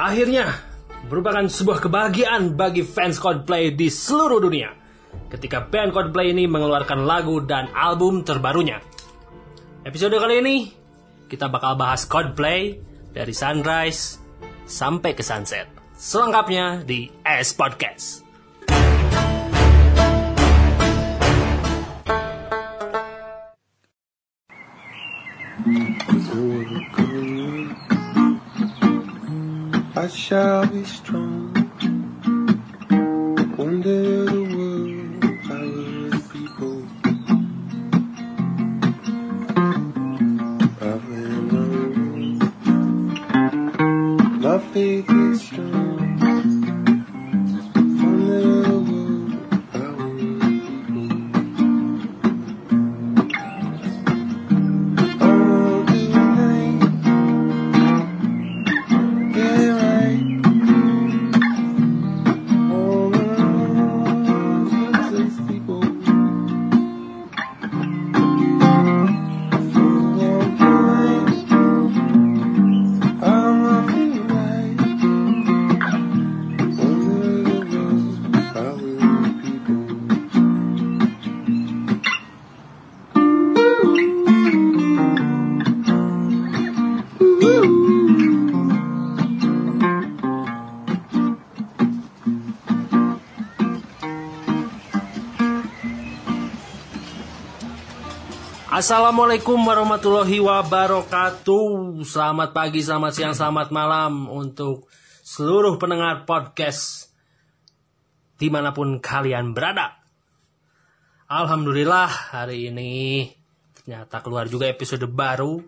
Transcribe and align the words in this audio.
Akhirnya, 0.00 0.56
merupakan 1.12 1.44
sebuah 1.44 1.84
kebahagiaan 1.84 2.56
bagi 2.56 2.80
fans 2.80 3.20
Coldplay 3.20 3.76
di 3.76 3.92
seluruh 3.92 4.40
dunia 4.40 4.72
ketika 5.28 5.60
band 5.60 5.92
Coldplay 5.92 6.32
ini 6.32 6.48
mengeluarkan 6.48 7.04
lagu 7.04 7.44
dan 7.44 7.68
album 7.76 8.24
terbarunya. 8.24 8.80
Episode 9.84 10.16
kali 10.16 10.40
ini, 10.40 10.56
kita 11.28 11.52
bakal 11.52 11.76
bahas 11.76 12.08
Coldplay 12.08 12.80
dari 13.12 13.36
Sunrise 13.36 14.16
sampai 14.64 15.12
ke 15.12 15.20
Sunset. 15.20 15.68
Selengkapnya 15.92 16.80
di 16.80 17.12
S 17.20 17.52
Podcast. 17.52 18.29
I 30.00 30.08
shall 30.08 30.66
be 30.66 30.82
strong. 30.84 31.29
Assalamualaikum 98.80 99.60
warahmatullahi 99.60 100.40
wabarakatuh. 100.40 102.00
Selamat 102.00 102.56
pagi, 102.56 102.80
selamat 102.80 103.12
siang, 103.12 103.36
selamat 103.36 103.76
malam 103.76 104.24
untuk 104.24 104.88
seluruh 105.20 105.76
pendengar 105.76 106.24
podcast 106.24 107.12
di 108.40 108.48
mana 108.48 108.72
pun 108.72 108.96
kalian 108.96 109.52
berada. 109.52 110.00
Alhamdulillah 111.28 112.08
hari 112.32 112.72
ini 112.72 113.28
ternyata 113.76 114.24
keluar 114.24 114.48
juga 114.48 114.64
episode 114.72 115.04
baru 115.12 115.60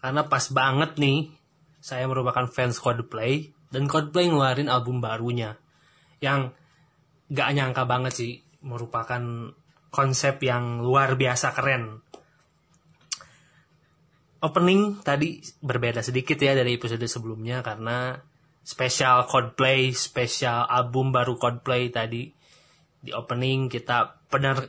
karena 0.00 0.24
pas 0.24 0.48
banget 0.48 0.96
nih 0.96 1.28
saya 1.84 2.08
merupakan 2.08 2.48
fans 2.48 2.80
Coldplay 2.80 3.52
dan 3.68 3.92
Coldplay 3.92 4.32
ngeluarin 4.32 4.72
album 4.72 5.04
barunya 5.04 5.60
yang 6.24 6.56
gak 7.28 7.52
nyangka 7.52 7.84
banget 7.84 8.12
sih 8.16 8.32
merupakan 8.64 9.52
konsep 9.90 10.42
yang 10.44 10.82
luar 10.82 11.16
biasa 11.16 11.54
keren. 11.56 12.02
Opening 14.44 15.00
tadi 15.00 15.40
berbeda 15.64 16.04
sedikit 16.04 16.36
ya 16.38 16.52
dari 16.52 16.76
episode 16.76 17.02
sebelumnya 17.08 17.64
karena 17.64 18.20
spesial 18.66 19.24
Coldplay, 19.30 19.94
spesial 19.94 20.66
album 20.68 21.10
baru 21.14 21.38
Coldplay 21.40 21.88
tadi 21.88 22.30
di 23.00 23.10
opening 23.14 23.70
kita 23.70 24.26
benar 24.26 24.66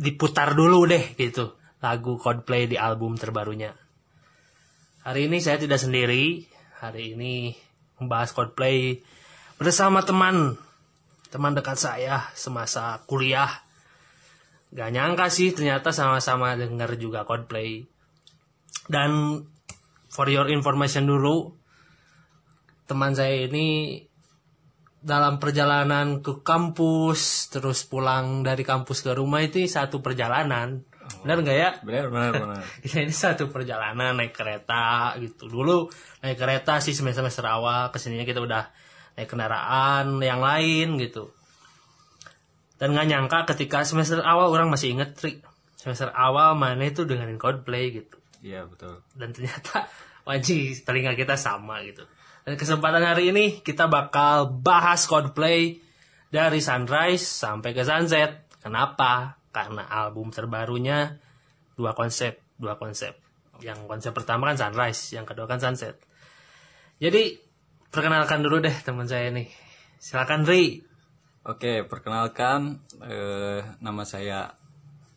diputar 0.00 0.56
dulu 0.56 0.88
deh 0.88 1.12
gitu 1.14 1.60
lagu 1.84 2.16
Coldplay 2.16 2.68
di 2.68 2.80
album 2.80 3.16
terbarunya. 3.20 3.76
Hari 5.00 5.32
ini 5.32 5.40
saya 5.40 5.56
tidak 5.56 5.80
sendiri. 5.80 6.44
Hari 6.80 7.16
ini 7.16 7.52
membahas 8.00 8.32
Coldplay 8.32 9.00
bersama 9.60 10.00
teman 10.04 10.56
teman 11.28 11.52
dekat 11.52 11.76
saya 11.76 12.28
semasa 12.32 13.04
kuliah. 13.04 13.48
Gak 14.70 14.90
nyangka 14.94 15.26
sih 15.26 15.50
ternyata 15.50 15.90
sama-sama 15.90 16.54
denger 16.54 16.94
juga 16.94 17.26
Coldplay. 17.26 17.86
Dan 18.86 19.42
for 20.06 20.26
your 20.30 20.46
information 20.50 21.10
dulu, 21.10 21.54
teman 22.86 23.14
saya 23.14 23.46
ini 23.50 23.98
dalam 25.00 25.40
perjalanan 25.40 26.20
ke 26.20 26.44
kampus, 26.44 27.48
terus 27.48 27.88
pulang 27.88 28.44
dari 28.44 28.62
kampus 28.62 29.00
ke 29.00 29.16
rumah 29.16 29.40
itu 29.40 29.64
satu 29.64 30.04
perjalanan. 30.04 30.84
Benar 31.24 31.42
nggak 31.42 31.58
ya? 31.58 31.70
Benar, 31.82 32.06
benar, 32.12 32.30
benar. 32.38 32.62
Ini 32.86 33.10
satu 33.10 33.50
perjalanan 33.50 34.14
naik 34.14 34.30
kereta 34.30 35.18
gitu. 35.18 35.50
Dulu 35.50 35.90
naik 36.22 36.38
kereta 36.38 36.78
sih 36.78 36.94
semester-semester 36.94 37.42
awal, 37.50 37.90
ke 37.90 37.98
sininya 37.98 38.22
kita 38.22 38.38
udah 38.38 38.70
naik 39.18 39.26
kendaraan 39.26 40.22
yang 40.22 40.38
lain 40.38 41.02
gitu. 41.02 41.34
Dan 42.80 42.96
nggak 42.96 43.08
nyangka 43.12 43.38
ketika 43.52 43.84
semester 43.84 44.24
awal 44.24 44.48
orang 44.48 44.72
masih 44.72 44.96
inget 44.96 45.12
Tri. 45.12 45.44
Semester 45.76 46.08
awal 46.16 46.56
mana 46.56 46.88
itu 46.88 47.04
dengerin 47.04 47.36
Coldplay 47.36 47.92
gitu. 47.92 48.16
Iya, 48.40 48.64
betul. 48.64 49.04
Dan 49.12 49.36
ternyata 49.36 49.84
wajib 50.28 50.80
telinga 50.88 51.12
kita 51.12 51.36
sama 51.36 51.84
gitu. 51.84 52.08
Dan 52.48 52.56
kesempatan 52.56 53.04
hari 53.04 53.36
ini 53.36 53.60
kita 53.60 53.84
bakal 53.84 54.48
bahas 54.64 55.04
Coldplay 55.04 55.84
dari 56.32 56.64
Sunrise 56.64 57.28
sampai 57.28 57.76
ke 57.76 57.84
Sunset. 57.84 58.48
Kenapa? 58.64 59.36
Karena 59.52 59.84
album 59.84 60.32
terbarunya 60.32 61.20
dua 61.76 61.92
konsep, 61.92 62.40
dua 62.56 62.80
konsep. 62.80 63.12
Yang 63.60 63.84
konsep 63.84 64.16
pertama 64.16 64.48
kan 64.48 64.56
Sunrise, 64.56 65.12
yang 65.12 65.28
kedua 65.28 65.44
kan 65.44 65.60
Sunset. 65.60 66.00
Jadi 66.96 67.36
perkenalkan 67.92 68.40
dulu 68.40 68.64
deh 68.64 68.72
teman 68.72 69.04
saya 69.04 69.28
nih. 69.28 69.52
Silakan 70.00 70.48
Ri. 70.48 70.89
Oke, 71.50 71.82
perkenalkan 71.82 72.78
eh, 73.02 73.58
nama 73.82 74.06
saya 74.06 74.54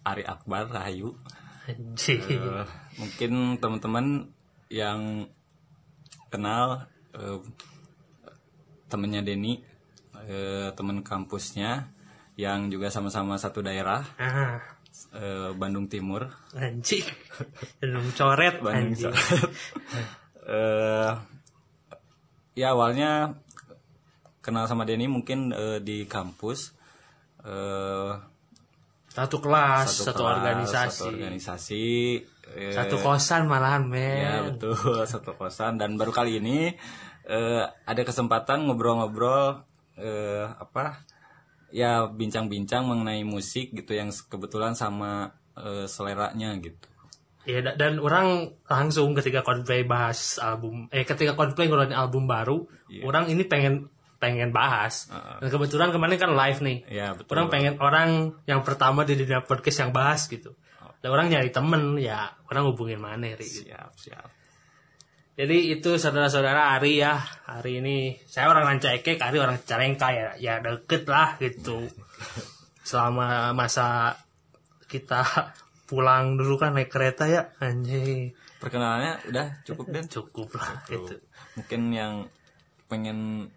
Ari 0.02 0.26
Akbar 0.26 0.66
Rahayu. 0.66 1.14
Eh, 1.70 2.66
mungkin 2.98 3.62
teman-teman 3.62 4.34
yang 4.74 5.30
kenal 6.34 6.90
eh, 7.14 7.38
temennya 8.90 9.22
Denny, 9.22 9.62
eh, 10.26 10.74
teman 10.74 11.06
kampusnya 11.06 11.94
yang 12.34 12.74
juga 12.74 12.90
sama-sama 12.90 13.38
satu 13.38 13.62
daerah, 13.62 14.02
Ah, 14.18 14.58
eh, 15.14 15.54
Bandung 15.54 15.86
Timur. 15.86 16.34
anjing. 16.58 17.06
Belum 17.78 18.10
coret 18.18 18.58
Bandung 18.58 18.98
anjing. 18.98 19.14
eh 20.50 21.14
ya 22.58 22.74
awalnya 22.74 23.38
kenal 24.44 24.68
sama 24.68 24.84
Denny 24.84 25.08
mungkin 25.08 25.50
eh, 25.50 25.80
di 25.80 26.04
kampus 26.06 26.76
eh 27.42 28.12
Satu 29.08 29.38
kelas, 29.38 29.94
satu, 30.04 30.26
kelas, 30.26 30.34
organisasi. 30.36 30.90
satu 30.90 31.04
organisasi 31.08 31.86
eh, 32.52 32.74
Satu 32.74 32.98
kosan 32.98 33.46
malahan 33.46 33.86
men. 33.86 34.18
ya 34.20 34.36
betul 34.44 34.74
satu 35.06 35.34
kosan 35.34 35.78
dan 35.78 35.96
baru 35.96 36.10
kali 36.10 36.38
ini 36.38 36.74
eh, 37.24 37.64
ada 37.64 38.02
kesempatan 38.02 38.66
ngobrol-ngobrol 38.66 39.62
eh, 39.96 40.50
apa 40.50 41.06
ya 41.70 42.06
bincang-bincang 42.06 42.84
mengenai 42.84 43.22
musik 43.24 43.70
gitu 43.72 43.94
yang 43.94 44.10
kebetulan 44.10 44.74
sama 44.74 45.30
eh, 45.54 45.86
seleranya 45.86 46.58
gitu 46.58 46.90
Iya 47.44 47.60
da- 47.62 47.76
dan 47.76 48.00
orang 48.00 48.56
langsung 48.66 49.12
ketika 49.14 49.44
Coldplay 49.44 49.84
bahas 49.84 50.40
album 50.40 50.88
eh 50.90 51.04
ketika 51.04 51.36
Coldplay 51.36 51.68
ngeluarin 51.68 51.92
album 51.92 52.24
baru, 52.24 52.66
Iya. 52.88 53.04
orang 53.04 53.28
ini 53.28 53.44
pengen 53.44 53.93
pengen 54.24 54.56
bahas. 54.56 55.12
Heeh. 55.12 55.44
Dan 55.44 55.50
kebetulan 55.52 55.92
kemarin 55.92 56.16
kan 56.16 56.32
live 56.32 56.60
nih. 56.64 56.78
ya 56.88 57.08
betul 57.12 57.36
Orang 57.36 57.48
pengen 57.52 57.76
orang 57.84 58.40
yang 58.48 58.64
pertama 58.64 59.04
di 59.04 59.20
dunia 59.20 59.44
podcast 59.44 59.84
yang 59.84 59.92
bahas 59.92 60.32
gitu. 60.32 60.56
Dan 61.04 61.12
orang 61.12 61.28
nyari 61.28 61.52
temen 61.52 62.00
ya 62.00 62.32
orang 62.48 62.72
hubungin 62.72 63.04
mana 63.04 63.36
Ri. 63.36 63.44
gitu. 63.44 63.68
siap 63.68 63.92
siap 64.00 64.32
Jadi 65.36 65.76
itu 65.76 66.00
saudara-saudara 66.00 66.80
Ari 66.80 67.04
ya. 67.04 67.20
Hari 67.20 67.84
ini 67.84 68.16
saya 68.24 68.48
orang 68.48 68.78
Rancaikek, 68.78 69.20
Ari 69.20 69.42
orang 69.42 69.60
Calengka 69.68 70.16
ya. 70.16 70.40
Ya 70.40 70.64
deket 70.64 71.04
lah 71.10 71.36
gitu. 71.44 71.84
Selama 72.88 73.52
masa 73.52 74.16
kita 74.88 75.52
pulang 75.90 76.40
dulu 76.40 76.56
kan 76.58 76.74
naik 76.74 76.90
kereta 76.90 77.28
ya 77.28 77.54
anjing 77.60 78.32
perkenalannya 78.58 79.28
udah 79.30 79.48
cukup 79.68 79.86
dan 79.92 80.06
cukup 80.08 80.50
lah 80.56 80.82
gitu 80.88 81.20
mungkin 81.60 81.82
yang 81.92 82.14
pengen 82.88 83.50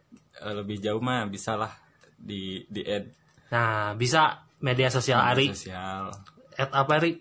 lebih 0.42 0.80
jauh 0.82 1.00
mah 1.00 1.28
bisalah 1.28 1.72
di 2.16 2.64
di 2.68 2.82
add 2.84 3.08
Nah, 3.46 3.94
bisa 3.94 4.42
media 4.58 4.90
sosial 4.90 5.22
Ari. 5.22 5.54
sosial 5.54 6.10
At 6.58 6.70
apa 6.74 6.92
Ari? 6.98 7.12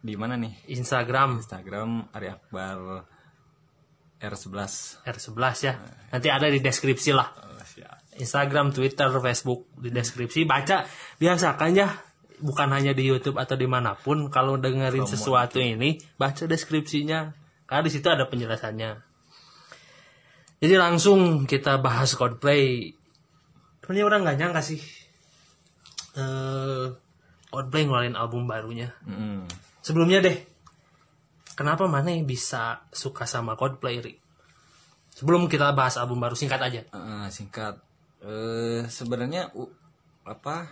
di 0.00 0.16
mana 0.16 0.32
nih 0.40 0.72
Instagram 0.72 1.44
Instagram 1.44 2.08
Ari 2.16 2.28
Akbar 2.32 3.04
R11 4.20 5.04
R11 5.04 5.56
ya. 5.64 5.72
Nanti 6.12 6.28
ada 6.28 6.48
di 6.48 6.60
deskripsi 6.60 7.12
lah. 7.12 7.28
Oh. 7.36 7.50
Instagram, 8.20 8.76
Twitter, 8.76 9.08
Facebook 9.08 9.72
di 9.80 9.88
deskripsi. 9.88 10.44
Baca 10.44 10.84
biasakan 11.16 11.70
ya. 11.72 11.88
Bukan 12.40 12.68
hanya 12.72 12.92
di 12.92 13.04
YouTube 13.04 13.40
atau 13.40 13.56
di 13.56 13.64
mana 13.64 13.96
pun. 13.96 14.28
Kalau 14.28 14.60
dengerin 14.60 15.08
sesuatu 15.08 15.56
ini, 15.56 15.96
baca 16.20 16.44
deskripsinya. 16.44 17.32
Karena 17.64 17.82
di 17.84 17.90
situ 17.92 18.08
ada 18.12 18.28
penjelasannya. 18.28 19.09
Jadi 20.60 20.74
langsung 20.76 21.48
kita 21.48 21.80
bahas 21.80 22.12
Coldplay. 22.12 22.92
Sebenarnya 23.80 24.04
orang 24.06 24.20
nggak 24.28 24.38
nyangka 24.38 24.62
sih. 24.62 24.80
eh 26.14 26.86
Coldplay 27.50 27.82
ngeluarin 27.88 28.14
album 28.14 28.46
barunya. 28.46 28.94
Mm-mm. 29.02 29.42
Sebelumnya 29.82 30.22
deh, 30.22 30.36
kenapa 31.56 31.88
mana 31.90 32.12
bisa 32.22 32.86
suka 32.92 33.26
sama 33.26 33.56
Coldplay, 33.58 33.98
Ri? 33.98 34.14
Sebelum 35.10 35.50
kita 35.50 35.74
bahas 35.74 35.98
album 35.98 36.22
baru, 36.22 36.38
singkat 36.38 36.62
aja. 36.62 36.86
Eh, 36.86 37.26
singkat 37.32 37.80
eh 38.20 38.84
sebenarnya 38.86 39.50
u- 39.56 39.72
apa 40.22 40.68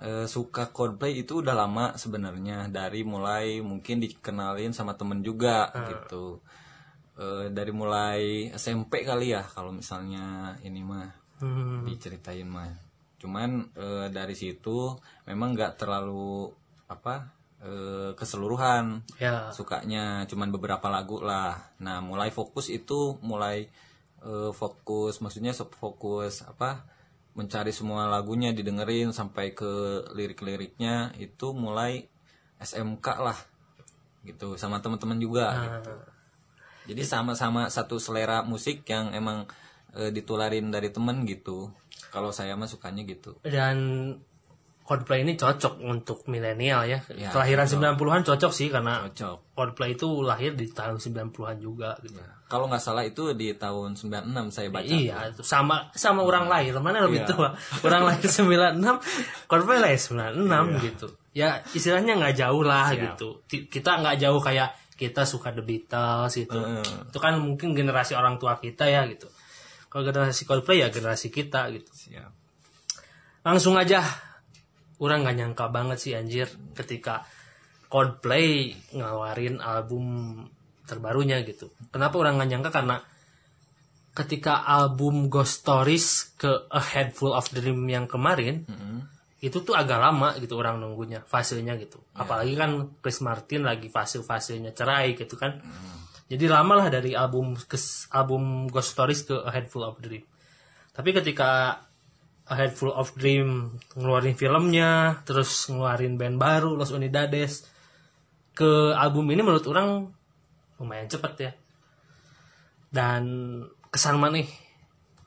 eh, 0.00 0.24
suka 0.24 0.70
Coldplay 0.70 1.20
itu 1.20 1.42
udah 1.42 1.52
lama 1.52 1.98
sebenarnya 1.98 2.70
dari 2.70 3.02
mulai 3.02 3.58
mungkin 3.60 3.98
dikenalin 4.00 4.70
sama 4.72 4.94
temen 4.94 5.20
juga 5.20 5.68
gitu 5.90 6.38
Eh, 7.12 7.52
dari 7.52 7.68
mulai 7.76 8.48
SMP 8.56 9.04
kali 9.04 9.36
ya 9.36 9.44
kalau 9.44 9.68
misalnya 9.68 10.56
ini 10.64 10.80
mah 10.80 11.20
Hmm, 11.42 11.82
diceritain 11.82 12.46
mah 12.46 12.70
cuman 13.18 13.74
eh, 13.74 14.06
dari 14.14 14.32
situ 14.32 14.94
memang 15.26 15.58
nggak 15.58 15.74
terlalu 15.74 16.48
apa 16.88 17.34
eh, 17.60 18.16
keseluruhan 18.16 19.04
ya, 19.20 19.52
sukanya 19.52 20.24
cuman 20.24 20.48
beberapa 20.54 20.88
lagu 20.88 21.20
lah. 21.20 21.76
Nah, 21.84 22.00
mulai 22.00 22.32
fokus 22.32 22.72
itu 22.72 23.20
mulai 23.20 23.68
fokus 24.54 25.18
maksudnya 25.18 25.50
fokus 25.52 26.46
apa? 26.46 26.86
mencari 27.34 27.74
semua 27.74 28.06
lagunya 28.06 28.54
didengerin 28.54 29.10
sampai 29.10 29.50
ke 29.50 30.04
lirik-liriknya 30.14 31.10
itu 31.18 31.50
mulai 31.50 32.06
SMK 32.62 33.06
lah. 33.18 33.38
Gitu 34.22 34.54
sama 34.54 34.78
teman-teman 34.78 35.18
juga 35.18 35.58
gitu. 35.66 36.11
Jadi 36.84 37.02
sama-sama 37.02 37.68
satu 37.68 37.96
selera 37.96 38.42
musik 38.42 38.82
yang 38.84 39.12
emang 39.12 39.46
eh, 39.92 40.08
ditularin 40.08 40.68
dari 40.68 40.88
temen 40.88 41.22
gitu. 41.24 41.70
Kalau 42.08 42.28
saya 42.28 42.52
mah 42.54 42.66
sukanya 42.66 43.02
gitu. 43.02 43.38
dan 43.42 43.76
Coldplay 44.82 45.22
ini 45.22 45.38
cocok 45.38 45.78
untuk 45.78 46.26
milenial 46.26 46.82
ya. 46.84 46.98
Ya, 47.14 47.30
Kelahiran 47.30 47.70
90-an 47.70 48.26
cocok 48.26 48.50
sih 48.50 48.66
karena 48.66 49.06
Cocok. 49.08 49.54
Coldplay 49.54 49.94
itu 49.94 50.10
lahir 50.20 50.58
di 50.58 50.66
tahun 50.68 50.98
90-an 50.98 51.56
juga 51.62 51.94
gitu. 52.02 52.18
Kalau 52.50 52.66
nggak 52.66 52.82
salah 52.82 53.06
itu 53.06 53.30
di 53.32 53.54
tahun 53.54 53.94
96 53.94 54.50
saya 54.50 54.68
baca. 54.68 54.82
Iya, 54.84 55.30
itu 55.32 55.46
sama 55.46 55.86
sama 55.94 56.26
orang 56.26 56.50
lahir. 56.50 56.74
Mana 56.82 56.98
lebih 57.06 57.22
Iya. 57.24 57.30
tua? 57.30 57.48
Orang 57.86 58.04
lahir 58.04 58.26
96, 58.82 58.82
Coldplay 59.46 59.78
lahir 59.78 60.00
96 60.02 60.82
gitu. 60.82 61.06
Ya 61.32 61.62
istilahnya 61.72 62.18
nggak 62.18 62.34
jauh 62.36 62.60
lah 62.66 62.90
Siap. 62.92 63.16
gitu. 63.16 63.28
Kita 63.48 64.02
nggak 64.02 64.18
jauh 64.18 64.42
kayak 64.42 64.74
kita 65.02 65.26
suka 65.26 65.50
The 65.50 65.66
Beatles 65.66 66.38
gitu. 66.38 66.54
Heeh. 66.54 67.10
Itu 67.10 67.18
kan 67.18 67.34
mungkin 67.42 67.74
generasi 67.74 68.14
orang 68.14 68.38
tua 68.38 68.62
kita 68.62 68.86
ya 68.86 69.02
gitu. 69.10 69.26
Kalau 69.90 70.06
generasi 70.06 70.46
Coldplay 70.46 70.86
ya 70.86 70.88
generasi 70.94 71.34
kita 71.34 71.66
gitu. 71.74 71.90
Siap. 71.90 72.30
Langsung 73.42 73.74
aja 73.74 74.06
orang 75.02 75.26
nggak 75.26 75.36
nyangka 75.42 75.66
banget 75.74 75.98
sih 75.98 76.14
anjir 76.14 76.46
ketika 76.78 77.26
Coldplay 77.90 78.78
ngeluarin 78.94 79.58
album 79.58 80.38
terbarunya 80.86 81.42
gitu. 81.42 81.74
Kenapa 81.90 82.16
orang 82.22 82.38
nggak 82.38 82.50
nyangka 82.54 82.70
karena 82.70 82.96
ketika 84.12 84.64
album 84.64 85.32
Ghost 85.32 85.64
Stories 85.64 86.36
ke 86.36 86.68
A 86.70 86.80
Head 86.80 87.16
Full 87.16 87.32
of 87.32 87.48
Dream 87.52 87.84
yang 87.88 88.04
kemarin 88.08 88.68
Mm-mm. 88.68 89.08
Itu 89.42 89.58
tuh 89.66 89.74
agak 89.74 89.98
lama 89.98 90.38
gitu 90.38 90.54
orang 90.54 90.78
nunggunya 90.78 91.18
fasenya 91.26 91.74
gitu. 91.74 91.98
Apalagi 92.14 92.54
kan 92.54 92.94
Chris 93.02 93.18
Martin 93.18 93.66
lagi 93.66 93.90
fase-fasenya 93.90 94.70
cerai 94.70 95.18
gitu 95.18 95.34
kan. 95.34 95.58
Jadi 96.30 96.46
lama 96.46 96.78
lah 96.78 96.88
dari 96.88 97.12
album 97.18 97.58
ke 97.58 97.74
album 98.14 98.70
Ghost 98.70 98.94
Stories 98.94 99.26
ke 99.26 99.34
A 99.42 99.50
Head 99.50 99.66
Full 99.66 99.82
of 99.82 99.98
Dream. 99.98 100.22
Tapi 100.94 101.10
ketika 101.10 101.82
A 102.46 102.54
Head 102.54 102.78
Full 102.78 102.94
of 102.94 103.18
Dream 103.18 103.74
ngeluarin 103.98 104.38
filmnya, 104.38 105.18
terus 105.26 105.66
ngeluarin 105.66 106.14
band 106.14 106.38
baru 106.38 106.78
Los 106.78 106.94
Unidades 106.94 107.66
ke 108.54 108.94
album 108.94 109.26
ini 109.34 109.42
menurut 109.42 109.66
orang 109.66 110.06
lumayan 110.78 111.10
cepet 111.10 111.34
ya. 111.42 111.52
Dan 112.94 113.22
kesan 113.90 114.22
mana 114.22 114.38
nih 114.38 114.48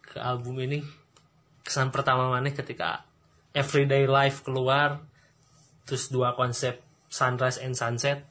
ke 0.07 0.23
album 0.23 0.55
ini? 0.63 0.79
Kesan 1.67 1.91
pertama 1.91 2.31
mana 2.31 2.47
ketika 2.55 3.03
Everyday 3.55 4.03
Life 4.03 4.43
keluar, 4.43 4.99
terus 5.87 6.11
dua 6.11 6.35
konsep 6.35 6.83
Sunrise 7.07 7.63
and 7.63 7.71
Sunset. 7.71 8.27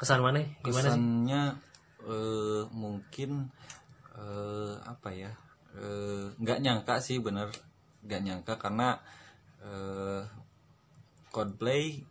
Kesan 0.00 0.24
mana? 0.24 0.40
Gimana 0.64 0.96
kesannya 0.96 1.42
eh, 2.08 2.62
mungkin 2.72 3.52
eh, 4.16 4.74
apa 4.82 5.12
ya 5.12 5.30
eh, 5.76 6.32
nggak 6.40 6.58
nyangka 6.64 6.98
sih 7.04 7.20
bener 7.20 7.52
nggak 8.02 8.22
nyangka 8.24 8.54
karena 8.58 8.98
eh, 9.62 10.24
Coldplay 11.32 12.02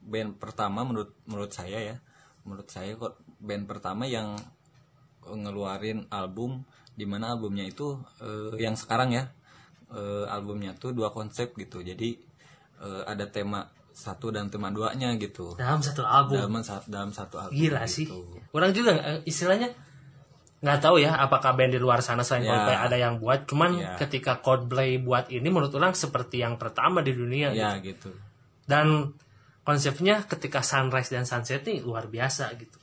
band 0.00 0.40
pertama 0.40 0.86
menurut 0.86 1.12
menurut 1.28 1.52
saya 1.52 1.80
ya 1.80 1.96
menurut 2.48 2.68
saya 2.70 2.96
kok 2.96 3.20
band 3.40 3.68
pertama 3.68 4.08
yang 4.08 4.38
ngeluarin 5.20 6.08
album 6.08 6.64
di 6.96 7.04
mana 7.04 7.36
albumnya 7.36 7.66
itu 7.68 8.00
eh, 8.24 8.56
yang 8.56 8.78
sekarang 8.78 9.12
ya 9.12 9.28
eh, 9.90 10.24
albumnya 10.26 10.72
tuh 10.72 10.90
dua 10.90 11.10
konsep 11.10 11.54
gitu 11.54 11.80
jadi 11.80 12.14
eh, 12.80 13.02
ada 13.04 13.26
tema 13.26 13.66
satu 13.90 14.30
dan 14.30 14.48
tema 14.48 14.70
duanya 14.70 15.12
gitu 15.14 15.52
Dalam 15.54 15.82
satu 15.82 16.02
album. 16.02 16.38
dalam 16.40 16.62
dalam 16.86 17.10
satu 17.10 17.36
album 17.38 17.52
Gila 17.52 17.84
gitu. 17.84 17.92
sih. 17.92 18.06
Orang 18.50 18.70
juga 18.70 18.94
eh, 18.96 19.20
istilahnya 19.24 19.74
nggak 20.60 20.78
tahu 20.78 21.00
ya 21.00 21.16
apakah 21.16 21.56
band 21.56 21.72
di 21.72 21.80
luar 21.80 22.00
sana 22.00 22.20
selain 22.20 22.44
Ya. 22.44 22.52
Coldplay 22.52 22.76
ada 22.78 22.96
yang 22.96 23.14
buat. 23.16 23.44
Cuman 23.44 23.70
Ya. 23.76 23.96
ketika 23.96 24.38
Coldplay 24.38 24.96
buat 24.96 25.28
ini 25.28 25.48
menurut 25.48 25.72
orang 25.72 25.92
seperti 25.92 26.40
yang 26.40 26.56
pertama 26.56 27.00
di 27.00 27.12
dunia. 27.12 27.50
ya 27.50 27.76
gitu 27.80 28.12
Dan 28.64 29.10
konsepnya 29.60 30.22
ketika 30.24 30.60
sunrise 30.60 31.10
dan 31.10 31.24
sunset 31.24 31.64
ini 31.64 31.80
luar 31.80 32.06
biasa 32.06 32.52
gitu. 32.56 32.78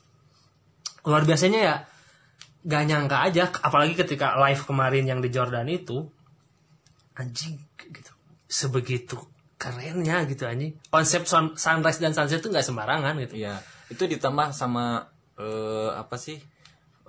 Luar 1.05 1.23
biasanya 1.23 1.59
ya 1.63 1.75
gak 2.61 2.83
nyangka 2.83 3.17
aja. 3.23 3.43
Apalagi 3.63 3.95
ketika 3.95 4.35
live 4.37 4.61
kemarin 4.65 5.07
yang 5.07 5.19
di 5.21 5.31
Jordan 5.31 5.65
itu. 5.65 6.11
Anjing 7.17 7.57
gitu. 7.81 8.11
Sebegitu 8.47 9.17
kerennya 9.57 10.23
gitu 10.29 10.45
anjing. 10.45 10.77
Konsep 10.93 11.25
sun- 11.25 11.57
sunrise 11.57 11.97
dan 11.97 12.13
sunset 12.13 12.39
itu 12.39 12.53
nggak 12.53 12.63
sembarangan 12.63 13.17
gitu. 13.25 13.41
Iya, 13.41 13.57
itu 13.89 14.05
ditambah 14.05 14.53
sama 14.53 15.09
eh, 15.37 15.89
apa 15.97 16.15
sih 16.21 16.37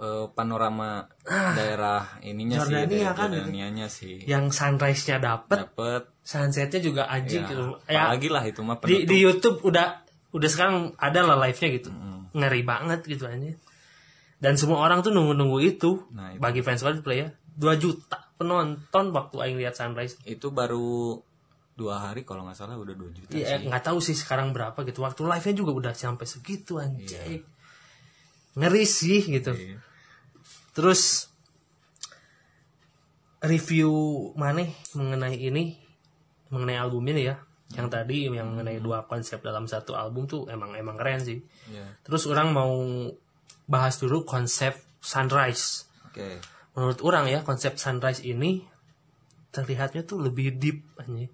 eh, 0.01 0.27
panorama 0.33 1.07
daerah 1.29 2.19
ininya 2.25 2.65
sih, 2.65 2.73
Jordania 2.73 2.89
daerah 2.89 3.15
kan 3.15 3.29
itu. 3.29 3.37
Jordanianya 3.45 3.87
sih. 3.93 4.15
Yang 4.25 4.45
sunrise-nya 4.57 5.17
dapet, 5.21 5.59
Dapet, 5.69 6.03
sunsetnya 6.25 6.81
juga 6.81 7.03
anjing 7.07 7.45
ya, 7.45 7.51
gitu. 7.53 7.65
Ya, 7.85 8.09
apalagi 8.09 8.29
lah 8.33 8.45
itu 8.49 8.61
mah 8.65 8.81
di, 8.81 9.05
penutup. 9.05 9.09
di 9.13 9.17
YouTube 9.21 9.59
udah 9.69 9.89
udah 10.33 10.49
sekarang 10.49 10.77
ada 10.97 11.21
lah 11.25 11.37
live-nya 11.37 11.69
gitu. 11.77 11.91
Ngeri 12.33 12.63
banget 12.65 13.01
gitu 13.05 13.29
aja. 13.29 13.53
Dan 14.39 14.55
semua 14.55 14.79
orang 14.81 15.03
tuh 15.05 15.11
nunggu-nunggu 15.13 15.59
itu. 15.65 16.05
Nah, 16.15 16.33
itu. 16.33 16.41
Bagi 16.41 16.61
fans 16.63 16.81
Coldplay 16.81 17.27
ya. 17.27 17.29
2 17.59 17.75
juta 17.75 18.28
penonton 18.39 19.11
waktu 19.11 19.37
aing 19.43 19.59
lihat 19.59 19.75
sunrise. 19.75 20.15
Itu 20.23 20.55
baru 20.55 21.19
dua 21.79 22.11
hari 22.11 22.27
kalau 22.27 22.43
nggak 22.43 22.59
salah 22.59 22.75
udah 22.75 22.91
2 22.91 23.15
juta 23.15 23.31
Iya, 23.39 23.63
sih. 23.63 23.71
nggak 23.71 23.83
tahu 23.87 23.99
sih 24.03 24.15
sekarang 24.15 24.51
berapa 24.51 24.83
gitu. 24.83 24.99
Waktu 25.03 25.23
live-nya 25.23 25.55
juga 25.55 25.73
udah 25.75 25.93
sampai 25.95 26.27
segitu 26.27 26.79
Iya. 26.79 26.91
anjing. 26.91 27.43
Ngeri 28.59 28.83
sih 28.83 29.23
gitu. 29.23 29.55
Iya. 29.55 29.79
Terus 30.75 31.31
review 33.39 33.91
mana 34.35 34.67
mengenai 34.99 35.39
ini 35.39 35.79
mengenai 36.51 36.79
album 36.79 37.07
ini 37.07 37.31
ya. 37.31 37.39
Yang 37.69 37.89
tadi 37.93 38.17
yang 38.27 38.49
mengenai 38.57 38.81
dua 38.81 39.05
konsep 39.05 39.45
dalam 39.45 39.69
satu 39.69 39.93
album 39.93 40.25
tuh 40.25 40.49
emang 40.49 40.73
emang 40.75 40.97
keren 40.97 41.21
sih. 41.21 41.39
Iya. 41.71 41.87
Terus 42.03 42.27
orang 42.27 42.51
mau 42.51 42.73
bahas 43.69 44.01
dulu 44.01 44.25
konsep 44.25 44.75
Sunrise. 44.99 45.87
Oke. 46.11 46.43
Menurut 46.79 47.03
orang 47.03 47.27
ya 47.27 47.43
konsep 47.43 47.75
Sunrise 47.75 48.23
ini 48.23 48.63
terlihatnya 49.51 50.07
tuh 50.07 50.23
lebih 50.23 50.55
deep 50.63 50.87
anjing. 50.95 51.27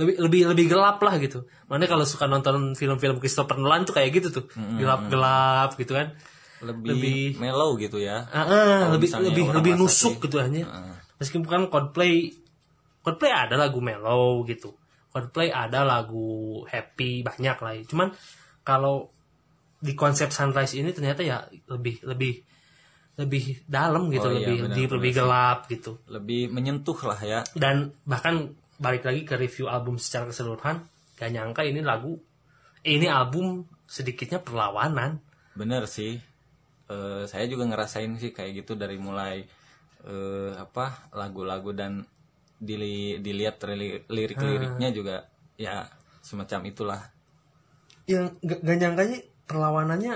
Lebih 0.00 0.16
lebih 0.16 0.40
lebih 0.48 0.64
gelap 0.72 0.96
lah 1.04 1.20
gitu. 1.20 1.44
Mana 1.68 1.84
kalau 1.84 2.08
suka 2.08 2.24
nonton 2.24 2.72
film-film 2.72 3.20
Christopher 3.20 3.60
Nolan 3.60 3.84
tuh 3.84 3.92
kayak 3.92 4.16
gitu 4.16 4.32
tuh. 4.32 4.44
Gelap-gelap 4.56 5.76
gitu 5.76 5.92
kan. 5.92 6.16
lebih, 6.58 6.90
lebih 6.90 7.22
mellow 7.38 7.78
gitu 7.78 8.02
ya 8.02 8.26
ah, 8.34 8.42
Kalau 8.82 8.98
lebih 8.98 9.06
lebih 9.30 9.44
lebih 9.54 9.72
nusuk 9.78 10.18
sih, 10.18 10.22
gitu 10.26 10.42
hanya. 10.42 10.66
ah. 10.66 10.96
Meskipun 11.20 11.70
Coldplay 11.70 12.34
Coldplay 13.04 13.30
ada 13.30 13.60
lagu 13.60 13.84
mellow 13.84 14.40
gitu. 14.48 14.72
Coldplay 15.12 15.52
ada 15.52 15.84
lagu 15.84 16.64
happy 16.64 17.20
banyak 17.22 17.56
lah. 17.60 17.72
ya. 17.76 17.84
Cuman 17.84 18.16
kalau 18.64 19.12
di 19.78 19.92
konsep 19.92 20.32
Sunrise 20.32 20.74
ini 20.80 20.96
ternyata 20.96 21.20
ya 21.20 21.44
lebih 21.68 22.00
lebih 22.08 22.42
lebih 23.18 23.66
dalam 23.66 24.08
gitu, 24.14 24.30
Oh 24.30 24.32
iya, 24.32 24.46
lebih 24.46 24.56
benar, 24.62 24.76
deep, 24.78 24.88
benar 24.88 24.96
lebih 24.96 25.10
sih. 25.10 25.18
gelap 25.18 25.58
gitu. 25.66 25.90
lebih 26.06 26.40
menyentuh 26.54 26.98
lah 27.02 27.18
ya 27.18 27.40
Dan 27.52 27.90
bahkan 28.06 28.54
balik 28.78 29.02
lagi 29.04 29.26
ke 29.26 29.34
review 29.34 29.66
album 29.66 29.98
secara 29.98 30.30
keseluruhan, 30.30 30.86
gak 31.18 31.30
nyangka 31.34 31.66
ini 31.66 31.82
lagu 31.82 32.14
eh, 32.86 32.94
ini 32.94 33.10
album 33.10 33.66
sedikitnya 33.90 34.38
perlawanan. 34.38 35.18
bener 35.52 35.84
sih 35.90 36.22
Eh, 36.88 37.28
saya 37.28 37.44
juga 37.44 37.68
ngerasain 37.68 38.16
sih 38.16 38.32
kayak 38.32 38.64
gitu 38.64 38.72
dari 38.72 38.96
mulai 38.96 39.44
eh, 40.08 40.52
apa 40.56 41.12
lagu-lagu 41.12 41.76
dan 41.76 42.00
dili- 42.56 43.20
dilihat 43.20 43.60
li- 43.76 44.08
lirik-liriknya 44.08 44.88
juga 44.88 45.28
ya 45.60 45.84
semacam 46.24 46.60
itulah 46.64 47.00
yang 48.08 48.32
gak, 48.40 48.64
gak 48.64 48.78
nyangkanya 48.80 49.18
perlawanannya 49.44 50.14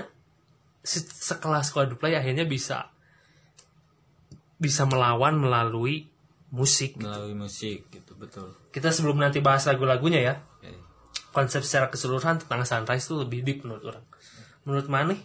se- 0.81 1.05
sekelas 1.29 1.69
Coldplay 1.69 2.17
akhirnya 2.17 2.49
bisa 2.49 2.89
bisa 4.63 4.87
melawan 4.87 5.35
melalui 5.35 6.07
musik. 6.55 6.95
melalui 7.01 7.35
musik 7.35 7.91
gitu 7.91 8.15
betul 8.15 8.55
Kita 8.71 8.93
sebelum 8.93 9.19
nanti 9.19 9.43
bahas 9.43 9.67
lagu-lagunya 9.67 10.23
ya, 10.23 10.33
Oke. 10.39 10.71
konsep 11.35 11.65
secara 11.67 11.91
keseluruhan 11.91 12.39
tentang 12.39 12.63
Sunrise 12.63 13.05
itu 13.09 13.15
lebih 13.19 13.39
deep 13.43 13.59
menurut 13.67 13.83
orang. 13.91 14.05
Menurut 14.63 14.87
Maneh 14.87 15.19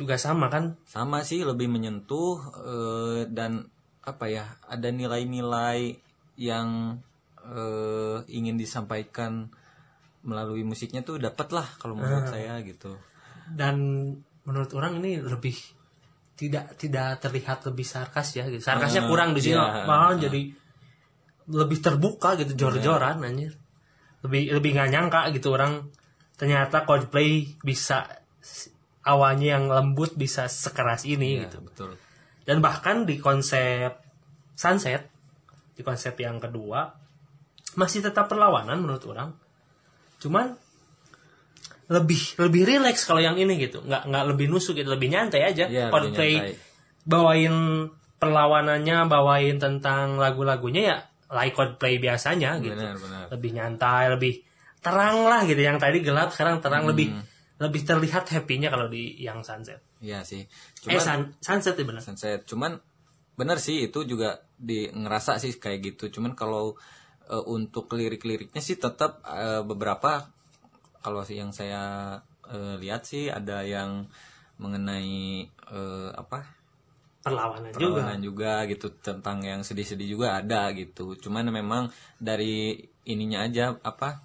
juga 0.00 0.14
sama 0.16 0.48
kan? 0.48 0.78
sama 0.86 1.26
sih 1.26 1.44
lebih 1.44 1.68
menyentuh 1.68 2.38
eh, 2.64 3.20
dan 3.28 3.66
apa 4.06 4.24
ya 4.30 4.48
ada 4.64 4.88
nilai-nilai 4.88 5.98
yang 6.38 6.96
eh, 7.42 8.16
ingin 8.30 8.56
disampaikan 8.56 9.50
melalui 10.22 10.62
musiknya 10.66 11.02
tuh 11.02 11.18
dapat 11.18 11.50
lah 11.54 11.66
kalau 11.78 11.94
menurut 11.98 12.26
saya 12.30 12.58
gitu 12.62 12.98
Dan 13.48 13.76
menurut 14.46 14.70
orang 14.74 15.02
ini 15.02 15.20
lebih 15.20 15.56
tidak 16.38 16.78
tidak 16.78 17.18
terlihat 17.18 17.66
lebih 17.66 17.82
sarkas 17.82 18.38
ya. 18.38 18.46
Gitu. 18.46 18.62
Sarkasnya 18.62 19.02
Ah, 19.04 19.08
kurang 19.10 19.34
di 19.34 19.42
sini, 19.42 19.58
iya. 19.58 19.82
malah 19.82 20.14
jadi 20.14 20.54
lebih 21.50 21.78
terbuka 21.82 22.38
gitu 22.38 22.54
jor-joran 22.54 23.18
anjir. 23.26 23.58
Lebih 24.22 24.54
lebih 24.54 24.70
nggak 24.78 24.90
nyangka 24.94 25.20
gitu 25.34 25.50
orang 25.58 25.90
ternyata 26.38 26.86
Coldplay 26.86 27.58
bisa 27.66 28.06
awalnya 29.02 29.58
yang 29.58 29.66
lembut 29.66 30.14
bisa 30.14 30.46
sekeras 30.46 31.02
ini 31.02 31.42
Ya, 31.42 31.50
gitu. 31.50 31.58
betul 31.66 31.90
Dan 32.46 32.62
bahkan 32.62 33.02
di 33.02 33.18
konsep 33.18 33.98
Sunset, 34.58 35.06
di 35.74 35.82
konsep 35.86 36.18
yang 36.18 36.38
kedua 36.38 36.90
masih 37.78 38.02
tetap 38.02 38.26
perlawanan 38.26 38.82
menurut 38.82 39.04
orang. 39.06 39.30
Cuman 40.18 40.54
lebih 41.88 42.36
lebih 42.36 42.62
rileks 42.68 43.08
kalau 43.08 43.18
yang 43.18 43.36
ini 43.36 43.56
gitu, 43.56 43.80
nggak 43.80 44.08
nggak 44.08 44.24
lebih 44.28 44.46
nusuk 44.48 44.76
gitu, 44.76 44.88
lebih 44.92 45.08
nyantai 45.08 45.40
aja. 45.42 45.64
Iya, 45.66 45.88
lebih 45.88 45.92
Coldplay 45.92 46.32
nyantai. 46.36 46.52
bawain 47.02 47.54
perlawanannya, 48.18 48.98
bawain 49.06 49.56
tentang 49.56 50.16
lagu-lagunya 50.16 50.82
ya 50.84 50.96
like 51.30 51.56
Coldplay 51.56 51.96
biasanya 51.96 52.60
gitu. 52.60 52.76
benar 52.76 52.96
benar 52.96 53.24
Lebih 53.32 53.50
nyantai, 53.54 54.04
lebih 54.12 54.34
terang 54.80 55.24
lah 55.24 55.44
gitu. 55.44 55.58
Yang 55.58 55.78
tadi 55.80 55.98
gelap 56.00 56.28
sekarang 56.30 56.60
terang 56.60 56.84
Hmm. 56.84 56.90
lebih 56.92 57.08
lebih 57.58 57.82
terlihat 57.82 58.30
happy-nya 58.30 58.70
kalau 58.70 58.86
di 58.86 59.18
yang 59.18 59.42
Sunset. 59.42 59.82
Iya 59.98 60.22
sih 60.22 60.44
eh 60.44 60.48
cuman 60.78 61.02
sun- 61.02 61.30
Sunset 61.42 61.74
ya 61.74 61.82
benar. 61.82 62.02
sunset 62.04 62.46
cuman 62.46 62.78
benar 63.34 63.58
sih 63.58 63.82
itu 63.82 64.06
juga 64.06 64.38
di 64.54 64.86
ngerasa 64.86 65.42
sih 65.42 65.58
kayak 65.58 65.78
gitu 65.94 66.18
cuman 66.18 66.38
kalau 66.38 66.78
eh, 67.26 67.44
untuk 67.50 67.90
lirik-liriknya 67.90 68.62
sih 68.62 68.78
tetap 68.78 69.18
eh, 69.26 69.66
beberapa 69.66 70.30
kalau 71.08 71.24
sih 71.24 71.36
yang 71.36 71.50
saya 71.50 72.16
eh, 72.44 72.76
lihat 72.76 73.02
sih 73.02 73.26
ada 73.26 73.64
yang 73.64 74.04
mengenai 74.56 75.48
eh, 75.48 76.10
apa 76.12 76.44
Perlawanan 77.18 77.72
juga. 77.72 77.80
perlawanan 77.80 78.20
juga. 78.20 78.52
gitu 78.64 78.92
tentang 78.94 79.40
yang 79.40 79.60
sedih-sedih 79.60 80.08
juga 80.08 80.36
ada 80.36 80.68
gitu 80.70 81.16
cuman 81.16 81.48
memang 81.50 81.88
dari 82.16 82.76
ininya 83.04 83.42
aja 83.42 83.74
apa 83.74 84.22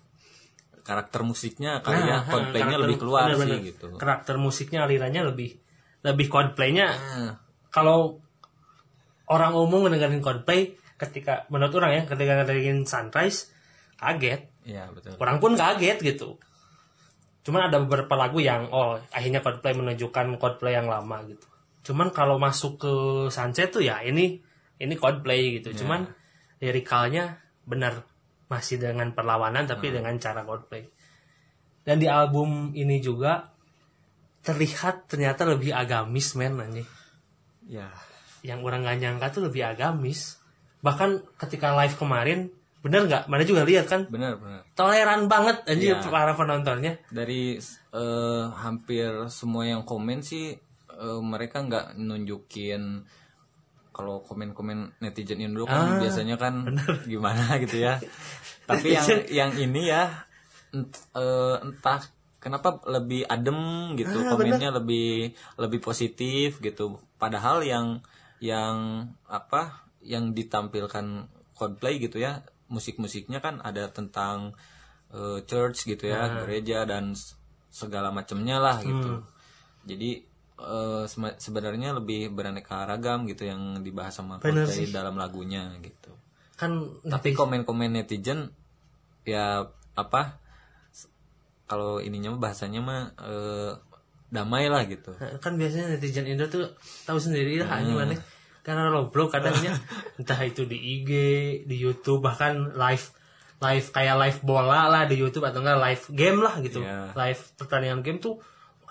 karakter 0.81 1.23
musiknya 1.23 1.79
kali 1.79 2.03
ya 2.03 2.19
Nah, 2.19 2.27
Coldplay-nya 2.27 2.77
lebih 2.77 2.99
keluar 2.99 3.31
bener-bener. 3.31 3.55
sih 3.57 3.71
gitu 3.71 3.87
Karakter 3.95 4.35
musiknya 4.35 4.83
alirannya 4.83 5.23
lebih 5.25 5.55
lebih 6.03 6.27
Coldplay-nya 6.27 6.87
Nah, 6.91 7.33
kalau 7.69 8.19
orang 9.25 9.55
umum 9.55 9.87
mendengarin 9.87 10.19
Coldplay 10.19 10.75
ketika 10.93 11.47
menurut 11.47 11.73
orang 11.73 11.91
ya 11.93 12.01
ketika 12.05 12.31
ngedengerin 12.37 12.83
Sunrise 12.83 13.49
kaget. 13.95 14.41
iya 14.63 14.87
betul 14.91 15.15
Orang 15.17 15.39
pun 15.39 15.55
kaget 15.55 15.97
gitu. 15.99 16.35
Cuman 17.43 17.67
ada 17.67 17.83
beberapa 17.83 18.15
lagu 18.15 18.39
yang 18.39 18.71
oh 18.71 18.95
akhirnya 19.11 19.43
Coldplay 19.43 19.75
menunjukkan 19.75 20.39
Coldplay 20.39 20.79
yang 20.79 20.87
lama 20.87 21.27
gitu. 21.27 21.43
Cuman 21.91 22.15
kalau 22.15 22.39
masuk 22.39 22.79
ke 22.79 22.93
Sunset 23.27 23.75
tuh 23.75 23.83
ya 23.83 23.99
ini 23.99 24.39
ini 24.79 24.93
Coldplay 24.95 25.59
gitu. 25.59 25.83
Cuman 25.83 26.07
lirikalnya 26.63 27.43
benar 27.67 28.07
masih 28.47 28.79
dengan 28.79 29.11
perlawanan 29.11 29.67
tapi 29.67 29.91
dengan 29.91 30.15
cara 30.23 30.47
Coldplay. 30.47 30.87
Dan 31.83 31.99
di 31.99 32.07
album 32.07 32.71
ini 32.71 33.03
juga 33.03 33.51
terlihat 34.43 35.11
ternyata 35.11 35.43
lebih 35.43 35.75
agamis 35.75 36.35
men 36.39 36.55
anjing. 36.63 36.87
ya 37.67 37.91
Yang 38.43 38.59
orang 38.63 38.87
gak 38.87 38.99
nyangka 39.03 39.27
tuh 39.35 39.51
lebih 39.51 39.67
agamis. 39.67 40.39
Bahkan 40.79 41.39
ketika 41.39 41.75
live 41.75 41.95
kemarin 41.99 42.51
bener 42.83 43.01
nggak? 43.03 43.23
Mana 43.25 43.41
juga 43.41 43.63
lihat 43.63 43.87
kan? 43.87 44.05
benar 44.05 44.35
benar 44.35 44.67
Toleran 44.73 45.25
banget 45.25 45.63
anjir 45.65 45.95
Iya. 45.95 46.03
para 46.05 46.33
penontonnya. 46.33 46.99
dari 47.09 47.55
eh, 47.89 48.43
hampir 48.53 49.07
semua 49.29 49.63
yang 49.63 49.81
komen 49.81 50.19
sih 50.19 50.51
eh, 50.89 51.21
mereka 51.23 51.61
nggak 51.61 51.95
nunjukin 51.95 53.07
kalau 53.89 54.19
komen-komen 54.19 54.99
netizen 54.99 55.37
Indo 55.39 55.63
kan 55.63 55.95
Ah, 55.95 55.99
biasanya 55.99 56.35
kan 56.35 56.65
gimana 57.05 57.55
gitu 57.57 57.77
ya 57.79 58.01
tapi 58.63 58.89
yang 58.91 59.05
yang 59.29 59.51
ini 59.53 59.87
ya 59.87 60.09
ent- 60.71 61.07
eh, 61.13 61.55
entah 61.61 62.01
kenapa 62.37 62.81
lebih 62.85 63.23
adem 63.23 63.59
gitu 63.93 64.17
Ah, 64.19 64.33
komennya 64.33 64.73
lebih 64.73 65.31
lebih 65.55 65.79
positif 65.79 66.57
gitu 66.57 66.97
padahal 67.15 67.61
yang 67.61 68.01
yang 68.41 69.05
apa 69.23 69.85
yang 70.01 70.33
ditampilkan 70.33 71.29
Coldplay 71.53 72.01
gitu 72.01 72.17
ya 72.17 72.41
musik-musiknya 72.67 73.39
kan 73.39 73.59
ada 73.59 73.87
tentang 73.87 74.53
eh, 75.09 75.39
church 75.43 75.85
gitu 75.85 76.05
ya 76.05 76.21
Ah. 76.23 76.29
gereja 76.41 76.83
dan 76.83 77.13
segala 77.67 78.09
macamnya 78.09 78.57
lah 78.57 78.77
gitu. 78.79 79.19
Hmm. 79.19 79.25
jadi 79.83 80.23
sema- 81.03 81.35
sebenarnya 81.35 81.91
lebih 81.91 82.31
beraneka 82.31 82.85
ragam 82.85 83.25
gitu 83.25 83.43
yang 83.43 83.81
dibahas 83.81 84.15
sama 84.15 84.39
Coldplay 84.39 84.63
dalam 84.87 85.17
lagunya 85.17 85.75
gitu. 85.81 86.13
Kan 86.55 86.87
tapi 87.03 87.33
komen-komen 87.33 87.91
netizen 87.91 88.53
ya 89.23 89.67
apa 89.91 90.39
kalau 91.65 91.99
ininya 91.99 92.31
bahasanya 92.33 92.79
mah 92.79 93.01
eh, 93.17 93.71
damai 94.29 94.65
lah 94.65 94.85
gitu. 94.85 95.11
Kan 95.39 95.57
biasanya 95.57 95.91
netizen 95.91 96.25
Indo 96.25 96.47
tuh 96.47 96.69
tahu 97.03 97.19
sendiri 97.19 97.59
lah 97.59 97.81
hanya 97.81 97.93
mana 97.95 98.13
karena 98.63 98.89
loblok 98.89 99.35
kadangnya 99.35 99.75
entah 100.19 100.39
itu 100.41 100.63
di 100.63 100.79
IG, 100.79 101.11
di 101.67 101.75
YouTube 101.75 102.23
bahkan 102.23 102.73
live 102.73 103.05
live 103.59 103.87
kayak 103.91 104.15
live 104.19 104.39
bola 104.43 104.87
lah 104.91 105.03
di 105.07 105.15
YouTube 105.19 105.43
atau 105.47 105.63
enggak 105.63 105.79
live 105.79 106.03
game 106.15 106.39
lah 106.39 106.55
gitu. 106.63 106.79
Iya. 106.83 107.11
Live 107.15 107.55
pertandingan 107.59 108.03
game 108.03 108.19
tuh 108.19 108.39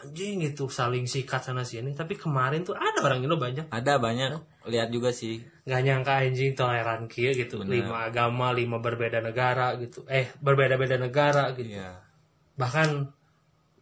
anjing 0.03 0.43
gitu 0.43 0.67
saling 0.67 1.07
sikat 1.07 1.47
sana 1.47 1.63
sini 1.63 1.95
tapi 1.95 2.19
kemarin 2.19 2.67
tuh 2.67 2.75
ada 2.75 2.99
orang 3.07 3.23
Indo 3.23 3.39
banyak 3.39 3.71
ada 3.71 4.03
banyak 4.03 4.35
lihat 4.67 4.91
juga 4.91 5.15
sih 5.15 5.39
nggak 5.63 5.81
nyangka 5.87 6.13
anjing 6.27 6.59
toleran 6.59 7.07
kia 7.07 7.31
gitu 7.31 7.63
Bener. 7.63 7.87
lima 7.87 8.11
agama 8.11 8.51
lima 8.51 8.83
berbeda 8.83 9.23
negara 9.23 9.79
gitu 9.79 10.03
eh 10.11 10.27
berbeda-beda 10.43 10.99
negara 10.99 11.55
gitu 11.55 11.79
ya 11.79 12.03
bahkan 12.59 13.15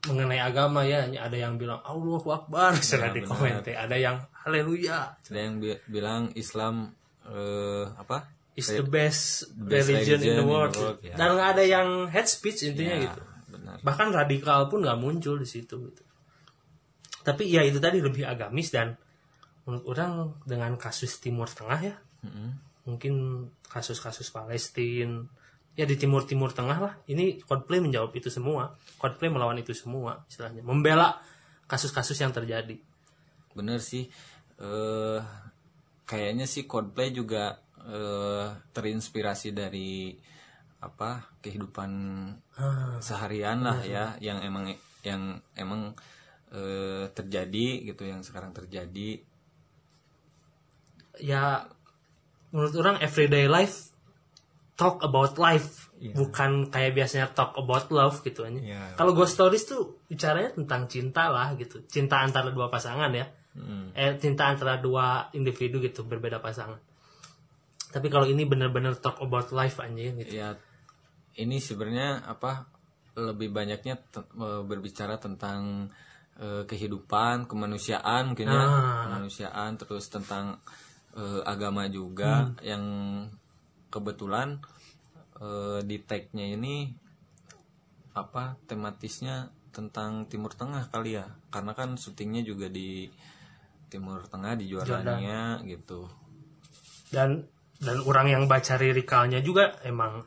mengenai 0.04 0.40
agama 0.40 0.84
ya 0.84 1.08
ada 1.08 1.36
yang 1.36 1.56
bilang 1.56 1.80
Allahu 1.84 2.28
Akbar 2.28 2.76
setelah 2.84 3.16
di 3.16 3.24
benar. 3.24 3.32
komen 3.36 3.52
teh. 3.64 3.76
ada 3.76 3.96
yang 3.96 4.16
Haleluya. 4.40 5.20
Ada 5.20 5.38
yang 5.38 5.60
bi- 5.60 5.80
bilang 5.86 6.32
Islam 6.34 6.92
eh, 7.24 7.86
apa? 7.92 8.28
Is 8.56 8.66
the 8.68 8.82
best, 8.84 9.52
best 9.56 9.88
religion, 9.88 10.20
in 10.20 10.36
the 10.36 10.44
world, 10.44 10.74
ya. 11.00 11.14
dan 11.16 11.38
nggak 11.38 11.48
ada 11.56 11.64
yang 11.64 11.88
head 12.10 12.26
speech 12.26 12.66
intinya 12.66 12.96
Ya, 12.98 13.02
gitu. 13.08 13.20
benar. 13.48 13.76
Bahkan 13.80 14.08
radikal 14.12 14.66
pun 14.68 14.82
nggak 14.84 14.98
muncul 15.00 15.38
di 15.38 15.48
situ 15.48 15.76
gitu. 15.86 16.02
Tapi 17.22 17.46
ya 17.48 17.62
itu 17.62 17.78
tadi 17.78 18.00
lebih 18.02 18.26
agamis 18.26 18.72
dan 18.74 18.96
menurut 19.64 19.84
orang 19.92 20.12
dengan 20.44 20.74
kasus 20.76 21.20
Timur 21.20 21.46
Tengah 21.46 21.80
ya 21.84 21.94
Mm-mm. 22.26 22.48
mungkin 22.88 23.14
kasus-kasus 23.68 24.32
Palestina 24.32 25.20
ya 25.78 25.84
di 25.86 25.94
timur 25.94 26.24
timur 26.26 26.50
tengah 26.50 26.78
lah 26.80 26.94
ini 27.06 27.38
Coldplay 27.44 27.78
menjawab 27.78 28.10
itu 28.16 28.28
semua. 28.28 28.74
Coldplay 28.98 29.30
melawan 29.30 29.56
itu 29.60 29.72
semua 29.72 30.26
istilahnya. 30.26 30.60
Membela 30.66 31.20
kasus-kasus 31.70 32.18
yang 32.18 32.34
terjadi 32.34 32.76
bener 33.54 33.80
sih. 33.82 34.08
Eh 34.60 35.20
kayaknya 36.04 36.46
sih 36.48 36.66
Coldplay 36.66 37.14
juga 37.14 37.58
eh 37.80 38.46
terinspirasi 38.74 39.56
dari 39.56 40.14
apa 40.80 41.36
kehidupan 41.44 41.92
seharian 43.04 43.60
lah 43.60 43.84
ya 43.84 44.16
yang 44.20 44.40
emang 44.40 44.72
yang 45.04 45.40
emang 45.56 45.92
eh, 46.52 47.08
terjadi 47.12 47.88
gitu 47.92 48.02
yang 48.04 48.24
sekarang 48.24 48.52
terjadi. 48.56 49.20
Ya 51.20 51.68
menurut 52.50 52.74
orang 52.80 52.96
everyday 53.04 53.46
life 53.46 53.92
talk 54.80 55.04
about 55.04 55.36
life. 55.36 55.90
Iya. 56.00 56.16
bukan 56.16 56.72
kayak 56.72 56.96
biasanya 56.96 57.28
talk 57.36 57.52
about 57.60 57.92
love 57.92 58.24
gitu 58.24 58.48
aja. 58.48 58.56
Iya. 58.56 58.96
Kalau 58.96 59.12
ghost 59.12 59.36
stories 59.36 59.68
tuh 59.68 60.00
bicaranya 60.08 60.56
tentang 60.56 60.88
cinta 60.88 61.28
lah 61.28 61.52
gitu, 61.60 61.84
cinta 61.84 62.24
antara 62.24 62.48
dua 62.56 62.72
pasangan 62.72 63.12
ya, 63.12 63.28
Hmm. 63.50 63.90
eh 63.98 64.14
cinta 64.22 64.46
antara 64.46 64.78
dua 64.78 65.26
individu 65.34 65.82
gitu 65.82 66.06
berbeda 66.06 66.38
pasangan. 66.38 66.78
Tapi 67.90 68.06
kalau 68.06 68.22
ini 68.30 68.46
bener-bener 68.46 68.94
talk 68.94 69.18
about 69.18 69.50
life 69.50 69.82
anjing 69.82 70.22
gitu. 70.22 70.38
ya 70.38 70.54
ini 71.34 71.58
sebenarnya 71.58 72.22
apa 72.26 72.66
lebih 73.18 73.50
banyaknya 73.50 73.98
te- 73.98 74.30
eh, 74.38 74.62
berbicara 74.62 75.18
tentang 75.18 75.90
eh, 76.38 76.62
kehidupan 76.62 77.50
kemanusiaan 77.50 78.30
mungkin 78.32 78.46
ya 78.46 78.62
Ah. 78.62 79.02
kemanusiaan 79.10 79.74
terus 79.76 80.06
tentang 80.06 80.62
eh, 81.18 81.42
agama 81.42 81.90
juga 81.90 82.54
yang 82.62 82.84
kebetulan 83.90 84.62
eh, 85.42 85.82
di 85.82 85.98
tag-nya 85.98 86.54
ini 86.54 86.94
apa 88.14 88.54
tematisnya 88.66 89.50
tentang 89.70 90.26
Timur 90.26 90.50
Tengah 90.54 90.90
kali 90.90 91.14
ya 91.18 91.26
karena 91.50 91.74
kan 91.74 91.94
syutingnya 91.94 92.42
juga 92.42 92.66
di 92.66 93.06
Timur 93.90 94.22
Tengah 94.30 94.54
di 94.54 94.70
Jordania 94.70 95.58
gitu. 95.66 96.06
Dan 97.10 97.42
dan 97.82 97.96
orang 98.06 98.30
yang 98.30 98.42
baca 98.46 98.78
lirikalnya 98.78 99.42
juga 99.42 99.74
emang 99.82 100.22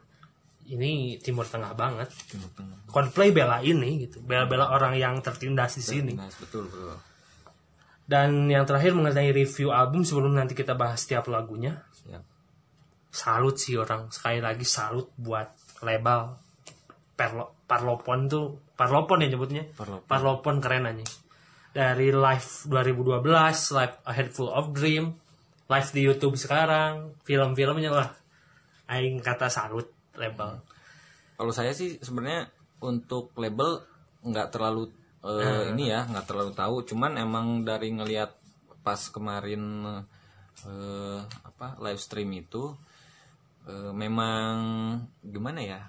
ini 0.68 1.16
Timur 1.24 1.48
Tengah 1.48 1.72
banget. 1.74 2.12
Timur 2.28 2.52
Tengah. 2.52 2.78
Coldplay 2.92 3.32
bela 3.32 3.64
ini 3.64 4.04
gitu, 4.04 4.20
bela-bela 4.20 4.76
orang 4.76 5.00
yang 5.00 5.16
tertindas 5.24 5.80
di 5.80 5.84
sini. 5.84 6.14
Betul 6.14 6.68
betul 6.68 7.00
Dan 8.04 8.52
yang 8.52 8.68
terakhir 8.68 8.92
mengenai 8.92 9.32
review 9.32 9.72
album 9.72 10.04
sebelum 10.04 10.36
nanti 10.36 10.52
kita 10.52 10.76
bahas 10.76 11.08
setiap 11.08 11.32
lagunya, 11.32 11.88
siap. 11.96 12.20
Salut 13.08 13.56
sih 13.56 13.80
orang 13.80 14.12
sekali 14.12 14.44
lagi 14.44 14.68
salut 14.68 15.08
buat 15.16 15.56
label 15.86 16.36
Perlo, 17.14 17.62
Parlopon 17.70 18.26
tuh 18.26 18.58
Parlopon 18.74 19.22
ya 19.22 19.30
nyebutnya? 19.30 19.70
Parlopon. 19.78 20.10
Parlopon 20.10 20.56
keren 20.58 20.90
aja 20.90 21.06
dari 21.74 22.14
live 22.14 22.50
2012 22.70 23.26
live 23.74 23.96
A 24.06 24.12
Head 24.14 24.30
Full 24.30 24.54
of 24.54 24.72
Dream 24.78 25.18
live 25.68 25.90
di 25.90 26.02
YouTube 26.06 26.38
sekarang 26.38 27.18
film-filmnya 27.26 27.90
wah 27.90 28.10
aing 28.94 29.20
kata 29.20 29.50
salut 29.50 29.90
label 30.14 30.62
Kalau 31.34 31.50
saya 31.50 31.74
sih 31.74 31.98
sebenarnya 31.98 32.46
untuk 32.86 33.34
label 33.42 33.82
nggak 34.22 34.54
terlalu 34.54 34.94
eh, 35.26 35.74
ini 35.74 35.90
ya 35.90 36.06
nggak 36.08 36.28
terlalu 36.28 36.52
tahu, 36.54 36.76
cuman 36.88 37.18
emang 37.18 37.64
dari 37.64 37.90
ngelihat 37.92 38.38
pas 38.84 39.00
kemarin 39.10 39.84
eh, 40.68 41.20
apa 41.24 41.80
live 41.80 42.00
stream 42.00 42.30
itu 42.36 42.76
eh, 43.66 43.92
memang 43.92 44.54
gimana 45.26 45.60
ya? 45.64 45.82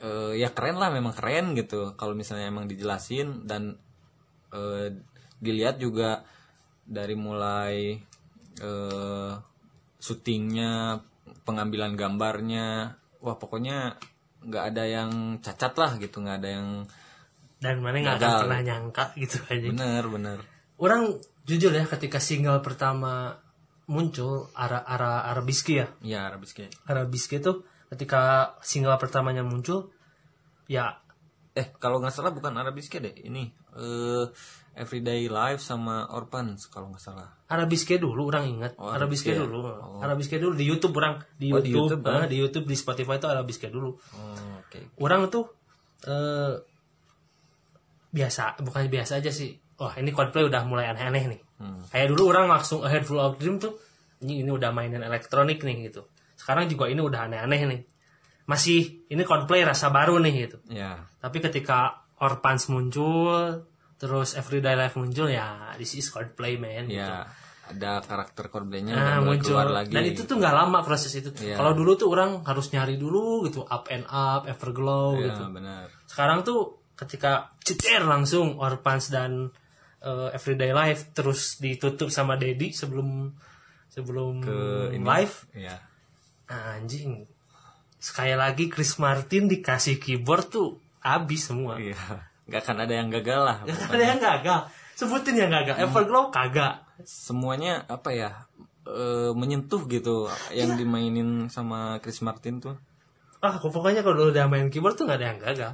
Eh, 0.00 0.40
ya 0.40 0.52
keren 0.56 0.80
lah, 0.80 0.88
memang 0.88 1.12
keren 1.12 1.52
gitu. 1.52 1.94
Kalau 1.98 2.14
misalnya 2.16 2.48
emang 2.48 2.70
dijelasin 2.70 3.44
dan 3.44 3.76
eh, 4.52 4.94
dilihat 5.40 5.78
juga 5.78 6.22
dari 6.86 7.14
mulai 7.14 7.98
eh, 8.58 9.32
syutingnya, 9.98 11.02
pengambilan 11.42 11.96
gambarnya, 11.98 12.94
wah 13.18 13.36
pokoknya 13.36 13.98
nggak 14.46 14.64
ada 14.74 14.84
yang 14.86 15.10
cacat 15.42 15.74
lah 15.74 15.92
gitu, 15.98 16.22
nggak 16.22 16.38
ada 16.44 16.50
yang 16.60 16.68
dan 17.56 17.80
mana 17.80 17.98
nggak 18.04 18.20
akan 18.20 18.40
pernah 18.46 18.60
nyangka 18.62 19.04
gitu 19.16 19.40
aja 19.48 19.64
bener 19.72 20.04
bener. 20.12 20.38
orang 20.76 21.16
jujur 21.48 21.72
ya 21.72 21.88
ketika 21.88 22.20
single 22.20 22.60
pertama 22.60 23.40
muncul 23.88 24.52
ara 24.52 24.82
ara 24.84 25.24
arabiski 25.32 25.80
ya 25.80 25.88
Ya 26.04 26.28
Arabiske. 26.28 26.68
arabiski 26.84 27.40
itu 27.40 27.64
ketika 27.88 28.54
single 28.60 29.00
pertamanya 29.00 29.40
muncul 29.40 29.88
ya 30.68 31.00
Eh 31.56 31.72
kalau 31.74 31.98
nggak 31.98 32.12
salah 32.12 32.30
bukan 32.30 32.52
Arabiske 32.52 33.00
deh, 33.00 33.16
ini 33.16 33.48
eh 33.72 34.24
Everyday 34.76 35.24
Life 35.26 35.58
sama 35.58 36.04
Orphans 36.12 36.68
kalau 36.68 36.92
nggak 36.92 37.00
salah. 37.00 37.32
arabiski 37.48 37.96
dulu 37.96 38.28
orang 38.28 38.44
ingat 38.44 38.76
Oh, 38.76 38.92
Arabiske 38.92 39.32
ya? 39.32 39.40
dulu 39.40 39.64
Oh. 39.64 40.02
arabiski 40.04 40.36
dulu 40.36 40.52
di 40.52 40.66
YouTube 40.66 40.92
orang 40.94 41.16
di 41.34 41.48
Oh, 41.48 41.62
di 41.62 41.72
YouTube, 41.72 42.02
YouTube, 42.02 42.12
ah, 42.12 42.26
di 42.26 42.36
YouTube 42.36 42.66
di 42.66 42.76
Spotify 42.76 43.16
itu 43.16 43.24
arabiski 43.24 43.70
dulu 43.70 43.96
Oh, 43.96 44.60
Oke. 44.60 44.92
orang 45.00 45.32
tuh 45.32 45.48
eh 46.04 46.54
biasa 48.12 48.60
bukan 48.60 48.88
biasa 48.88 49.20
aja 49.20 49.30
sih 49.30 49.52
wah 49.76 49.92
ini 49.94 50.10
Coldplay 50.10 50.44
udah 50.44 50.62
mulai 50.64 50.88
aneh-aneh 50.88 51.24
nih 51.26 51.40
Hmm. 51.56 51.80
kayak 51.88 52.12
dulu 52.12 52.36
orang 52.36 52.52
langsung 52.52 52.84
A 52.84 52.92
Head 52.92 53.08
Full 53.08 53.16
of 53.16 53.40
Dream 53.40 53.56
tuh 53.56 53.80
ini 54.20 54.44
ini 54.44 54.50
udah 54.52 54.76
mainan 54.76 55.00
elektronik 55.00 55.64
nih 55.64 55.88
gitu 55.88 56.04
sekarang 56.36 56.68
juga 56.68 56.84
ini 56.84 57.00
udah 57.00 57.24
aneh-aneh 57.24 57.60
nih 57.64 57.80
masih 58.46 58.78
ini 59.06 59.22
Coldplay 59.22 59.62
rasa 59.62 59.90
baru 59.90 60.18
nih 60.18 60.34
gitu 60.40 60.58
Ya. 60.68 61.02
tapi 61.18 61.38
ketika 61.38 62.06
Orphans 62.16 62.66
muncul 62.66 63.66
terus 63.96 64.32
Everyday 64.32 64.72
Life 64.72 64.94
muncul 64.94 65.26
ya 65.26 65.74
this 65.74 65.92
is 65.92 66.06
Coldplay 66.06 66.54
man 66.54 66.86
gitu. 66.86 66.98
Ya. 66.98 67.26
Ada 67.66 67.98
karakter 67.98 68.46
Coldplay-nya 68.46 68.94
Nah, 68.94 69.18
muncul 69.20 69.58
keluar 69.58 69.66
lagi. 69.74 69.90
dan 69.90 70.06
itu 70.06 70.22
tuh 70.22 70.38
nggak 70.38 70.54
lama 70.54 70.78
proses 70.80 71.10
itu 71.12 71.34
Iya. 71.36 71.56
kalau 71.56 71.74
dulu 71.74 71.94
tuh 71.94 72.08
orang 72.08 72.40
harus 72.42 72.70
nyari 72.70 72.94
dulu 72.94 73.42
gitu 73.42 73.62
up 73.62 73.90
and 73.90 74.06
up 74.06 74.46
Everglow 74.46 75.18
Ya, 75.18 75.28
gitu 75.28 75.50
benar. 75.50 75.90
sekarang 76.06 76.40
tuh 76.40 76.78
ketika 76.94 77.50
cecer 77.60 78.00
langsung 78.00 78.56
Orphans 78.56 79.10
dan 79.10 79.50
uh, 79.98 80.30
Everyday 80.30 80.70
Life 80.70 81.10
terus 81.12 81.58
ditutup 81.58 82.06
sama 82.08 82.38
Dedi 82.38 82.70
sebelum 82.70 83.34
sebelum 83.88 84.38
Ke 84.38 84.58
ini. 84.94 85.02
live 85.02 85.34
Ya. 85.52 85.76
anjing 86.46 87.26
sekali 87.96 88.34
lagi 88.34 88.68
Chris 88.68 88.96
Martin 88.96 89.48
dikasih 89.48 89.96
keyboard 89.96 90.46
tuh 90.48 90.68
habis 91.00 91.48
semua 91.48 91.78
Iya. 91.80 91.96
Nggak 92.46 92.60
akan 92.62 92.76
ada 92.86 92.94
yang 92.94 93.08
gagal 93.10 93.40
lah. 93.42 93.56
Gak 93.66 93.90
ada 93.90 94.04
yang 94.06 94.20
gagal 94.22 94.60
sebutin 94.96 95.36
yang 95.36 95.52
gagal 95.52 95.76
Everglow 95.76 96.32
kagak 96.32 96.80
Semuanya 97.04 97.84
apa 97.84 98.10
ya? 98.10 98.30
eh, 98.86 99.30
menyentuh 99.34 99.84
gitu 99.86 100.30
yang 100.50 100.78
dimainin 100.78 101.50
sama 101.50 101.98
Chris 102.00 102.22
Martin 102.22 102.62
tuh. 102.62 102.76
ah 103.44 103.60
pokoknya 103.60 104.00
kalau 104.00 104.32
udah 104.32 104.48
main 104.48 104.72
keyboard 104.72 104.96
tuh 104.96 105.04
nggak 105.04 105.18
ada 105.20 105.26
yang 105.28 105.40
gagal 105.42 105.72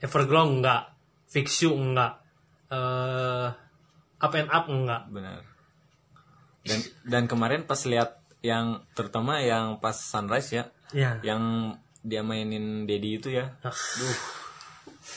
Everglow 0.00 0.44
enggak 0.50 0.92
Fix 1.26 1.64
You 1.64 1.72
enggak 1.72 2.20
eh 2.68 3.48
Up 4.20 4.32
and 4.34 4.50
Up 4.50 4.68
enggak 4.68 5.08
Benar. 5.08 5.40
Dan 6.60 6.80
dan 7.08 7.24
kemarin 7.24 7.64
pas 7.64 7.80
lihat 7.88 8.19
yang 8.40 8.80
terutama 8.92 9.38
yang 9.38 9.78
pas 9.78 9.92
Sunrise 9.94 10.50
ya, 10.50 10.64
ya 10.90 11.20
yang 11.22 11.74
dia 12.00 12.20
mainin 12.20 12.84
Dedi 12.84 13.16
itu 13.16 13.28
ya. 13.28 13.52
Ah. 13.60 13.72
Duh. 13.72 14.18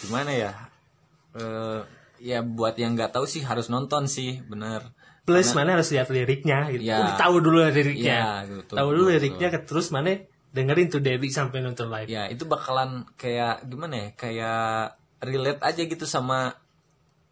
Gimana 0.04 0.32
ya? 0.32 0.52
Eh 1.34 1.80
ya 2.20 2.40
buat 2.40 2.76
yang 2.76 2.96
nggak 2.96 3.12
tahu 3.12 3.24
sih 3.24 3.44
harus 3.44 3.68
nonton 3.68 4.08
sih, 4.08 4.40
bener. 4.44 4.92
plus 5.24 5.56
mana 5.56 5.80
harus 5.80 5.88
lihat 5.88 6.12
liriknya 6.12 6.68
gitu. 6.68 6.84
Ya. 6.84 7.00
Udah 7.00 7.16
tahu 7.16 7.40
dulu 7.40 7.64
liriknya. 7.64 8.12
Ya, 8.12 8.32
betul, 8.44 8.76
tahu 8.76 8.90
dulu 8.92 9.08
liriknya 9.08 9.48
ke- 9.50 9.64
terus 9.64 9.88
mana 9.88 10.20
dengerin 10.52 10.92
tuh 10.92 11.00
Debbie 11.00 11.32
sampai 11.32 11.64
nonton 11.64 11.88
live. 11.88 12.12
Ya 12.12 12.28
itu 12.28 12.44
bakalan 12.44 13.08
kayak 13.16 13.64
gimana 13.64 13.96
ya? 13.96 14.08
Kayak 14.20 15.00
relate 15.24 15.64
aja 15.64 15.80
gitu 15.80 16.04
sama 16.04 16.60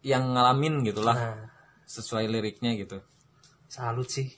yang 0.00 0.32
ngalamin 0.32 0.80
gitulah 0.82 1.12
Nah, 1.12 1.36
sesuai 1.84 2.32
liriknya 2.32 2.72
gitu. 2.74 3.04
salut 3.68 4.08
sih. 4.08 4.32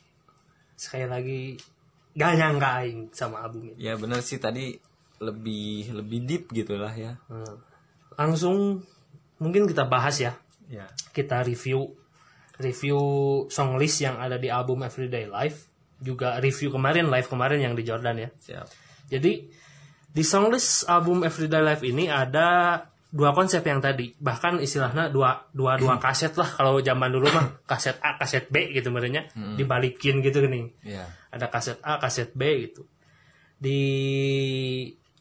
Sekali 0.75 1.07
lagi 1.07 1.41
gak 2.15 2.33
nyangka 2.39 2.71
aing 2.83 3.01
sama 3.11 3.43
album 3.43 3.75
ini. 3.75 3.79
Ya 3.79 3.99
bener 3.99 4.23
sih 4.23 4.39
tadi 4.39 4.79
lebih 5.23 5.95
lebih 5.95 6.19
deep 6.27 6.45
gitulah 6.51 6.93
ya. 6.95 7.19
Hmm. 7.31 7.59
Langsung 8.15 8.83
mungkin 9.39 9.67
kita 9.67 9.87
bahas 9.87 10.19
ya. 10.23 10.39
Ya. 10.71 10.87
Kita 11.15 11.43
review 11.43 11.91
review 12.59 13.01
song 13.51 13.79
list 13.79 13.99
yang 14.03 14.19
ada 14.23 14.39
di 14.39 14.51
album 14.51 14.87
Everyday 14.87 15.27
Life. 15.27 15.71
Juga 15.99 16.39
review 16.39 16.71
kemarin 16.75 17.11
live 17.11 17.27
kemarin 17.27 17.63
yang 17.63 17.75
di 17.75 17.83
Jordan 17.83 18.17
ya. 18.19 18.29
Siap. 18.31 18.67
Jadi 19.11 19.33
di 20.15 20.23
songlist 20.23 20.87
album 20.87 21.27
Everyday 21.27 21.63
Life 21.63 21.83
ini 21.83 22.07
ada 22.07 22.79
dua 23.15 23.31
konsep 23.31 23.63
yang 23.63 23.79
tadi 23.79 24.11
bahkan 24.19 24.59
istilahnya 24.59 25.07
dua 25.07 25.47
dua 25.55 25.79
dua 25.79 25.97
kaset 26.05 26.35
lah 26.35 26.51
kalau 26.51 26.83
zaman 26.83 27.15
dulu 27.15 27.31
mah 27.31 27.47
kaset 27.71 27.95
A 28.03 28.19
kaset 28.19 28.51
B 28.51 28.75
gitu 28.75 28.91
merenya 28.91 29.31
dibalikin 29.55 30.19
gitu 30.19 30.43
nih 30.43 30.75
Ya. 30.83 31.07
ada 31.31 31.47
kaset 31.47 31.79
A 31.87 32.03
kaset 32.03 32.35
B 32.35 32.43
gitu 32.67 32.83
di 33.55 33.81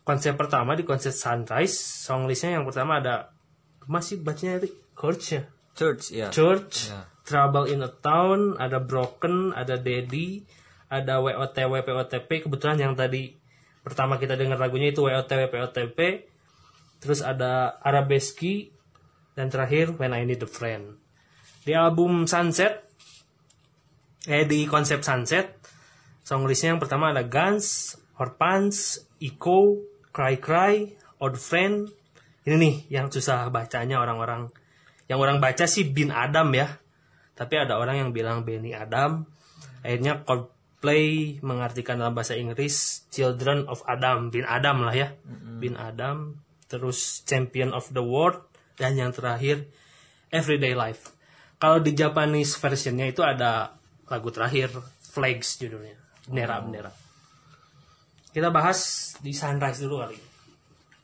konsep 0.04 0.34
pertama 0.36 0.74
di 0.74 0.84
konsep 0.84 1.14
Sunrise 1.14 1.78
songlistnya 2.04 2.58
yang 2.60 2.66
pertama 2.66 2.98
ada 3.00 3.30
masih 3.86 4.20
bacanya 4.20 4.58
tadi 4.58 4.74
Church 4.98 5.26
ya 5.32 5.44
Church 5.74 6.06
ya. 6.12 6.28
Church 6.30 6.90
Ya. 6.90 7.10
Trouble 7.24 7.72
in 7.72 7.80
a 7.80 7.88
Town, 7.88 8.60
ada 8.60 8.84
Broken, 8.84 9.56
ada 9.56 9.80
Daddy, 9.80 10.44
ada 10.92 11.24
WOTW 11.24 11.80
POTP. 11.80 12.44
Kebetulan 12.44 12.76
yang 12.76 13.00
tadi 13.00 13.32
pertama 13.80 14.20
kita 14.20 14.36
dengar 14.36 14.60
lagunya 14.60 14.92
itu 14.92 15.08
WOTW 15.08 15.48
POTP. 15.48 16.28
Terus 17.04 17.20
ada 17.20 17.84
Arabeski 17.84 18.72
dan 19.36 19.52
terakhir 19.52 19.92
When 20.00 20.16
I 20.16 20.24
Need 20.24 20.40
a 20.40 20.48
Friend. 20.48 20.96
Di 21.68 21.76
album 21.76 22.24
Sunset, 22.24 22.88
eh 24.24 24.48
di 24.48 24.64
konsep 24.64 25.04
Sunset, 25.04 25.60
song 26.24 26.48
listnya 26.48 26.72
yang 26.72 26.80
pertama 26.80 27.12
ada 27.12 27.28
Guns, 27.28 28.00
Orphans, 28.16 29.04
Echo, 29.20 29.84
Cry 30.16 30.40
Cry, 30.40 30.96
Odd 31.20 31.36
Friend. 31.36 31.92
Ini 32.48 32.56
nih 32.56 32.76
yang 32.88 33.12
susah 33.12 33.52
bacanya 33.52 34.00
orang-orang. 34.00 34.48
Yang 35.12 35.20
orang 35.20 35.38
baca 35.44 35.66
sih 35.68 35.92
Bin 35.92 36.12
Adam 36.12 36.56
ya. 36.56 36.80
Tapi 37.34 37.56
ada 37.60 37.82
orang 37.82 38.00
yang 38.00 38.10
bilang 38.16 38.48
Benny 38.48 38.72
Adam. 38.72 39.28
Akhirnya 39.84 40.24
Coldplay 40.24 41.40
mengartikan 41.44 42.00
dalam 42.00 42.16
bahasa 42.16 42.40
Inggris 42.40 43.08
Children 43.12 43.68
of 43.68 43.84
Adam, 43.88 44.32
Bin 44.32 44.48
Adam 44.48 44.84
lah 44.86 44.96
ya. 44.96 45.16
Bin 45.60 45.76
Adam, 45.80 46.44
terus 46.68 47.22
Champion 47.28 47.72
of 47.72 47.90
the 47.92 48.04
World 48.04 48.44
dan 48.78 48.98
yang 48.98 49.14
terakhir 49.14 49.70
Everyday 50.34 50.74
Life. 50.74 51.14
Kalau 51.62 51.80
di 51.80 51.96
Japanese 51.96 52.58
versionnya 52.60 53.08
itu 53.08 53.24
ada 53.24 53.78
lagu 54.12 54.28
terakhir 54.34 54.74
Flags 55.14 55.62
judulnya. 55.62 55.96
Bendera-bendera. 56.28 56.92
Kita 58.34 58.50
bahas 58.50 59.14
di 59.22 59.32
Sunrise 59.32 59.80
dulu 59.80 60.02
kali. 60.02 60.18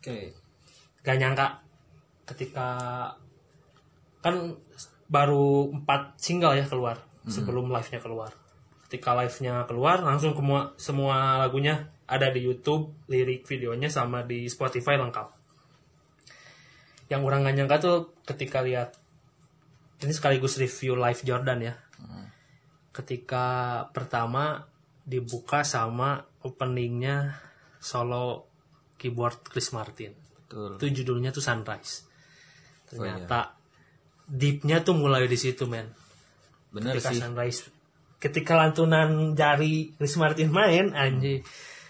Oke. 0.02 0.34
Gak 1.06 1.18
nyangka 1.22 1.62
ketika 2.26 2.68
kan 4.20 4.58
baru 5.08 5.74
empat 5.74 6.20
single 6.20 6.60
ya 6.60 6.66
keluar 6.68 7.00
sebelum 7.30 7.72
live-nya 7.72 8.02
keluar. 8.02 8.34
Ketika 8.90 9.16
live-nya 9.16 9.64
keluar 9.70 10.02
langsung 10.02 10.34
semua 10.34 10.74
semua 10.76 11.38
lagunya 11.40 11.94
ada 12.10 12.34
di 12.34 12.42
YouTube, 12.42 12.98
lirik 13.06 13.46
videonya 13.46 13.88
sama 13.88 14.26
di 14.26 14.50
Spotify 14.50 14.98
lengkap. 14.98 15.39
Yang 17.10 17.22
orang 17.26 17.46
gak 17.46 17.56
nyangka 17.58 17.78
tuh 17.82 17.98
ketika 18.24 18.62
lihat 18.62 18.94
ini 20.00 20.14
sekaligus 20.16 20.56
review 20.56 20.96
live 20.96 21.22
Jordan 21.26 21.60
ya. 21.60 21.76
Ketika 22.96 23.46
pertama 23.92 24.64
dibuka 25.04 25.66
sama 25.66 26.24
openingnya 26.46 27.36
solo 27.82 28.48
keyboard 28.96 29.44
Chris 29.50 29.74
Martin. 29.76 30.14
Betul. 30.16 30.78
Itu 30.78 30.86
judulnya 31.02 31.34
tuh 31.36 31.44
Sunrise. 31.44 32.08
Ternyata 32.88 33.58
deepnya 34.30 34.86
tuh 34.86 34.96
mulai 34.96 35.26
di 35.26 35.38
situ 35.40 35.66
men. 35.66 35.90
Bener 36.70 36.98
Ketika 36.98 37.10
sih. 37.12 37.20
Sunrise, 37.20 37.60
ketika 38.22 38.54
lantunan 38.54 39.34
jari 39.34 39.96
Chris 39.98 40.16
Martin 40.20 40.54
main, 40.54 40.94
anjing. 40.94 41.42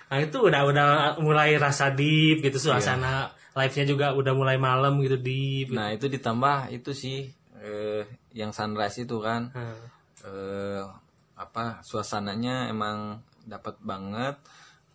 Nah 0.10 0.18
itu 0.24 0.38
udah 0.40 0.62
udah 0.66 0.88
mulai 1.22 1.60
rasa 1.60 1.92
deep 1.94 2.42
gitu 2.42 2.58
suasana 2.58 3.30
live-nya 3.60 3.86
juga 3.86 4.08
udah 4.16 4.34
mulai 4.34 4.56
malam 4.56 5.04
gitu 5.04 5.20
deep. 5.20 5.70
gitu. 5.70 5.76
Nah 5.76 5.92
itu 5.92 6.08
ditambah 6.08 6.72
itu 6.72 6.92
sih 6.96 7.28
eh, 7.60 8.08
yang 8.32 8.56
sunrise 8.56 9.04
itu 9.04 9.20
kan 9.20 9.52
Nah, 9.52 9.76
eh, 10.24 10.84
apa 11.36 11.84
suasananya 11.84 12.72
emang 12.72 13.20
dapat 13.44 13.76
banget. 13.84 14.40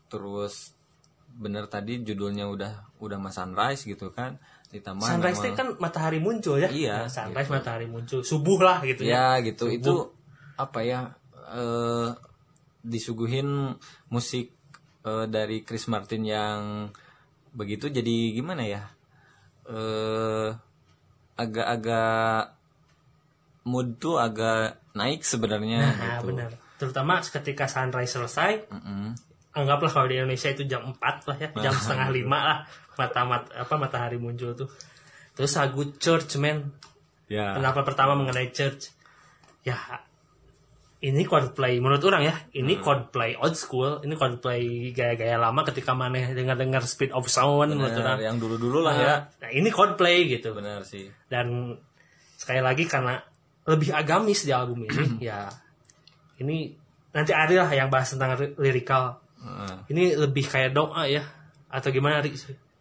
Terus 0.09 0.73
bener 1.35 1.67
tadi 1.67 1.99
judulnya 2.01 2.47
udah 2.47 2.73
udah 3.03 3.19
mas 3.21 3.37
sunrise 3.37 3.85
gitu 3.85 4.11
kan. 4.17 4.41
Ditambah 4.75 5.07
Sunrise 5.07 5.39
itu 5.39 5.55
kan 5.55 5.69
matahari 5.79 6.19
muncul 6.19 6.59
ya. 6.59 6.67
Iya, 6.67 7.07
Nah, 7.07 7.11
sunrise 7.13 7.47
matahari 7.47 7.87
muncul, 7.87 8.27
subuh 8.27 8.59
lah 8.59 8.83
gitu 8.83 9.07
ya 9.07 9.39
ya. 9.39 9.45
gitu 9.47 9.71
itu 9.71 9.95
apa 10.59 10.83
ya 10.83 11.15
eh 11.55 12.11
disuguhin 12.85 13.75
musik 14.13 14.53
eh, 15.07 15.27
dari 15.31 15.65
Chris 15.65 15.89
Martin 15.89 16.23
yang 16.27 16.61
begitu 17.55 17.87
jadi 17.89 18.35
gimana 18.35 18.67
ya 18.67 18.83
eh 19.65 20.51
agak-agak 21.35 22.53
mood 23.65 23.97
tuh 23.97 24.21
agak 24.21 24.79
naik 24.93 25.25
sebenarnya 25.25 25.81
Nah, 25.97 26.21
gitu. 26.21 26.27
benar. 26.31 26.51
Terutama 26.77 27.19
ketika 27.19 27.65
sunrise 27.65 28.13
selesai, 28.13 28.69
Mm-mm. 28.69 29.17
anggaplah 29.57 29.89
kalau 29.89 30.07
di 30.07 30.21
Indonesia 30.21 30.53
itu 30.53 30.69
jam 30.69 30.93
4 30.93 31.25
lah 31.31 31.37
ya, 31.41 31.49
jam 31.65 31.75
setengah 31.81 32.11
lima 32.13 32.39
lah 32.39 32.59
mata, 32.95 33.21
mat- 33.25 33.51
apa 33.51 33.75
matahari 33.75 34.19
muncul 34.21 34.53
tuh. 34.55 34.69
Terus 35.35 35.55
lagu 35.57 35.83
Church 35.97 36.37
man, 36.39 36.71
Ya. 37.25 37.57
Kenapa 37.57 37.83
pertama 37.89 38.13
mengenai 38.15 38.53
Church? 38.53 38.93
Ya 39.65 39.81
ini 41.05 41.23
Coldplay 41.23 41.77
menurut 41.79 42.01
orang 42.03 42.25
ya, 42.25 42.35
ini 42.57 42.75
Hmm. 42.75 42.83
Coldplay 42.83 43.37
old 43.37 43.53
school, 43.55 44.01
ini 44.01 44.17
Coldplay 44.17 44.89
gaya-gaya 44.91 45.37
lama 45.37 45.61
ketika 45.63 45.93
mana 45.93 46.33
dengar-dengar 46.33 46.81
Speed 46.83 47.13
of 47.13 47.29
Sound 47.29 47.71
menurut 47.71 47.93
Bener, 47.93 48.05
orang. 48.09 48.19
yang 48.25 48.37
dulu-dulu 48.41 48.81
lah 48.81 48.95
ya. 48.97 49.15
Nah, 49.39 49.51
ini 49.53 49.69
Coldplay 49.69 50.25
gitu. 50.27 50.57
Benar 50.57 50.81
sih. 50.83 51.13
Dan 51.29 51.77
sekali 52.35 52.59
lagi 52.59 52.89
karena 52.89 53.21
lebih 53.65 53.93
agamis 53.93 54.43
di 54.43 54.53
album 54.53 54.89
ini, 54.89 55.21
ya 55.29 55.53
ini 56.37 56.73
nanti 57.13 57.31
ada 57.31 57.63
lah 57.63 57.71
yang 57.71 57.89
bahas 57.89 58.09
tentang 58.11 58.35
ri- 58.35 58.57
lirikal. 58.57 59.21
Heeh. 59.39 59.75
Ini 59.93 60.05
lebih 60.17 60.49
kayak 60.49 60.73
doa 60.73 61.05
ya 61.05 61.21
atau 61.69 61.93
gimana 61.93 62.25
Rik? 62.25 62.33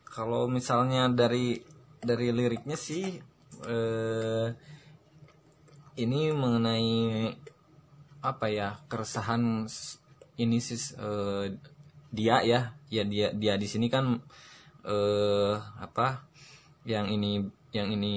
Kalau 0.07 0.47
misalnya 0.47 1.11
dari 1.11 1.59
dari 1.99 2.31
liriknya 2.31 2.79
sih 2.79 3.19
eh 3.63 4.47
ini 5.93 6.31
mengenai 6.31 6.89
apa 8.23 8.47
ya 8.47 8.79
keresahan 8.87 9.67
ini 10.39 10.57
sih 10.63 10.95
eh, 10.95 11.59
dia 12.09 12.39
ya. 12.41 12.73
Ya 12.87 13.03
dia 13.03 13.35
dia 13.35 13.53
di 13.59 13.67
sini 13.67 13.91
kan 13.91 14.23
eh 14.87 15.55
apa 15.59 16.23
yang 16.87 17.11
ini 17.11 17.43
yang 17.73 17.89
ini 17.89 18.15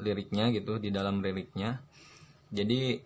liriknya 0.00 0.48
gitu 0.56 0.80
di 0.80 0.88
dalam 0.88 1.20
liriknya. 1.20 1.84
Jadi 2.48 2.96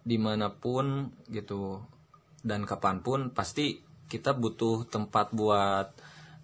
di 0.00 0.16
mana 0.16 0.48
pun 0.48 1.12
gitu 1.28 1.84
dan 2.40 2.64
kapan 2.64 3.04
pun 3.04 3.20
pasti 3.36 3.84
kita 4.08 4.32
butuh 4.32 4.88
tempat 4.88 5.30
buat 5.36 5.92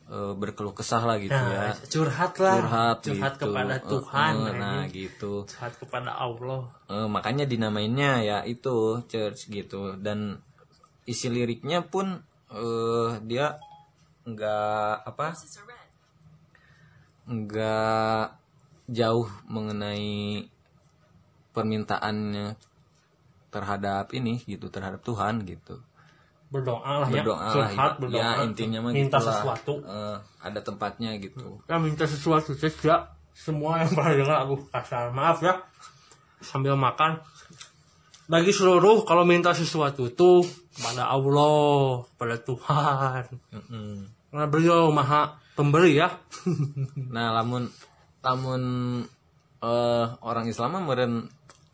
berkeluh 0.06 0.70
kesah 0.70 1.02
lah 1.02 1.18
gitu 1.18 1.34
Nah, 1.34 1.50
ya 1.50 1.74
curhat 1.90 2.38
lah, 2.38 2.54
curhat, 2.62 2.96
curhat 3.02 3.34
gitu. 3.34 3.42
kepada 3.50 3.74
Eh, 3.74 3.82
Tuhan, 3.90 4.34
eh, 4.38 4.52
nah 4.54 4.78
anjing. 4.86 4.94
gitu 4.94 5.32
curhat 5.50 5.74
kepada 5.82 6.10
Allah. 6.14 6.60
Eh, 6.86 7.08
makanya 7.10 7.42
dinamainnya 7.42 8.22
ya 8.22 8.38
itu 8.46 9.02
church 9.10 9.50
gitu 9.50 9.98
dan 9.98 10.38
isi 11.06 11.26
liriknya 11.26 11.82
pun 11.86 12.22
eh 12.54 13.10
dia 13.26 13.58
nggak 14.26 15.06
apa 15.06 15.34
nggak 17.26 18.24
jauh 18.86 19.26
mengenai 19.50 20.46
permintaannya 21.50 22.54
terhadap 23.50 24.14
ini 24.14 24.42
gitu 24.46 24.70
terhadap 24.70 25.02
Tuhan 25.02 25.42
gitu 25.46 25.82
Berdoa 26.56 26.92
lah 27.04 27.08
ya, 27.12 27.20
berdoa 27.20 27.36
lah 27.36 27.52
curhat, 27.52 27.92
ya, 27.92 28.00
berdoa. 28.00 28.20
ya 28.20 28.28
intinya 28.48 28.78
mah 28.80 28.92
minta 28.96 29.18
gitulah. 29.20 29.34
sesuatu. 29.36 29.74
Eh, 29.84 30.16
ada 30.40 30.60
tempatnya 30.64 31.10
gitu 31.20 31.60
Ya 31.68 31.76
minta 31.76 32.08
sesuatu 32.08 32.56
saja. 32.56 33.12
Semua 33.36 33.84
yang 33.84 33.92
pernah 33.92 34.12
dengar 34.16 34.38
aku 34.48 34.56
kasar. 34.72 35.12
Maaf 35.12 35.44
ya. 35.44 35.60
Sambil 36.40 36.72
makan. 36.80 37.20
Bagi 38.26 38.50
seluruh 38.50 39.04
kalau 39.04 39.28
minta 39.28 39.52
sesuatu 39.52 40.08
tuh 40.10 40.42
kepada 40.74 41.12
Allah, 41.12 42.02
kepada 42.16 42.36
Tuhan. 42.40 43.24
Mm-mm. 43.52 43.92
Karena 44.32 44.46
beliau 44.50 44.90
maha 44.90 45.38
pemberi 45.54 45.96
ya. 45.96 46.10
Nah, 47.12 47.32
lamun 47.32 47.70
lamun 48.20 48.62
eh 49.62 50.06
orang 50.20 50.46
Islam 50.50 50.76
mah 50.76 50.82
meureun 50.84 51.14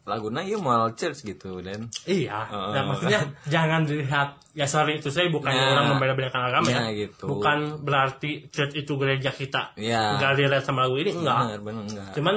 laguna 0.03 0.43
ieu 0.43 0.59
moal 0.59 0.99
church 0.99 1.23
gitu 1.23 1.63
dan 1.63 1.87
iya. 2.05 2.43
Heeh. 2.43 2.71
Nah, 2.75 2.83
maksudnya 2.91 3.21
jangan 3.55 3.87
dilihat 3.87 4.35
ya 4.51 4.67
sorry 4.67 4.99
itu 4.99 5.09
saya 5.09 5.31
bukan 5.31 5.49
Nah, 5.49 5.73
orang 5.73 5.87
membeda-bedakan 5.95 6.43
agama 6.51 6.69
ya. 6.69 6.79
nah, 6.83 6.91
gitu. 6.91 7.25
Bukan 7.31 7.59
berarti 7.81 8.51
church 8.51 8.75
itu 8.77 8.93
gereja 8.99 9.31
kita. 9.31 9.79
Iya. 9.79 10.19
Enggak 10.19 10.33
dilihat 10.37 10.65
sama 10.67 10.85
lagu 10.85 10.99
ini 10.99 11.15
enggak. 11.15 11.39
bener 11.47 11.61
bener 11.63 11.83
enggak. 11.87 12.11
Cuman 12.19 12.35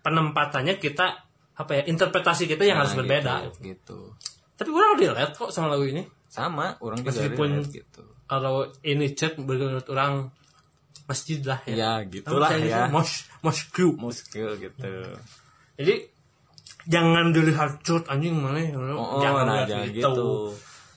penempatannya 0.00 0.76
kita 0.76 1.06
apa 1.56 1.70
ya 1.72 1.82
interpretasi 1.88 2.44
kita 2.44 2.68
yang 2.68 2.76
Nah, 2.76 2.84
harus 2.84 2.92
gitu, 2.92 3.00
berbeda. 3.00 3.34
gitu. 3.58 3.98
Tapi 4.56 4.68
orang 4.68 4.92
relate 4.96 5.32
kok 5.32 5.48
sama 5.48 5.72
lagu 5.72 5.88
ini. 5.88 6.04
Sama, 6.28 6.76
orang 6.84 7.00
juga 7.00 7.16
Meskipun- 7.16 7.64
relate 7.64 7.72
gitu. 7.72 8.02
Kalau 8.26 8.54
ini 8.82 9.06
chat 9.14 9.38
menurut 9.38 9.86
orang 9.88 10.28
masjid 11.06 11.40
lah 11.40 11.62
ya. 11.64 11.74
Ya, 11.74 11.92
gitulah 12.04 12.50
ya. 12.52 12.92
Mos 12.92 13.24
mosque. 13.40 13.88
Gitu. 14.36 14.90
Jadi 15.76 15.94
jangan 16.86 17.34
dilihat 17.34 17.82
cut 17.82 18.06
anjing 18.06 18.38
mana 18.38 18.62
Oh, 18.94 19.18
oh, 19.18 19.20
jangan 19.22 19.44
nah 19.44 19.62
jangan 19.66 19.86
itu. 19.90 20.00
gitu. 20.00 20.30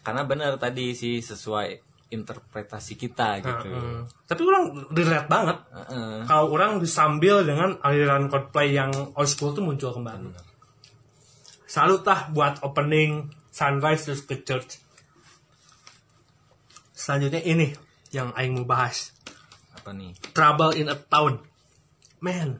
Karena 0.05 0.21
benar 0.25 0.55
tadi 0.57 0.93
sih 0.95 1.19
sesuai 1.19 1.67
interpretasi 2.09 2.97
kita 2.97 3.37
gitu. 3.41 3.69
Hmm. 3.69 4.01
Tapi 4.25 4.41
orang 4.41 4.89
relate 4.89 5.29
banget. 5.29 5.57
Heeh. 5.69 6.25
Kalau 6.25 6.49
orang 6.49 6.81
disambil 6.81 7.45
dengan 7.45 7.77
aliran 7.85 8.25
Coldplay 8.29 8.73
yang 8.73 8.89
old 9.13 9.29
school 9.29 9.53
tuh 9.53 9.61
muncul 9.61 9.93
kembali. 9.93 10.49
salut 11.69 12.01
lah 12.01 12.33
buat 12.33 12.65
opening 12.65 13.29
sunrise 13.53 14.09
terus 14.09 14.25
ke 14.25 14.41
church 14.41 14.81
selanjutnya 16.97 17.45
ini 17.45 17.77
yang 18.09 18.33
aing 18.33 18.57
mau 18.57 18.65
bahas 18.65 19.13
Apa 19.77 19.93
nih? 19.93 20.17
Trouble 20.33 20.73
in 20.73 20.89
a 20.89 20.97
Town 20.97 21.45
man 22.19 22.57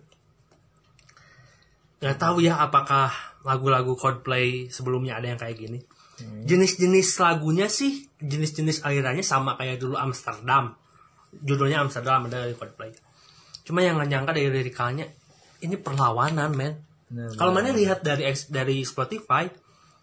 nggak 1.99 2.17
tahu 2.19 2.43
ya 2.43 2.59
apakah 2.63 3.11
lagu-lagu 3.43 3.95
Coldplay 3.95 4.71
sebelumnya 4.71 5.19
ada 5.19 5.31
yang 5.31 5.39
kayak 5.39 5.57
gini. 5.59 5.79
Jenis-jenis 6.19 7.15
lagunya 7.23 7.71
sih 7.71 8.03
jenis-jenis 8.19 8.83
alirannya 8.83 9.23
sama 9.23 9.55
kayak 9.55 9.79
dulu 9.79 9.95
Amsterdam. 9.95 10.75
Judulnya 11.31 11.79
Amsterdam 11.79 12.27
ada 12.27 12.43
dari 12.43 12.55
Coldplay. 12.55 12.91
Cuma 13.63 13.79
yang 13.79 13.95
nggak 13.95 14.09
nyangka 14.11 14.31
dari 14.35 14.49
lirikalnya 14.51 15.05
ini 15.63 15.75
perlawanan 15.79 16.51
men. 16.51 16.73
Kalau 17.39 17.55
mana 17.55 17.71
lihat 17.71 18.03
dari 18.03 18.27
dari 18.51 18.83
Spotify 18.83 19.47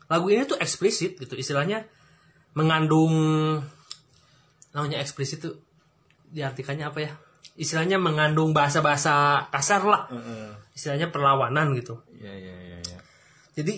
lagu 0.09 0.27
ini 0.33 0.49
tuh 0.49 0.57
eksplisit 0.57 1.21
gitu. 1.21 1.37
Istilahnya 1.37 1.85
mengandung 2.57 3.13
namanya 4.73 5.01
eksplisit 5.05 5.45
tuh 5.45 5.61
diartikannya 6.33 6.85
apa 6.89 6.99
ya 7.01 7.13
istilahnya 7.57 7.97
mengandung 7.97 8.53
bahasa-bahasa 8.53 9.49
kasar 9.51 9.83
lah 9.85 10.03
istilahnya 10.77 11.09
perlawanan 11.09 11.73
gitu 11.73 12.01
Iya 12.13 12.33
iya 12.37 12.55
iya. 12.81 12.99
jadi 13.57 13.75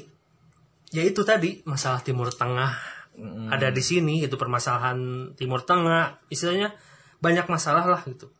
ya 0.91 1.03
itu 1.07 1.23
tadi 1.23 1.62
masalah 1.62 2.03
Timur 2.03 2.31
Tengah 2.35 2.75
Mm-mm. 3.19 3.51
ada 3.51 3.71
di 3.71 3.83
sini 3.83 4.23
itu 4.23 4.35
permasalahan 4.35 5.31
Timur 5.35 5.62
Tengah 5.62 6.19
istilahnya 6.31 6.75
banyak 7.19 7.47
masalah 7.47 7.87
lah 7.87 8.03
gitu 8.07 8.31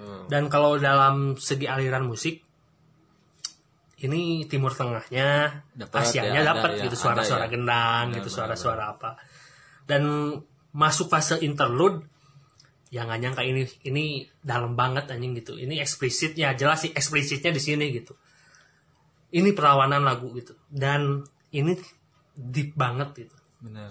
Oh. 0.00 0.24
dan 0.32 0.48
kalau 0.48 0.80
dalam 0.80 1.36
segi 1.36 1.68
aliran 1.68 2.08
musik 2.08 2.40
ini 4.00 4.48
Timur 4.48 4.72
Tengahnya 4.72 5.60
Dapat, 5.76 6.00
Asianya 6.08 6.40
ya, 6.40 6.56
dapat 6.56 6.80
ya, 6.80 6.88
gitu 6.88 6.96
suara-suara 6.96 7.46
ya. 7.46 7.52
gendang 7.52 8.04
Benar, 8.08 8.16
gitu 8.22 8.28
suara-suara 8.32 8.96
apa 8.96 9.20
dan 9.84 10.32
masuk 10.72 11.12
fase 11.12 11.36
interlude 11.44 12.00
ya 12.90 13.06
nggak 13.06 13.20
nyangka 13.22 13.42
ini 13.46 13.62
ini 13.86 14.04
dalam 14.42 14.74
banget 14.74 15.10
anjing 15.14 15.38
gitu 15.38 15.54
ini 15.54 15.78
eksplisit 15.78 16.34
ya 16.34 16.52
jelas 16.58 16.82
sih 16.82 16.90
eksplisitnya 16.90 17.54
di 17.54 17.62
sini 17.62 17.86
gitu 17.94 18.18
ini 19.30 19.54
perlawanan 19.54 20.02
lagu 20.02 20.34
gitu 20.34 20.58
dan 20.66 21.22
ini 21.54 21.78
deep 22.34 22.74
banget 22.74 23.26
gitu 23.26 23.36
Benar. 23.62 23.90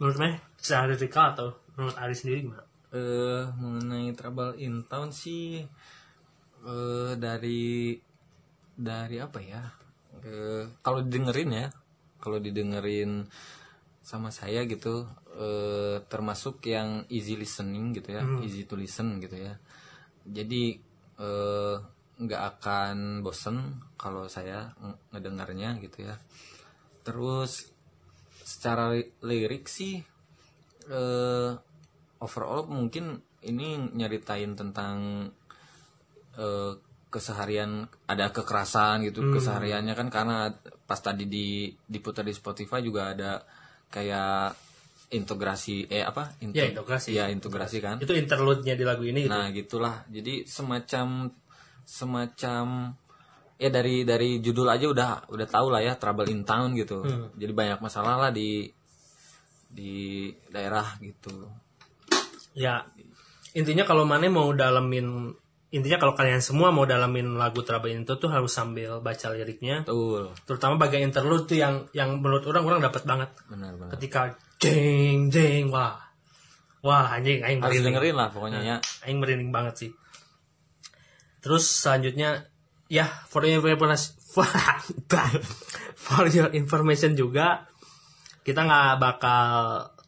menurut 0.00 0.16
saya 0.16 0.34
secara 0.56 0.84
lirikal 0.96 1.24
atau 1.36 1.48
menurut 1.76 1.96
Ari 2.00 2.14
sendiri 2.16 2.48
gimana? 2.48 2.64
eh 2.88 3.44
mengenai 3.60 4.16
Trouble 4.16 4.56
in 4.56 4.88
Town 4.88 5.12
sih 5.12 5.60
eh 6.64 7.12
dari 7.20 7.92
dari 8.78 9.16
apa 9.18 9.38
ya? 9.42 9.62
Eh, 10.22 10.64
kalau 10.86 11.02
didengerin 11.02 11.50
ya, 11.50 11.66
kalau 12.22 12.38
didengerin 12.38 13.26
sama 14.02 14.32
saya 14.32 14.64
gitu 14.64 15.04
eh 15.38 16.00
termasuk 16.08 16.64
yang 16.66 17.04
easy 17.12 17.36
listening 17.36 17.92
gitu 17.94 18.16
ya, 18.16 18.22
easy 18.42 18.64
to 18.64 18.74
listen 18.74 19.20
gitu 19.20 19.36
ya. 19.36 19.54
Jadi 20.26 20.78
eh 21.18 21.76
nggak 22.18 22.42
akan 22.58 23.22
bosen 23.22 23.78
kalau 23.94 24.26
saya 24.26 24.74
ng- 24.82 25.14
ngedengarnya 25.14 25.78
gitu 25.78 26.08
ya. 26.10 26.18
Terus 27.06 27.70
secara 28.42 28.90
li- 28.96 29.12
lirik 29.22 29.68
sih 29.68 30.00
eh 30.88 31.50
overall 32.18 32.64
mungkin 32.66 33.20
ini 33.44 33.78
nyeritain 33.94 34.56
tentang 34.58 35.28
eh, 36.38 36.72
keseharian 37.08 37.88
ada 38.04 38.28
kekerasan 38.28 39.00
gitu 39.08 39.24
kesehariannya 39.32 39.94
kan 39.96 40.08
karena 40.12 40.52
pas 40.84 41.00
tadi 41.00 41.24
di 41.24 41.72
diputar 41.88 42.20
di 42.24 42.36
Spotify 42.36 42.84
juga 42.84 43.16
ada 43.16 43.40
kayak 43.88 44.54
integrasi 45.08 45.88
eh 45.88 46.04
apa 46.04 46.36
Inte- 46.44 46.60
Ya, 46.60 46.64
integrasi. 46.68 47.08
ya 47.16 47.24
integrasi 47.32 47.80
kan 47.80 47.96
Itu 47.96 48.12
interlude-nya 48.12 48.76
di 48.76 48.84
lagu 48.84 49.02
ini 49.08 49.24
gitu. 49.24 49.32
Nah, 49.32 49.48
gitulah. 49.48 50.04
Jadi 50.12 50.44
semacam 50.44 51.32
semacam 51.88 52.92
ya 53.56 53.68
dari 53.72 54.04
dari 54.04 54.38
judul 54.44 54.68
aja 54.68 54.86
udah 54.86 55.10
udah 55.32 55.46
tahu 55.48 55.72
lah 55.72 55.80
ya 55.80 55.96
Trouble 55.96 56.28
in 56.28 56.44
Town 56.44 56.76
gitu. 56.76 57.02
Jadi 57.34 57.52
banyak 57.56 57.80
masalah 57.80 58.20
lah 58.20 58.30
di 58.30 58.68
di 59.68 60.28
daerah 60.52 60.96
gitu. 61.00 61.48
Ya, 62.52 62.84
intinya 63.52 63.84
kalau 63.84 64.04
mana 64.04 64.28
mau 64.28 64.52
dalemin 64.52 65.32
intinya 65.68 66.00
kalau 66.00 66.16
kalian 66.16 66.40
semua 66.40 66.72
mau 66.72 66.88
dalemin 66.88 67.36
lagu 67.36 67.60
Town 67.60 67.84
tuh 68.08 68.30
harus 68.32 68.48
sambil 68.48 69.04
baca 69.04 69.26
liriknya. 69.36 69.84
Betul. 69.84 70.32
Terutama 70.48 70.80
bagian 70.80 71.12
interlude 71.12 71.44
tuh 71.44 71.60
yang 71.60 71.84
yang 71.92 72.24
menurut 72.24 72.48
orang 72.48 72.64
orang 72.64 72.80
dapat 72.80 73.04
banget. 73.04 73.30
Benar 73.52 73.76
benar. 73.76 73.90
Ketika 73.96 74.20
jeng 74.56 75.28
jeng 75.28 75.68
wah. 75.68 76.00
Wah, 76.78 77.10
anjing 77.10 77.42
aing 77.42 77.58
Harus 77.60 77.82
merinding. 77.82 77.94
dengerin 78.00 78.16
lah 78.16 78.28
pokoknya 78.32 78.60
ya. 78.64 78.76
Aing 79.04 79.18
merinding 79.20 79.50
banget 79.52 79.74
sih. 79.76 79.90
Terus 81.44 81.68
selanjutnya 81.68 82.48
ya 82.88 83.04
for 83.28 83.44
your 83.44 83.60
information 83.68 84.16
for 86.08 86.24
your 86.32 86.48
information 86.56 87.12
juga 87.12 87.68
kita 88.40 88.64
nggak 88.64 88.96
bakal 88.96 89.44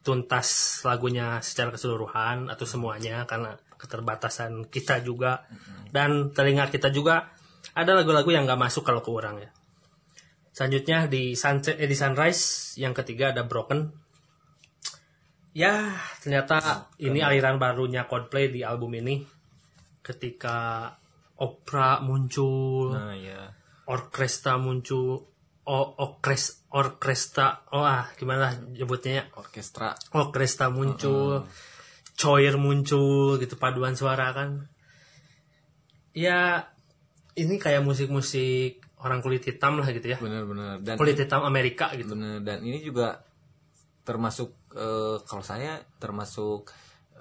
tuntas 0.01 0.81
lagunya 0.89 1.45
secara 1.45 1.77
keseluruhan 1.77 2.49
atau 2.49 2.65
semuanya 2.65 3.29
karena 3.29 3.61
keterbatasan 3.81 4.69
kita 4.69 5.01
juga 5.01 5.49
dan 5.89 6.37
telinga 6.37 6.69
kita 6.69 6.93
juga 6.93 7.33
ada 7.73 7.97
lagu-lagu 7.97 8.29
yang 8.29 8.45
nggak 8.45 8.61
masuk 8.61 8.85
kalau 8.85 9.01
ke 9.01 9.09
orang 9.09 9.41
ya. 9.41 9.51
Selanjutnya 10.53 11.09
di 11.09 11.33
sunset 11.39 11.81
eh, 11.81 11.89
di 11.89 11.97
sunrise 11.97 12.77
yang 12.77 12.93
ketiga 12.93 13.33
ada 13.33 13.49
broken. 13.49 13.89
Ya 15.57 15.97
ternyata 16.23 16.87
ini 17.01 17.25
aliran 17.25 17.57
barunya 17.59 18.07
Coldplay 18.07 18.53
di 18.53 18.61
album 18.63 18.95
ini. 18.99 19.25
Ketika 20.05 20.91
opera 21.41 22.01
muncul, 22.05 22.93
Nah, 22.93 23.15
ya. 23.17 23.53
orkestra 23.89 24.57
muncul, 24.61 25.31
orkes, 25.65 26.67
orkestra, 26.73 27.63
oh 27.71 27.85
ah 27.85 28.09
gimana 28.19 28.53
nyebutnya 28.75 29.13
ya? 29.13 29.25
Orkestra. 29.39 29.95
orkestra 30.17 30.69
muncul, 30.73 31.47
choir 32.21 32.61
muncul 32.61 33.41
gitu 33.41 33.57
paduan 33.57 33.97
suara 33.97 34.37
kan. 34.37 34.69
Ya 36.13 36.69
ini 37.33 37.57
kayak 37.57 37.81
musik-musik 37.81 38.85
orang 39.01 39.25
kulit 39.25 39.41
hitam 39.49 39.81
lah 39.81 39.89
gitu 39.89 40.13
ya. 40.13 40.19
Benar-benar 40.21 40.85
dan 40.85 41.01
Kulit 41.01 41.17
hitam 41.17 41.41
Amerika 41.49 41.89
gitu. 41.97 42.13
bener 42.13 42.45
dan 42.45 42.61
ini 42.61 42.85
juga 42.85 43.25
termasuk 44.05 44.53
eh, 44.77 45.17
kalau 45.25 45.41
saya 45.41 45.81
termasuk 45.97 46.69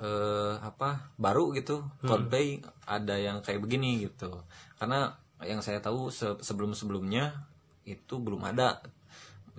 eh, 0.04 0.56
apa 0.60 1.16
baru 1.16 1.56
gitu 1.56 1.88
Coldplay 2.04 2.60
ada 2.84 3.16
yang 3.16 3.40
kayak 3.40 3.64
begini 3.64 4.04
gitu 4.10 4.44
karena 4.80 5.16
yang 5.44 5.64
saya 5.64 5.80
tahu 5.80 6.12
sebelum 6.12 6.76
sebelumnya 6.76 7.48
itu 7.84 8.20
belum 8.20 8.44
ada 8.48 8.84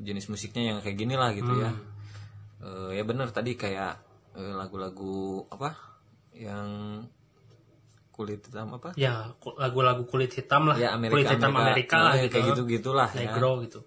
jenis 0.01 0.33
musiknya 0.33 0.75
yang 0.75 0.79
kayak 0.81 0.97
gini 0.97 1.15
lah 1.17 1.33
gitu 1.37 1.53
ya 1.61 1.73
Eh, 2.61 3.01
ya 3.01 3.03
bener 3.09 3.33
tadi 3.33 3.57
kayak 3.57 3.97
lagu-lagu 4.33 5.17
apa 5.49 5.75
yang 6.33 7.03
kulit 8.11 8.45
hitam 8.45 8.71
apa 8.73 8.93
Ya 8.95 9.33
lagu-lagu 9.57 10.05
kulit 10.05 10.31
hitam 10.31 10.69
lah. 10.69 10.77
ya 10.77 10.93
Amerika 10.93 11.17
kulit 11.17 11.29
hitam 11.31 11.53
Amerika, 11.53 11.97
lah 11.99 12.13
Eh, 12.15 12.23
gitu. 12.23 12.33
kayak 12.33 12.45
gitu 12.53 12.63
gitulah 12.69 13.09
ya 13.11 13.19
Negro 13.27 13.51
gitu. 13.61 13.81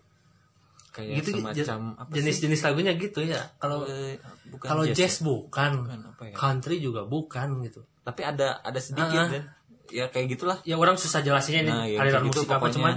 kayak 0.89 1.25
gitu 1.25 1.41
semacam 1.41 1.79
apa 1.97 2.09
jenis-jenis 2.11 2.61
lagunya 2.61 2.93
gitu 2.93 3.19
ya. 3.21 3.41
Kalau 3.57 3.81
Eh, 3.83 4.17
bukan 4.47 4.67
kalau 4.67 4.83
jazz 4.85 4.97
jazz, 4.99 5.15
ya? 5.15 5.25
bukan, 5.25 5.71
Bukan, 5.81 5.99
apa 6.07 6.23
ya? 6.27 6.35
country 6.35 6.77
juga 6.77 7.01
bukan 7.03 7.61
gitu. 7.61 7.81
tapi 8.03 8.21
ada 8.21 8.59
ada 8.59 8.77
sedikit 8.77 9.09
Ah, 9.15 9.25
ah. 9.25 9.29
kan 9.31 9.43
ya 9.89 10.05
kayak 10.07 10.27
gitulah 10.29 10.57
Ya 10.61 10.75
orang 10.75 10.95
susah 10.95 11.19
jelasinnya 11.19 11.61
ini 11.61 11.71
Nah, 11.71 11.85
ya, 11.87 11.97
aliran 11.99 12.23
gitu 12.25 12.39
musik 12.39 12.47
apa 12.47 12.57
pokoknya. 12.59 12.75
cuman 12.75 12.95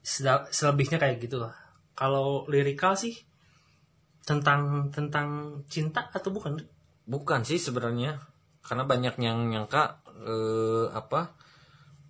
seda- 0.00 0.46
selebihnya 0.48 0.96
kayak 0.96 1.18
gitu 1.18 1.36
lah. 1.38 1.52
Kalau 1.92 2.44
lirikal 2.46 2.94
sih 2.94 3.16
tentang 4.26 4.90
tentang 4.90 5.62
cinta 5.70 6.10
atau 6.10 6.34
bukan? 6.34 6.58
bukan 7.06 7.46
sih 7.46 7.56
sebenarnya. 7.56 8.18
Karena 8.66 8.82
banyak 8.82 9.14
yang 9.22 9.46
nyangka 9.46 10.02
eh, 10.26 10.90
apa 10.90 11.38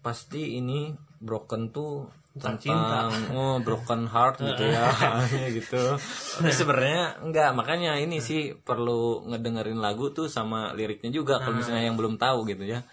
pasti 0.01 0.57
ini 0.57 0.97
broken 1.21 1.71
tuh 1.71 2.09
Tentang 2.37 2.61
tentang 2.61 3.09
oh 3.33 3.57
broken 3.65 4.05
heart 4.13 4.45
gitu 4.45 4.69
ya 4.69 4.93
gitu. 5.57 5.97
Tapi 6.37 6.53
sebenarnya 6.53 7.25
enggak. 7.25 7.57
Makanya 7.57 7.97
ini 7.97 8.21
sih 8.21 8.53
perlu 8.53 9.25
ngedengerin 9.25 9.81
lagu 9.81 10.13
tuh 10.13 10.29
sama 10.29 10.77
liriknya 10.77 11.09
juga 11.09 11.41
kalau 11.41 11.57
misalnya 11.57 11.89
yang 11.89 11.97
belum 11.97 12.21
tahu 12.21 12.45
gitu 12.45 12.69
ya. 12.69 12.85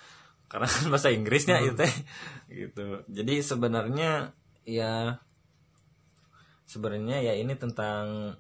Karena 0.48 0.68
kan 0.68 0.88
bahasa 0.92 1.12
Inggrisnya 1.12 1.60
itu 1.60 1.76
teh 1.76 1.94
gitu. 2.48 3.04
Jadi 3.12 3.44
sebenarnya 3.44 4.32
ya 4.64 5.20
sebenarnya 6.64 7.20
ya 7.20 7.36
ini 7.36 7.52
tentang 7.60 8.36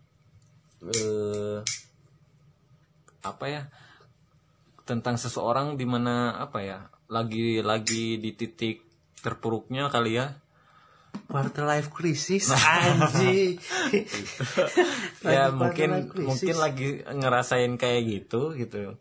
eh 0.91 1.59
apa 3.23 3.45
ya 3.47 3.63
tentang 4.83 5.15
seseorang 5.15 5.79
di 5.79 5.87
mana 5.87 6.35
apa 6.43 6.59
ya 6.59 6.79
lagi 7.07 7.63
lagi 7.63 8.19
di 8.19 8.35
titik 8.35 8.83
terpuruknya 9.23 9.87
kali 9.87 10.19
ya. 10.19 10.35
Quarter 11.29 11.63
life 11.63 11.89
crisis 11.93 12.51
anjing. 12.51 13.61
Ya 15.23 15.47
Lagi 15.47 15.55
mungkin 15.55 15.89
mungkin 16.19 16.55
lagi 16.59 16.99
ngerasain 17.05 17.79
kayak 17.79 18.01
gitu 18.03 18.57
gitu. 18.59 18.99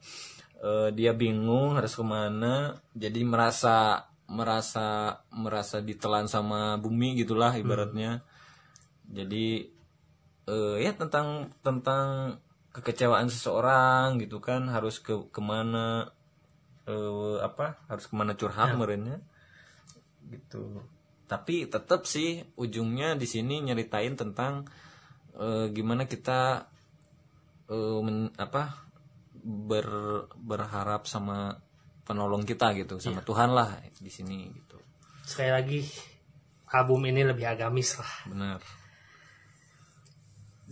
Eh, 0.63 0.89
dia 0.95 1.11
bingung 1.17 1.75
harus 1.75 1.99
ke 1.99 2.05
mana 2.07 2.79
jadi 2.95 3.27
merasa 3.27 4.07
merasa 4.31 5.19
merasa 5.35 5.83
ditelan 5.83 6.31
sama 6.31 6.79
bumi 6.79 7.19
gitulah 7.19 7.51
ibaratnya. 7.59 8.23
Jadi 9.11 9.72
eh, 10.49 10.77
ya 10.83 10.93
tentang 10.97 11.53
tentang 11.63 12.39
kekecewaan 12.73 13.29
seseorang 13.29 14.17
gitu 14.17 14.41
kan 14.41 14.67
harus 14.73 14.99
ke 14.99 15.29
ke 15.29 15.41
mana 15.45 16.09
eh, 16.89 17.37
apa 17.45 17.79
harus 17.87 18.09
ke 18.09 18.15
mana 18.17 18.33
curhat 18.35 18.75
merenya. 18.75 19.21
Gitu. 20.27 20.83
Tapi 21.29 21.69
tetap 21.69 22.09
sih 22.09 22.45
ujungnya 22.57 23.17
di 23.17 23.29
sini 23.29 23.61
nyeritain 23.61 24.17
tentang 24.17 24.67
eh, 25.37 25.69
gimana 25.71 26.09
kita 26.09 26.67
eh, 27.69 28.01
men- 28.01 28.35
apa 28.41 28.89
ber 29.43 29.89
berharap 30.39 31.05
sama 31.11 31.59
penolong 32.03 32.43
kita 32.43 32.75
gitu 32.75 32.99
sama 32.99 33.23
Tuhan 33.23 33.55
lah 33.55 33.79
di 34.01 34.11
sini 34.11 34.51
gitu. 34.51 34.79
Sekali 35.23 35.51
lagi 35.55 35.81
album 36.73 37.07
ini 37.07 37.23
lebih 37.23 37.47
agamis 37.47 38.01
lah. 38.01 38.13
Benar 38.27 38.82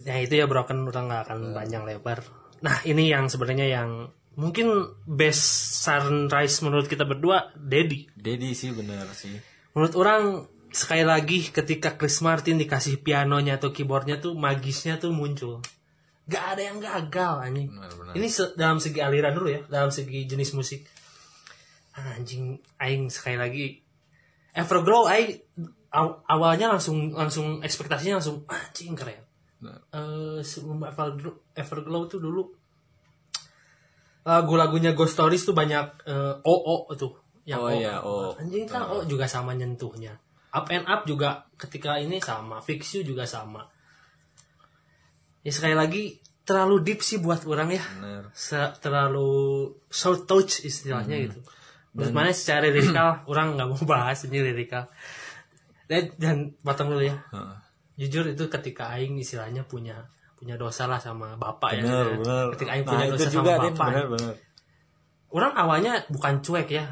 ya 0.05 0.17
itu 0.21 0.35
ya 0.41 0.47
broken 0.49 0.89
udah 0.89 1.03
nggak 1.05 1.23
akan 1.29 1.39
panjang 1.53 1.85
lebar. 1.85 2.25
Nah 2.65 2.81
ini 2.85 3.09
yang 3.13 3.29
sebenarnya 3.29 3.69
yang 3.69 3.91
mungkin 4.37 4.97
best 5.05 5.45
sunrise 5.85 6.63
menurut 6.65 6.87
kita 6.89 7.05
berdua 7.05 7.53
Dedi 7.57 8.09
Dedi 8.17 8.57
sih 8.57 8.73
benar 8.73 9.11
sih. 9.13 9.37
Menurut 9.77 9.95
orang 9.97 10.23
sekali 10.71 11.03
lagi 11.03 11.51
ketika 11.51 11.99
Chris 11.99 12.23
Martin 12.23 12.57
dikasih 12.57 13.03
pianonya 13.03 13.59
atau 13.59 13.75
keyboardnya 13.75 14.23
tuh 14.23 14.39
magisnya 14.39 14.97
tuh 14.97 15.11
muncul. 15.11 15.61
Gak 16.31 16.57
ada 16.57 16.63
yang 16.63 16.79
gagal 16.79 17.35
anjing. 17.43 17.69
Benar-benar 17.75 18.13
ini 18.15 18.29
se- 18.31 18.55
dalam 18.55 18.79
segi 18.79 19.03
aliran 19.03 19.35
dulu 19.35 19.49
ya 19.51 19.61
dalam 19.67 19.91
segi 19.91 20.25
jenis 20.31 20.55
musik. 20.55 20.87
Anjing 21.97 22.57
aing 22.79 23.11
sekali 23.11 23.37
lagi. 23.37 23.67
Everglow 24.55 25.11
aing 25.11 25.43
aw- 25.91 26.23
awalnya 26.25 26.71
langsung 26.71 27.13
langsung 27.13 27.61
ekspektasinya 27.67 28.23
langsung 28.23 28.47
anjing 28.47 28.95
keren 28.95 29.30
Nah. 29.61 29.77
Eh, 29.93 30.41
sebelum 30.41 30.81
Everglow, 31.53 32.03
tuh 32.07 32.17
dulu 32.19 32.43
lagu-lagunya 34.21 34.93
Ghost 34.93 35.17
Stories 35.17 35.45
tuh 35.45 35.53
banyak 35.53 36.05
eh, 36.05 36.35
OO 36.43 36.89
tuh 36.95 37.13
yang 37.45 37.61
Oh 37.61 37.73
iya, 37.73 38.01
O. 38.01 38.37
anjing 38.37 38.65
kan 38.65 38.85
O 38.85 39.05
juga 39.05 39.25
sama 39.25 39.57
nyentuhnya 39.57 40.17
Up 40.51 40.69
and 40.69 40.85
Up 40.85 41.05
juga 41.05 41.49
ketika 41.57 41.97
ini 41.97 42.21
sama 42.21 42.61
Fix 42.61 42.97
You 42.97 43.03
juga 43.03 43.25
sama 43.25 43.65
ya 45.41 45.49
sekali 45.49 45.73
lagi 45.73 46.21
terlalu 46.45 46.83
deep 46.83 47.01
sih 47.01 47.17
buat 47.17 47.41
orang 47.45 47.73
ya 47.73 47.83
Se- 48.33 48.77
terlalu 48.81 49.29
short 49.89 50.27
touch 50.27 50.65
istilahnya 50.65 51.17
Hmm. 51.17 51.25
gitu. 51.29 51.39
Menurut 51.91 52.13
mana 52.13 52.31
secara 52.31 52.69
lirikal 52.75 53.25
orang 53.25 53.57
nggak 53.57 53.69
mau 53.69 53.83
bahas 53.83 54.21
ini 54.25 54.43
lirikal. 54.43 54.87
Dan, 55.91 56.13
dan 56.23 56.37
potong 56.63 56.93
dulu 56.93 57.03
ya. 57.03 57.19
Heeh. 57.31 57.57
Jujur 58.01 58.25
itu 58.33 58.45
ketika 58.49 58.89
Aing 58.97 59.21
istilahnya 59.21 59.69
punya 59.69 60.09
punya 60.41 60.57
dosa 60.57 60.89
lah 60.89 60.97
sama 60.97 61.37
bapak 61.37 61.77
ya. 61.77 61.85
benar 61.85 62.05
gitu. 62.09 62.25
benar 62.25 62.47
Ketika 62.57 62.71
Aing 62.73 62.85
Nah, 62.89 62.93
punya 62.97 63.07
dosa 63.13 63.29
juga 63.29 63.53
sama 63.53 63.65
bapak. 63.69 63.87
benar 63.93 64.07
benar 64.09 64.35
Orang 65.31 65.53
awalnya 65.55 65.93
bukan 66.09 66.41
cuek 66.41 66.69
ya. 66.73 66.87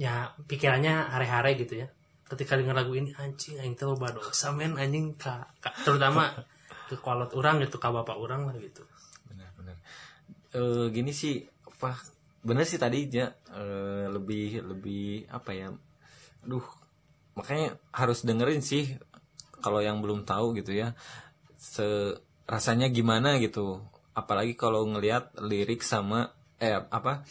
Ya 0.00 0.32
pikirannya 0.48 1.12
hare-hare 1.12 1.54
gitu 1.60 1.84
ya. 1.84 1.88
Ketika 2.24 2.56
denger 2.56 2.72
lagu 2.72 2.96
ini 2.96 3.12
anjing 3.14 3.60
Aing 3.60 3.76
tuh 3.76 3.92
loba 3.92 4.10
dosa 4.10 4.48
men 4.50 4.80
anjing 4.80 5.12
ka, 5.14 5.44
ka- 5.60 5.76
terutama 5.84 6.32
ke 6.88 6.96
kolot 6.96 7.30
orang 7.36 7.60
gitu 7.60 7.76
ke 7.76 7.86
bapak 7.86 8.16
orang 8.16 8.48
lah 8.48 8.56
gitu. 8.56 8.82
benar 9.30 9.50
benar 9.54 9.76
Eh, 10.50 10.90
gini 10.90 11.14
sih 11.14 11.38
apa 11.62 11.94
benar 12.42 12.66
sih 12.66 12.74
tadi 12.74 13.06
ya 13.06 13.30
eh, 13.54 14.10
lebih 14.10 14.66
lebih 14.66 15.30
apa 15.30 15.54
ya 15.54 15.70
duh 16.42 16.64
makanya 17.38 17.78
harus 17.94 18.26
dengerin 18.26 18.58
sih 18.58 18.98
kalau 19.60 19.80
yang 19.84 20.00
belum 20.00 20.24
tahu 20.24 20.56
gitu 20.58 20.72
ya 20.74 20.96
se 21.56 22.16
rasanya 22.48 22.90
gimana 22.90 23.38
gitu 23.38 23.78
apalagi 24.16 24.58
kalau 24.58 24.88
ngelihat 24.88 25.36
lirik 25.38 25.84
sama 25.86 26.34
eh 26.58 26.74
apa 26.76 27.22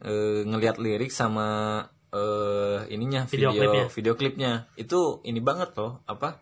eh, 0.00 0.42
ngelihat 0.48 0.80
lirik 0.80 1.12
sama 1.12 1.78
eh 2.12 2.78
ininya 2.92 3.24
Video 3.28 3.52
video 3.52 3.68
klipnya. 3.68 3.84
video 3.92 4.14
klipnya 4.16 4.52
itu 4.80 5.20
ini 5.28 5.40
banget 5.44 5.76
loh 5.76 6.00
apa 6.08 6.40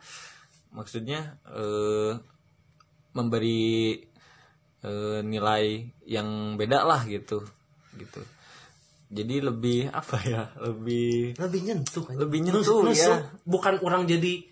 maksudnya 0.71 1.41
eh 1.51 2.15
memberi 3.11 3.99
eh, 4.87 5.21
nilai 5.27 5.91
yang 6.07 6.55
beda 6.55 6.87
lah 6.87 7.03
gitu 7.07 7.43
gitu 7.99 8.23
jadi 9.11 9.51
lebih 9.51 9.91
apa 9.91 10.17
ya 10.23 10.43
lebih 10.63 11.35
lebih 11.35 11.61
nyentuh 11.67 12.07
Lebih 12.15 12.39
nyentuh, 12.47 12.87
ya. 12.95 13.27
bukan 13.43 13.83
orang 13.83 14.07
jadi 14.07 14.47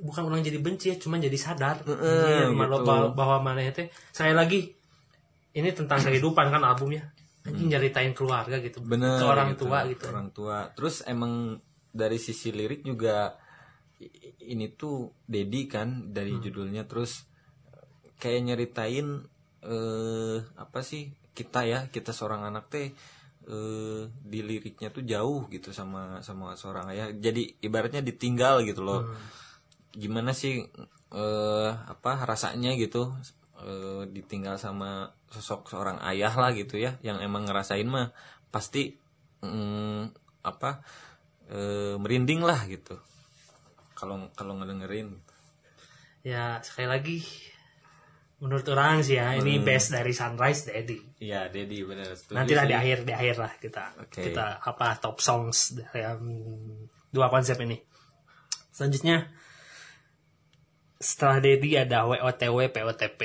bukan 0.00 0.28
orang 0.28 0.44
jadi 0.44 0.58
benci 0.60 0.92
ya 0.92 0.96
cuman 0.96 1.20
jadi 1.20 1.38
sadar. 1.38 1.82
Malah 1.86 2.80
gitu. 2.82 3.14
bahwa, 3.16 3.36
mana 3.40 3.64
itu 3.64 3.88
saya 4.12 4.36
lagi 4.36 4.76
ini 5.56 5.72
tentang 5.72 6.04
kehidupan 6.04 6.52
kan 6.52 6.60
albumnya. 6.60 7.12
Anjing 7.46 7.70
nyeritain 7.70 8.10
keluarga 8.10 8.58
gitu. 8.58 8.82
Bener 8.82 9.22
ke 9.22 9.24
orang 9.24 9.54
gitu, 9.54 9.70
tua 9.70 9.78
gitu. 9.86 10.04
Orang 10.10 10.28
tua. 10.34 10.66
Terus 10.74 11.06
emang 11.06 11.62
dari 11.94 12.18
sisi 12.18 12.50
lirik 12.50 12.82
juga 12.82 13.38
ini 14.42 14.66
tuh 14.74 15.14
Dedi 15.24 15.70
kan 15.70 16.10
dari 16.10 16.34
Hmm. 16.34 16.42
judulnya. 16.42 16.90
Terus 16.90 17.22
kayak 18.18 18.42
nyeritain 18.50 19.22
eh 19.62 20.38
apa 20.58 20.82
sih 20.82 21.06
kita 21.38 21.62
ya 21.64 21.86
kita 21.86 22.10
seorang 22.10 22.50
anak 22.50 22.66
teh 22.66 22.90
eh 23.46 24.02
di 24.10 24.40
liriknya 24.42 24.90
tuh 24.90 25.06
jauh 25.06 25.46
gitu 25.46 25.70
sama 25.70 26.18
sama 26.26 26.58
seorang 26.58 26.90
ayah. 26.90 27.14
Jadi 27.14 27.62
ibaratnya 27.62 28.02
ditinggal 28.02 28.66
gitu 28.66 28.82
loh. 28.82 29.06
Hmm. 29.06 29.45
Gimana 29.96 30.36
sih 30.36 30.60
eh 31.16 31.70
apa 31.72 32.12
rasanya 32.28 32.76
gitu 32.76 33.08
eh, 33.64 34.04
ditinggal 34.12 34.60
sama 34.60 35.16
sosok 35.32 35.72
seorang 35.72 35.98
ayah 36.12 36.32
lah 36.36 36.52
gitu 36.52 36.76
ya 36.76 37.00
yang 37.00 37.18
emang 37.24 37.48
ngerasain 37.48 37.88
mah 37.88 38.12
pasti 38.52 38.94
mm, 39.40 40.12
apa 40.44 40.84
eh, 41.50 41.96
merinding 41.96 42.44
lah 42.44 42.60
gitu. 42.68 43.00
Kalau 43.96 44.28
kalau 44.36 44.60
ngedengerin. 44.60 45.16
Ya 46.20 46.60
sekali 46.60 46.88
lagi 46.90 47.18
menurut 48.36 48.68
orang 48.68 49.00
sih 49.00 49.16
ya 49.16 49.32
Hmm. 49.32 49.40
ini 49.40 49.64
best 49.64 49.96
dari 49.96 50.12
Sunrise 50.12 50.68
Daddy. 50.68 51.24
Iya 51.24 51.48
Dedi 51.48 51.80
benar 51.88 52.12
nanti 52.36 52.52
lah 52.52 52.68
di 52.68 52.74
akhir 52.76 53.08
di 53.08 53.12
akhir 53.16 53.36
lah 53.40 53.52
kita 53.56 53.84
Oke. 54.04 54.20
kita 54.28 54.60
apa 54.60 55.00
top 55.00 55.24
songs 55.24 55.72
dari 55.72 56.04
yang 56.04 56.20
dua 57.08 57.32
konsep 57.32 57.56
ini. 57.64 57.80
Selanjutnya 58.68 59.24
setelah 60.96 61.38
Dedi 61.40 61.76
ada 61.76 62.08
WOTW 62.08 62.72
POTP 62.72 63.20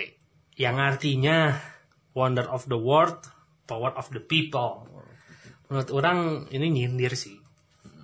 yang 0.60 0.78
artinya 0.78 1.56
Wonder 2.12 2.44
of 2.48 2.68
the 2.68 2.76
World 2.76 3.24
Power 3.66 3.96
of 3.96 4.12
the 4.12 4.20
People. 4.20 4.84
Menurut 5.72 5.90
orang 5.96 6.18
ini 6.52 6.68
nyindir 6.68 7.16
sih. 7.16 7.40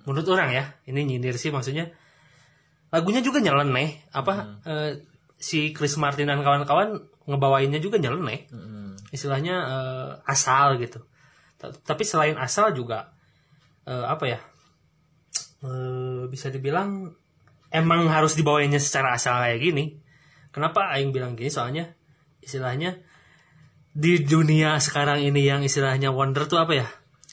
Menurut 0.08 0.24
orang 0.32 0.48
ya 0.50 0.64
ini 0.88 1.04
nyindir 1.04 1.36
sih 1.36 1.52
maksudnya. 1.52 1.92
Lagunya 2.88 3.20
juga 3.20 3.44
nyeleneh 3.44 4.08
apa 4.16 4.64
eh, 4.64 4.92
si 5.36 5.76
Chris 5.76 6.00
Martin 6.00 6.32
dan 6.32 6.40
kawan-kawan 6.40 7.04
ngebawainnya 7.28 7.76
juga 7.78 8.00
nyeleneh 8.00 8.48
Mm, 8.48 8.96
istilahnya 9.12 9.54
eh, 9.68 10.10
asal 10.24 10.80
gitu. 10.80 11.04
Ta- 11.60 11.76
Tapi 11.76 12.08
selain 12.08 12.40
asal 12.40 12.72
juga 12.72 13.12
eh, 13.84 14.06
apa 14.08 14.24
ya? 14.24 14.40
Eh, 15.60 16.24
bisa 16.32 16.48
dibilang 16.48 17.12
emang 17.68 18.08
harus 18.08 18.34
dibawainya 18.34 18.80
secara 18.80 19.16
asal 19.16 19.40
kayak 19.40 19.60
gini. 19.60 19.84
Kenapa 20.52 20.92
aing 20.96 21.12
bilang 21.12 21.36
gini? 21.36 21.52
Soalnya 21.52 21.92
istilahnya 22.40 23.00
di 23.92 24.22
dunia 24.22 24.78
sekarang 24.78 25.24
ini 25.24 25.44
yang 25.44 25.60
istilahnya 25.64 26.12
wonder 26.14 26.48
tuh 26.48 26.62
apa 26.62 26.72
ya? 26.76 26.86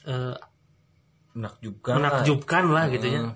Eh, 0.05 0.35
menakjubkan 1.35 1.91
lah. 1.91 1.99
menakjubkan 1.99 2.63
lah 2.71 2.85
gitu 2.91 3.07
ya. 3.07 3.21
Hmm. 3.27 3.33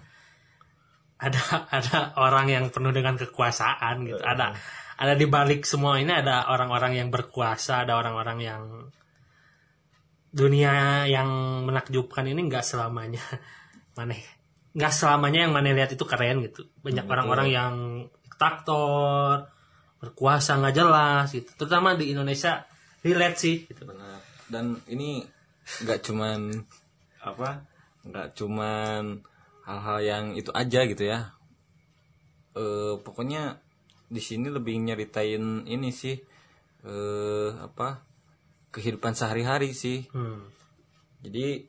Ada 1.20 1.42
ada 1.80 1.98
orang 2.20 2.48
yang 2.52 2.66
penuh 2.72 2.92
dengan 2.92 3.16
kekuasaan 3.20 4.08
gitu. 4.08 4.20
Ada 4.24 4.56
ada 5.00 5.14
di 5.16 5.26
balik 5.28 5.64
semua 5.64 5.96
ini 6.00 6.12
ada 6.12 6.52
orang-orang 6.52 7.00
yang 7.00 7.08
berkuasa, 7.08 7.88
ada 7.88 7.96
orang-orang 7.96 8.40
yang 8.44 8.64
dunia 10.30 11.08
yang 11.10 11.30
menakjubkan 11.66 12.22
ini 12.30 12.46
nggak 12.46 12.62
selamanya 12.62 13.24
mana 13.98 14.14
nggak 14.74 14.94
selamanya 14.94 15.50
yang 15.50 15.54
mana 15.54 15.74
lihat 15.74 15.92
itu 15.94 16.06
keren 16.06 16.46
gitu. 16.46 16.70
Banyak 16.82 17.06
Hmm, 17.06 17.14
orang-orang 17.14 17.48
yang 17.50 17.74
diktator, 18.24 19.50
berkuasa 20.00 20.60
nggak 20.60 20.76
jelas 20.76 21.28
gitu. 21.34 21.50
Terutama 21.58 21.98
di 21.98 22.14
Indonesia 22.14 22.66
relate 23.00 23.38
sih 23.40 23.56
gitu. 23.66 23.88
benar 23.88 24.20
dan 24.52 24.76
ini 24.92 25.24
nggak 25.86 26.04
cuman 26.04 26.52
apa 27.24 27.64
nggak 28.04 28.36
cuman 28.36 29.24
hal-hal 29.64 30.00
yang 30.04 30.26
itu 30.36 30.52
aja 30.52 30.84
gitu 30.84 31.08
ya 31.08 31.32
eh 32.58 32.94
pokoknya 33.00 33.62
di 34.10 34.20
sini 34.20 34.50
lebih 34.50 34.76
nyeritain 34.82 35.64
ini 35.64 35.90
sih 35.94 36.18
eh 36.84 37.50
apa 37.56 38.02
kehidupan 38.74 39.14
sehari-hari 39.16 39.72
sih 39.72 40.04
Hmm. 40.12 40.50
jadi 41.24 41.64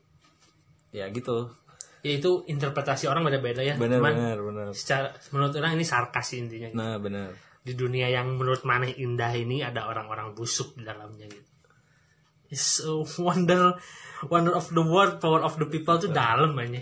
ya 0.91 1.07
gitu 1.15 1.53
Ya 2.01 2.13
itu 2.17 2.45
interpretasi 2.49 3.07
orang 3.07 3.29
beda-beda 3.29 3.61
ya. 3.61 3.77
benar 3.77 4.01
Cuman 4.01 4.15
benar 4.17 4.39
benar 4.41 4.67
secara 4.73 5.13
menurut 5.33 5.53
orang 5.57 5.77
ini 5.77 5.85
sarkas 5.85 6.33
intinya. 6.37 6.73
nah 6.73 6.97
benar 6.97 7.37
Di 7.61 7.77
dunia 7.77 8.09
yang 8.09 8.41
menurut 8.41 8.65
maneh 8.65 8.97
indah 8.97 9.31
ini 9.37 9.61
ada 9.61 9.85
orang-orang 9.85 10.33
busuk 10.33 10.81
di 10.81 10.89
dalamnya 10.89 11.29
gitu. 11.29 11.51
It's 12.51 12.83
a 12.83 12.97
wonder 13.21 13.77
wonder 14.27 14.57
of 14.57 14.73
the 14.73 14.83
world, 14.83 15.21
power 15.21 15.45
of 15.45 15.61
the 15.61 15.69
people 15.69 16.01
tuh 16.01 16.11
dalam 16.11 16.57
aja. 16.57 16.81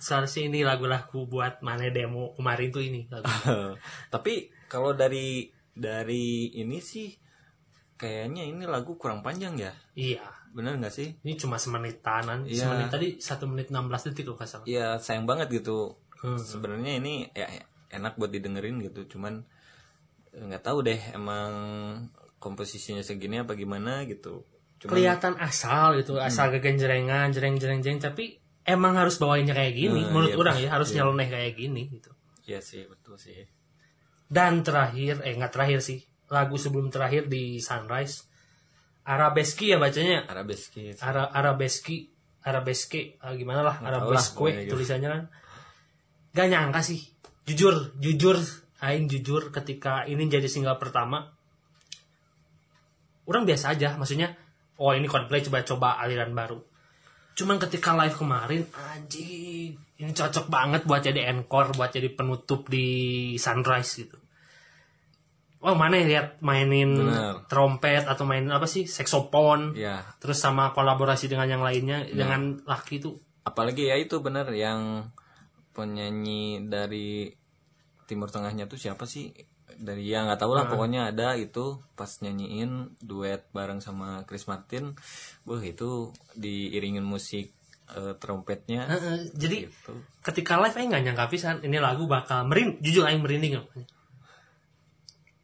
Seharusnya 0.00 0.50
ini 0.50 0.60
lagu-lagu 0.66 1.28
buat 1.30 1.62
maneh 1.62 1.94
demo 1.94 2.34
kemarin 2.34 2.68
tuh 2.74 2.82
ini 2.82 3.06
lagu. 3.06 3.26
tapi 4.14 4.50
kalau 4.66 4.92
dari 4.92 5.46
dari 5.70 6.58
ini 6.58 6.82
sih 6.82 7.14
kayaknya 8.00 8.48
ini 8.48 8.64
lagu 8.64 8.96
kurang 8.96 9.20
panjang 9.20 9.60
ya 9.60 9.72
iya. 9.92 10.24
Benar 10.50 10.76
nggak 10.78 10.94
sih? 10.94 11.08
Ini 11.22 11.34
cuma 11.38 11.56
semenitan, 11.56 12.44
Iya. 12.46 12.66
semenit 12.66 12.88
tadi 12.90 13.08
satu 13.22 13.46
menit 13.46 13.70
16 13.70 14.10
detik 14.10 14.26
kalau 14.26 14.36
nggak 14.38 14.50
salah. 14.50 14.66
ya 14.66 14.98
sayang 14.98 15.26
banget 15.26 15.62
gitu. 15.62 15.94
Hmm. 16.20 16.36
sebenarnya 16.36 17.00
ini 17.00 17.32
ya 17.32 17.48
enak 17.88 18.20
buat 18.20 18.28
didengerin 18.28 18.76
gitu. 18.84 19.16
Cuman 19.16 19.40
eh, 20.36 20.42
nggak 20.44 20.60
tahu 20.60 20.84
deh 20.84 21.00
emang 21.16 21.50
komposisinya 22.36 23.00
segini 23.00 23.40
apa 23.40 23.56
gimana 23.56 24.04
gitu. 24.04 24.44
Cuman 24.80 24.92
kelihatan 24.96 25.34
asal 25.40 25.96
gitu 26.00 26.20
asal 26.20 26.52
kegenjrengan 26.52 27.32
jereng 27.32 27.56
jereng 27.56 27.80
jereng. 27.80 28.00
Tapi 28.04 28.36
emang 28.68 29.00
harus 29.00 29.16
bawainnya 29.16 29.56
kayak 29.56 29.74
gini 29.76 30.00
Nah, 30.04 30.12
menurut 30.12 30.32
iya, 30.32 30.38
orang 30.38 30.56
ya 30.60 30.68
harus 30.76 30.88
iya. 30.92 30.96
nyeleneh 31.02 31.28
kayak 31.32 31.52
gini 31.56 31.82
gitu. 31.88 32.10
Iya 32.46 32.60
sih 32.60 32.84
betul 32.84 33.16
sih. 33.16 33.40
Dan 34.30 34.60
terakhir 34.62 35.24
eh 35.24 35.34
nggak 35.34 35.52
terakhir 35.52 35.80
sih 35.82 36.04
lagu 36.30 36.54
sebelum 36.54 36.92
terakhir 36.92 37.26
di 37.26 37.58
Sunrise 37.58 38.29
Arabeski 39.10 39.74
ya 39.74 39.82
bacanya? 39.82 40.22
Arabeski. 40.30 40.94
Ara 41.02 41.26
Arabeski 41.34 42.06
Arabeske. 42.46 43.18
Ah, 43.18 43.34
gimana 43.34 43.66
lah 43.66 43.76
Arabesque 43.82 44.38
gitu. 44.38 44.78
tulisannya 44.78 45.08
kan. 45.10 45.22
Gak 46.30 46.46
nyangka 46.46 46.80
sih. 46.86 47.02
Jujur 47.50 47.98
jujur. 47.98 48.38
Aing 48.80 49.12
jujur 49.12 49.52
ketika 49.52 50.08
ini 50.08 50.30
jadi 50.30 50.46
single 50.46 50.78
pertama. 50.80 51.26
Orang 53.28 53.44
biasa 53.44 53.76
aja 53.76 53.98
maksudnya 53.98 54.32
oh 54.80 54.96
ini 54.96 55.04
Coldplay 55.04 55.42
coba-coba 55.44 56.00
aliran 56.00 56.32
baru. 56.32 56.62
Cuman 57.36 57.60
ketika 57.60 57.92
live 57.98 58.16
kemarin 58.16 58.62
anjing 58.72 59.76
ini 60.00 60.12
cocok 60.16 60.48
banget 60.48 60.88
buat 60.88 61.04
jadi 61.04 61.28
encore 61.28 61.76
buat 61.76 61.92
jadi 61.92 62.08
penutup 62.14 62.70
di 62.72 63.36
Sunrise 63.36 64.00
gitu 64.00 64.19
Oh 65.60 65.76
mana 65.76 66.00
ya 66.00 66.06
lihat 66.08 66.26
mainin 66.40 66.96
Bener. 66.96 67.44
trompet 67.44 68.08
atau 68.08 68.24
mainin 68.24 68.48
apa 68.48 68.64
sih? 68.64 68.88
Saxophone. 68.88 69.76
Ya 69.76 70.00
terus 70.16 70.40
sama 70.40 70.72
kolaborasi 70.72 71.28
dengan 71.28 71.44
yang 71.52 71.60
lainnya 71.60 72.08
Iya. 72.08 72.16
dengan 72.16 72.64
laki 72.64 72.96
itu. 72.96 73.20
Apalagi 73.44 73.92
ya 73.92 74.00
itu 74.00 74.24
benar 74.24 74.48
yang 74.56 75.12
penyanyi 75.76 76.64
dari 76.64 77.28
timur 78.08 78.32
tengahnya 78.32 78.66
tuh 78.66 78.80
siapa 78.80 79.04
sih? 79.04 79.30
Dari 79.80 80.08
yang 80.08 80.28
nggak 80.28 80.40
tahu 80.40 80.52
lah 80.52 80.68
pokoknya 80.68 81.08
ada 81.12 81.36
itu 81.36 81.80
pas 81.92 82.08
nyanyiin 82.20 83.00
duet 83.00 83.48
bareng 83.52 83.80
sama 83.80 84.28
Chris 84.28 84.44
Martin 84.44 84.92
wah 85.44 85.62
itu 85.64 86.12
diiringin 86.36 87.04
musik 87.04 87.52
eh, 87.90 88.12
trompetnya. 88.16 88.88
Heeh, 88.88 89.32
jadi 89.32 89.56
gitu. 89.68 89.92
ketika 90.20 90.60
live 90.60 90.76
aing 90.76 90.88
nggak 90.92 91.04
nyangka 91.04 91.26
pisan 91.32 91.60
ini 91.64 91.80
lagu 91.80 92.04
bakal 92.04 92.44
merin 92.44 92.76
jujur 92.84 93.08
aing 93.08 93.24
merinding 93.24 93.60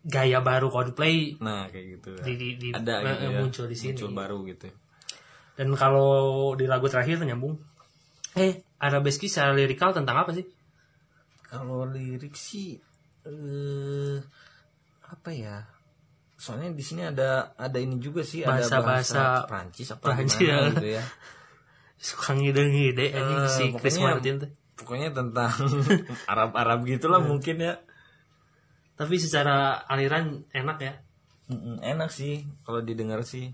gaya 0.06 0.38
baru 0.38 0.70
Coldplay 0.70 1.34
nah 1.38 1.66
kayak 1.66 1.98
gitu. 1.98 2.10
di, 2.22 2.32
di, 2.34 2.48
di- 2.56 2.70
ada 2.70 3.02
eh, 3.02 3.10
gitu 3.10 3.24
ya. 3.24 3.30
muncul 3.36 3.64
di 3.66 3.74
sini. 3.74 3.90
Muncul 3.92 4.12
baru 4.12 4.38
gitu 4.46 4.68
dan 5.56 5.68
kalau 5.72 6.12
di 6.52 6.64
lagu 6.64 6.84
terakhir 6.84 7.16
tuh 7.16 7.24
nyambung. 7.24 7.56
Eh 8.34 8.60
arabeski 8.76 9.24
secara 9.24 9.50
lirikal 9.50 9.90
tentang 9.90 10.20
apa 10.20 10.30
sih? 10.30 10.44
Kalau 11.42 11.84
lirik 11.84 12.32
sih 12.32 12.76
eh 13.24 14.16
apa 15.02 15.30
ya? 15.32 15.64
Soalnya 16.36 16.68
di 16.70 16.84
sini 16.84 17.02
ada 17.02 17.56
ada 17.56 17.78
ini 17.80 17.96
juga 17.96 18.20
sih 18.20 18.44
ada 18.44 18.60
Bahasa-bahasa 18.60 19.16
bahasa 19.40 19.48
Prancis 19.48 19.88
apa 19.90 20.02
Prancis, 20.04 20.36
gimana 20.36 20.52
ya. 20.52 20.68
gitu 20.70 20.88
ya. 20.92 21.02
Suka 22.06 22.36
ngide-ngide 22.36 23.06
anjing 23.10 23.40
Eh, 23.40 23.48
si 23.48 23.64
Chris 23.72 23.96
pokoknya- 23.96 24.06
Martin 24.12 24.34
tuh. 24.36 24.50
pokoknya 24.76 25.08
tentang 25.10 25.52
Arab-Arab 26.36 26.84
gitulah 26.84 27.18
mungkin 27.18 27.56
ya 27.58 27.80
tapi 28.96 29.20
secara 29.20 29.84
aliran 29.86 30.44
enak 30.50 30.78
ya 30.80 30.94
enak 31.84 32.10
sih 32.10 32.42
kalau 32.66 32.82
didengar 32.82 33.22
sih 33.22 33.52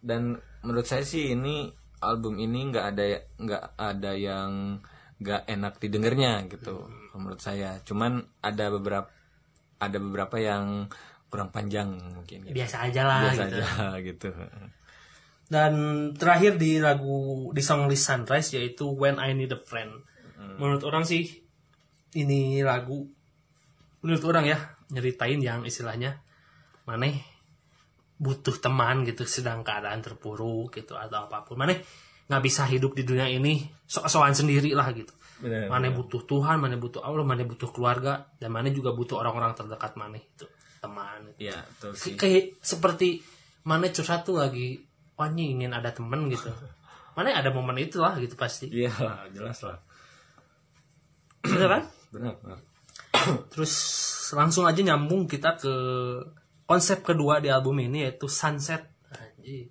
dan 0.00 0.40
menurut 0.64 0.88
saya 0.88 1.04
sih 1.04 1.36
ini 1.36 1.70
album 2.00 2.40
ini 2.40 2.72
nggak 2.72 2.86
ada 2.96 3.04
nggak 3.36 3.64
ada 3.76 4.12
yang 4.16 4.80
nggak 5.20 5.42
enak 5.46 5.76
didengarnya 5.76 6.48
gitu 6.48 6.88
kalau 6.88 7.20
menurut 7.20 7.42
saya 7.44 7.78
cuman 7.84 8.24
ada 8.40 8.72
beberapa 8.72 9.12
ada 9.80 9.98
beberapa 10.00 10.36
yang 10.40 10.88
kurang 11.30 11.52
panjang 11.54 11.94
mungkin 12.16 12.48
gitu. 12.48 12.56
biasa 12.56 12.90
aja 12.90 13.02
lah 13.06 13.20
biasa 13.28 13.44
gitu. 13.46 13.60
aja 13.60 13.68
gitu 14.08 14.30
Dan 15.50 15.74
terakhir 16.14 16.62
di 16.62 16.78
lagu 16.78 17.50
di 17.50 17.58
song 17.58 17.90
list 17.90 18.06
Sunrise 18.06 18.54
yaitu 18.54 18.86
When 18.86 19.18
I 19.18 19.34
Need 19.34 19.50
a 19.50 19.58
Friend. 19.58 19.98
Menurut 20.62 20.86
orang 20.86 21.02
sih 21.02 21.42
ini 22.14 22.62
lagu 22.62 23.10
menurut 24.00 24.24
orang 24.24 24.44
ya 24.48 24.58
nyeritain 24.90 25.40
yang 25.40 25.62
istilahnya 25.64 26.18
maneh 26.88 27.20
butuh 28.20 28.60
teman 28.60 29.08
gitu 29.08 29.24
sedang 29.24 29.64
keadaan 29.64 30.04
terpuruk 30.04 30.76
gitu 30.76 30.96
atau 30.96 31.28
apa 31.28 31.44
pun. 31.44 31.56
Maneh 31.56 31.80
nggak 32.28 32.42
bisa 32.44 32.68
hidup 32.68 32.92
di 32.92 33.02
dunia 33.04 33.26
ini 33.28 33.64
sok-sokan 33.88 34.36
sendiri 34.36 34.76
lah 34.76 34.92
gitu. 34.92 35.12
Benar, 35.40 35.72
Maneh 35.72 35.96
butuh 35.96 36.28
Tuhan, 36.28 36.60
maneh 36.60 36.76
butuh 36.76 37.00
Allah, 37.00 37.24
maneh 37.24 37.48
butuh 37.48 37.72
keluarga 37.72 38.28
dan 38.36 38.52
maneh 38.52 38.76
juga 38.76 38.92
butuh 38.92 39.16
orang-orang 39.16 39.56
terdekat 39.56 39.96
maneh 39.96 40.20
itu 40.20 40.44
teman. 40.80 41.36
ya 41.36 41.60
betul 41.76 41.92
sih. 41.92 42.16
kayak 42.16 42.56
seperti 42.64 43.20
mana 43.68 43.92
curhat 43.92 44.24
tuh 44.24 44.40
lagi 44.40 44.80
wah 45.12 45.28
ini 45.28 45.56
ingin 45.60 45.72
ada 45.76 45.92
temen 45.92 46.28
gitu. 46.32 46.48
Mana 47.16 47.36
ada 47.36 47.52
momen 47.52 47.76
itu 47.76 48.00
lah 48.00 48.16
gitu 48.16 48.32
pasti. 48.38 48.70
Iya 48.72 48.92
jelas 49.34 49.60
lah. 49.60 49.76
Bener 51.44 51.68
kan? 51.68 51.82
Benar 52.14 52.32
benar 52.40 52.69
terus 53.52 53.72
langsung 54.32 54.64
aja 54.66 54.80
nyambung 54.80 55.26
kita 55.26 55.58
ke 55.58 55.74
konsep 56.64 57.02
kedua 57.02 57.42
di 57.42 57.50
album 57.50 57.82
ini 57.82 58.06
yaitu 58.06 58.30
sunset. 58.30 58.86
Anjir. 59.10 59.66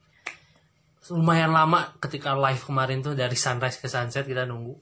lumayan 1.10 1.50
lama 1.50 1.90
ketika 1.98 2.38
live 2.38 2.62
kemarin 2.62 3.02
tuh 3.02 3.18
dari 3.18 3.34
sunrise 3.34 3.82
ke 3.82 3.90
sunset 3.90 4.30
kita 4.30 4.46
nunggu. 4.46 4.78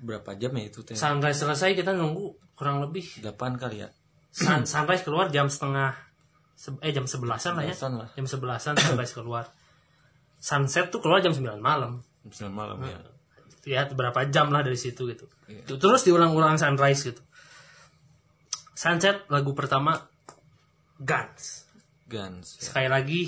Berapa 0.00 0.32
jam 0.40 0.56
ya 0.56 0.72
itu 0.72 0.80
teh? 0.80 0.96
Sunrise 0.96 1.36
selesai 1.36 1.76
kita 1.76 1.92
nunggu 1.92 2.32
kurang 2.56 2.80
lebih 2.80 3.04
delapan 3.20 3.60
kali 3.60 3.84
ya? 3.84 3.92
Sun- 4.32 4.64
sunrise 4.64 5.04
keluar 5.04 5.28
jam 5.28 5.52
setengah 5.52 5.92
se- 6.56 6.80
eh 6.80 6.96
jam 6.96 7.04
sebelasan 7.04 7.60
lah 7.60 7.68
ya. 7.68 7.76
Lah. 7.76 8.08
jam 8.16 8.24
sebelasan 8.24 8.72
sunrise 8.80 9.12
keluar. 9.12 9.52
Sunset 10.40 10.88
tuh 10.88 11.04
keluar 11.04 11.20
jam 11.20 11.36
9 11.36 11.60
malam. 11.60 12.00
Sembilan 12.24 12.54
malam 12.56 12.78
ya. 12.80 12.96
Ya 13.68 13.84
berapa 13.84 14.24
jam 14.32 14.48
lah 14.48 14.64
dari 14.64 14.80
situ 14.80 15.04
gitu. 15.12 15.28
Tuh, 15.68 15.76
terus 15.76 16.08
diulang-ulang 16.08 16.56
sunrise 16.56 17.04
gitu 17.04 17.20
sunset 18.74 19.26
lagu 19.28 19.52
pertama 19.52 19.96
Guns 21.00 21.66
Guns 22.06 22.58
ya. 22.58 22.70
sekali 22.70 22.88
lagi 22.90 23.22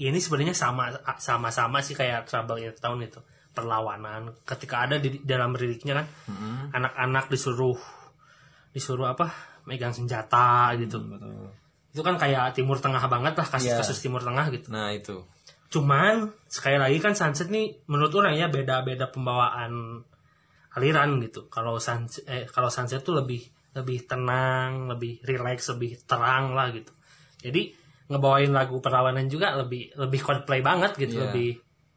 ini 0.00 0.16
sebenarnya 0.16 0.56
sama 0.56 0.88
sama-sama 1.20 1.84
sih 1.84 1.92
kayak 1.92 2.24
Trouble 2.26 2.60
in 2.60 2.72
Town 2.76 3.00
itu 3.04 3.20
perlawanan 3.50 4.32
ketika 4.46 4.86
ada 4.88 4.96
di 4.96 5.20
dalam 5.26 5.52
liriknya 5.52 6.00
kan 6.00 6.06
Mm-mm. 6.30 6.72
anak-anak 6.72 7.28
disuruh 7.28 7.76
disuruh 8.70 9.10
apa 9.10 9.28
megang 9.66 9.92
senjata 9.92 10.72
gitu 10.78 11.02
Betul. 11.02 11.50
itu 11.90 12.02
kan 12.06 12.16
kayak 12.16 12.54
Timur 12.54 12.78
Tengah 12.78 13.02
banget 13.10 13.34
lah 13.36 13.46
kasus-kasus 13.46 13.98
Iya. 13.98 14.04
Timur 14.08 14.22
Tengah 14.22 14.46
gitu 14.54 14.68
nah 14.70 14.94
itu 14.94 15.26
Cuman 15.70 16.34
sekali 16.50 16.82
lagi 16.82 16.98
kan 16.98 17.14
sunset 17.14 17.46
nih 17.46 17.86
menurut 17.86 18.10
orang 18.18 18.34
ya 18.34 18.50
beda-beda 18.50 19.06
pembawaan 19.14 20.02
aliran 20.74 21.22
gitu. 21.22 21.46
Kalau 21.46 21.78
sunset 21.78 22.26
eh, 22.26 22.42
kalau 22.50 22.66
sunset 22.66 23.06
tuh 23.06 23.14
lebih 23.22 23.38
lebih 23.70 24.06
tenang, 24.06 24.90
lebih 24.90 25.22
relax, 25.22 25.70
lebih 25.70 26.02
terang 26.04 26.52
lah 26.54 26.70
gitu. 26.74 26.90
Jadi 27.40 27.70
ngebawain 28.10 28.50
lagu 28.50 28.82
perlawanan 28.82 29.30
juga 29.30 29.54
lebih 29.54 29.94
lebih 29.94 30.20
Coldplay 30.20 30.60
banget 30.60 30.98
gitu, 30.98 31.22
Iya. 31.22 31.30
lebih 31.30 31.50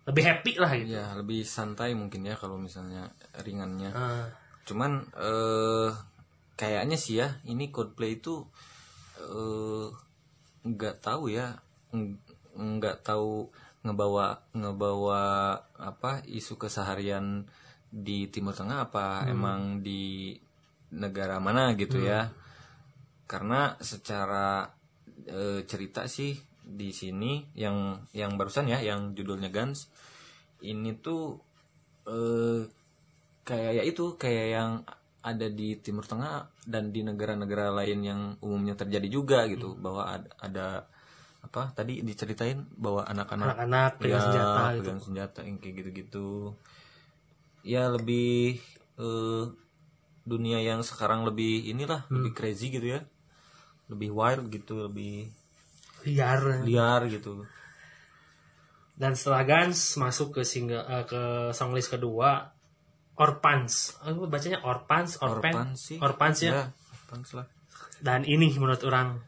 lebih 0.03 0.23
happy 0.27 0.51
lah 0.59 0.71
gitu. 0.75 0.99
ya 0.99 1.05
lebih 1.15 1.47
santai 1.47 1.95
mungkin 1.95 2.27
ya 2.27 2.35
kalau 2.35 2.59
misalnya 2.59 3.07
ringannya 3.39 3.87
Ah, 3.95 4.27
cuman 4.67 4.99
eh 5.15 5.89
kayaknya 6.53 6.99
sih 6.99 7.23
ya 7.23 7.39
ini 7.47 7.71
Coldplay 7.71 8.19
itu 8.19 8.43
eh 9.17 9.87
nggak 10.63 10.95
tahu 10.99 11.31
ya 11.31 11.55
ng- 11.95 12.19
nggak 12.53 13.01
tahu 13.01 13.47
ngebawa 13.83 14.43
ngebawa 14.51 15.23
apa 15.75 16.19
isu 16.23 16.55
keseharian 16.55 17.47
di 17.87 18.27
Timur 18.27 18.51
Tengah 18.51 18.87
apa 18.87 19.23
emang 19.27 19.79
di 19.79 20.35
negara 20.93 21.41
mana 21.41 21.73
gitu 21.73 21.97
ya. 21.99 22.29
Karena 23.25 23.73
secara 23.81 24.69
eh, 25.25 25.65
cerita 25.65 26.05
sih 26.05 26.37
di 26.63 26.95
sini 26.95 27.43
yang 27.59 27.99
yang 28.15 28.39
barusan 28.39 28.71
ya 28.71 28.79
yang 28.79 29.11
judulnya 29.11 29.51
Guns 29.51 29.91
ini 30.63 30.95
tuh 31.03 31.35
eh, 32.07 32.63
kayak 33.43 33.71
ya 33.81 33.83
itu 33.83 34.15
kayak 34.15 34.47
yang 34.55 34.71
ada 35.23 35.47
di 35.47 35.79
Timur 35.79 36.03
Tengah 36.03 36.51
dan 36.67 36.91
di 36.91 36.99
negara-negara 36.99 37.71
lain 37.71 37.99
yang 38.03 38.21
umumnya 38.43 38.75
terjadi 38.75 39.07
juga 39.07 39.47
gitu. 39.47 39.75
Bahwa 39.79 40.19
ada, 40.19 40.29
ada 40.39 40.67
apa 41.43 41.71
tadi 41.75 41.99
diceritain 42.03 42.63
bahwa 42.75 43.03
anak-anak 43.03 43.51
Anak-anak 43.51 43.91
pegang 43.99 44.19
ya, 44.19 44.23
senjata 44.27 44.61
gitu. 44.63 44.79
pegang 44.79 44.99
senjata 44.99 45.39
yang 45.43 45.57
kayak 45.59 45.75
gitu-gitu. 45.79 46.29
Ya 47.63 47.83
lebih 47.87 48.59
eh, 48.99 49.45
dunia 50.23 50.59
yang 50.59 50.79
sekarang 50.81 51.23
lebih 51.23 51.67
inilah 51.67 52.07
Hmm. 52.07 52.23
lebih 52.23 52.31
crazy 52.33 52.67
gitu 52.69 52.87
ya. 52.89 53.01
Lebih 53.87 54.09
wild 54.09 54.47
gitu 54.47 54.87
lebih 54.87 55.27
liar. 56.03 56.63
liar 56.63 57.01
gitu. 57.07 57.43
Dan 58.93 59.17
setelah 59.17 59.41
Guns 59.43 59.97
masuk 59.97 60.37
ke 60.37 60.41
single 60.43 60.85
eh, 60.85 61.03
ke 61.03 61.21
songlist 61.51 61.89
kedua 61.89 62.53
Orpans 63.13 63.93
aku 64.01 64.25
bacanya 64.25 64.61
Orpans 64.63 65.17
Orpan 65.19 65.53
Orphan 65.53 65.69
sih. 65.75 65.97
Orpans 65.97 66.37
ya. 66.39 66.51
Ya 66.51 66.63
Orphans 66.93 67.29
lah. 67.33 67.45
Dan 67.99 68.23
ini 68.23 68.49
menurut 68.53 68.81
orang 68.83 69.21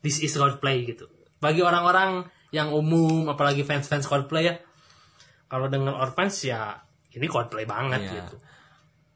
this 0.00 0.20
is 0.20 0.32
Coldplay 0.32 0.84
gitu. 0.84 1.08
Bagi 1.38 1.60
orang-orang 1.60 2.24
yang 2.50 2.72
umum 2.72 3.28
apalagi 3.28 3.62
fans-fans 3.62 4.08
Coldplay 4.08 4.44
ya 4.44 4.54
kalau 5.48 5.68
dengan 5.68 5.96
Orpans 5.96 6.44
ya 6.44 6.76
ini 7.12 7.26
Coldplay 7.26 7.64
banget 7.64 8.00
Iya. 8.04 8.12
gitu 8.22 8.36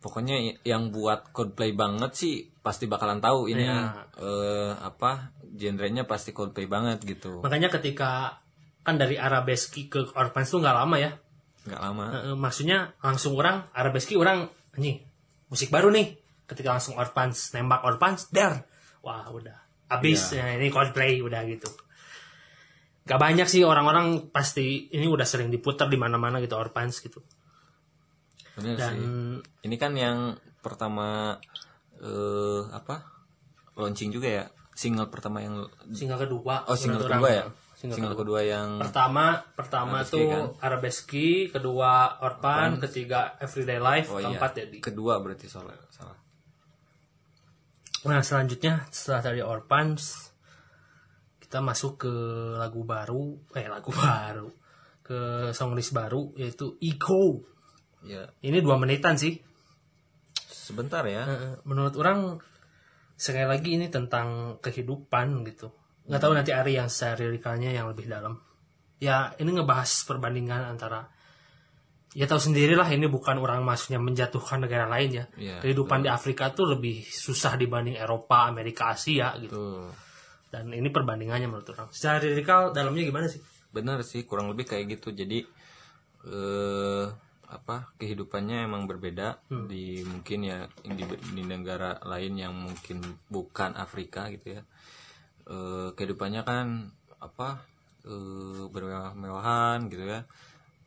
pokoknya 0.02 0.58
yang 0.66 0.90
buat 0.90 1.30
Coldplay 1.30 1.70
banget 1.72 2.12
sih 2.18 2.50
pasti 2.60 2.90
bakalan 2.90 3.22
tahu 3.22 3.46
ini 3.46 3.64
Iya. 3.64 4.10
eh, 4.18 4.72
apa 4.82 5.30
genrenya 5.54 6.02
pasti 6.04 6.34
Coldplay 6.34 6.66
banget 6.66 7.06
gitu. 7.06 7.40
Makanya 7.40 7.70
ketika 7.70 8.42
kan 8.82 8.98
dari 8.98 9.14
arabeski 9.14 9.86
ke 9.86 10.10
Orpans 10.18 10.50
tuh 10.50 10.58
nggak 10.58 10.76
lama 10.76 10.96
ya. 10.98 11.14
Nggak 11.70 11.80
lama. 11.80 12.04
Eh, 12.18 12.36
maksudnya 12.36 12.98
langsung 12.98 13.38
orang 13.38 13.70
arabeski 13.70 14.18
orang 14.18 14.50
anjing 14.74 14.98
musik 15.46 15.70
baru 15.70 15.94
nih. 15.94 16.18
Ketika 16.50 16.74
langsung 16.74 16.98
Orpans 16.98 17.54
nembak 17.54 17.86
Orpans 17.86 18.28
dar 18.34 18.66
wah 19.06 19.30
udah. 19.30 19.56
Habis. 19.86 20.34
Iya. 20.34 20.52
ya, 20.52 20.58
ini 20.58 20.68
Coldplay 20.74 21.22
udah 21.22 21.46
gitu. 21.46 21.70
Gak 23.02 23.18
banyak 23.18 23.50
sih 23.50 23.66
orang-orang 23.66 24.30
pasti 24.30 24.86
ini 24.94 25.10
udah 25.10 25.26
sering 25.26 25.50
diputar 25.50 25.90
di 25.90 25.98
mana-mana 25.98 26.38
gitu 26.38 26.54
Orpans 26.54 27.02
gitu 27.02 27.18
bener 28.58 28.76
dan 28.76 28.94
sih. 28.94 29.06
Ini 29.68 29.76
kan 29.80 29.92
yang 29.96 30.36
pertama 30.60 31.38
eh 32.02 32.62
apa? 32.72 33.06
Launching 33.78 34.12
juga 34.12 34.28
ya? 34.28 34.44
Single 34.72 35.08
pertama 35.12 35.44
yang 35.44 35.68
single 35.92 36.20
kedua. 36.20 36.64
Oh 36.68 36.76
single 36.76 37.04
kedua 37.04 37.18
orang. 37.20 37.36
ya? 37.36 37.44
Single 37.82 37.98
single, 37.98 38.14
kedua. 38.14 38.40
yang 38.46 38.78
pertama 38.78 39.42
pertama 39.58 40.06
Arabeski 40.06 40.14
tuh 40.14 40.26
kan? 40.30 40.44
Arabeski 40.62 41.26
kedua 41.50 41.90
Orpan 42.22 42.78
ketiga 42.78 43.34
Everyday 43.42 43.82
Life 43.82 44.06
oh 44.14 44.22
iya. 44.22 44.30
keempat 44.30 44.52
jadi 44.54 44.78
kedua 44.78 45.18
berarti 45.18 45.50
salah 45.50 45.74
salah. 45.90 46.14
Nah 48.06 48.22
selanjutnya 48.22 48.86
setelah 48.90 49.22
dari 49.26 49.42
Orphans 49.42 50.32
kita 51.52 51.60
masuk 51.60 52.08
ke 52.08 52.14
lagu 52.56 52.80
baru, 52.80 53.36
eh 53.52 53.68
lagu 53.68 53.92
baru, 54.00 54.48
ke 55.04 55.52
songlist 55.52 55.92
baru 55.92 56.32
yaitu 56.40 56.80
Ego. 56.80 57.44
Ya 58.06 58.28
Ini 58.42 58.58
dua 58.62 58.76
menitan 58.78 59.18
sih. 59.18 59.38
sebentar 60.48 61.02
ya 61.08 61.26
Menurut 61.66 61.94
orang 61.98 62.38
sekali 63.18 63.46
lagi 63.46 63.78
ini 63.78 63.86
tentang 63.86 64.58
kehidupan 64.58 65.46
gitu. 65.46 65.70
Nggak 66.10 66.20
tahu 66.22 66.32
nanti 66.34 66.50
Ari 66.50 66.74
yang 66.74 66.90
secara 66.90 67.22
lirikalnya 67.22 67.70
yang 67.70 67.86
lebih 67.90 68.10
dalam. 68.10 68.42
Ya 68.98 69.34
ini 69.38 69.54
ngebahas 69.54 70.06
perbandingan 70.06 70.74
antara 70.74 71.06
ya 72.12 72.26
tahu 72.28 72.38
sendirilah 72.38 72.84
ini 72.92 73.08
bukan 73.08 73.40
orang 73.40 73.62
maksudnya 73.62 74.02
menjatuhkan 74.02 74.66
negara 74.66 74.90
lain 74.90 75.10
ya. 75.22 75.24
Iya, 75.38 75.56
Kehidupan 75.62 76.02
di 76.02 76.10
Afrika 76.10 76.50
tuh 76.50 76.74
lebih 76.74 77.06
susah 77.06 77.54
dibanding 77.54 77.94
Eropa, 77.94 78.50
Amerika, 78.50 78.90
Asia 78.94 79.38
gitu. 79.38 79.54
tuh 79.54 79.90
Dan 80.52 80.74
ini 80.74 80.90
perbandingannya 80.92 81.48
menurut 81.48 81.70
orang. 81.72 81.88
Secara 81.94 82.20
lirikal 82.20 82.74
dalamnya 82.74 83.06
gimana 83.06 83.26
sih? 83.30 83.40
bener 83.72 84.04
sih 84.04 84.28
kurang 84.28 84.52
lebih 84.52 84.68
kayak 84.68 84.84
gitu 85.00 85.16
jadi 85.16 85.48
eh 86.28 87.06
apa 87.52 87.92
kehidupannya 88.00 88.64
emang 88.64 88.88
berbeda 88.88 89.44
di 89.68 90.00
mungkin 90.08 90.48
ya 90.48 90.64
di, 90.80 91.04
di 91.36 91.42
negara 91.44 92.00
lain 92.08 92.40
yang 92.40 92.56
mungkin 92.56 93.04
bukan 93.28 93.76
Afrika 93.76 94.32
gitu 94.32 94.56
ya. 94.56 94.62
Eh 95.46 95.88
kehidupannya 95.92 96.42
kan 96.42 96.88
apa 97.20 97.60
eh 98.08 98.64
bermewah-mewahan 98.72 99.92
gitu 99.92 100.08
ya. 100.08 100.24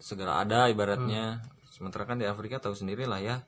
Segala 0.02 0.42
ada 0.42 0.68
ibaratnya. 0.68 1.46
Sementara 1.70 2.10
kan 2.10 2.18
di 2.18 2.26
Afrika 2.26 2.58
tahu 2.58 2.74
sendiri 2.74 3.06
lah 3.06 3.22
ya. 3.22 3.46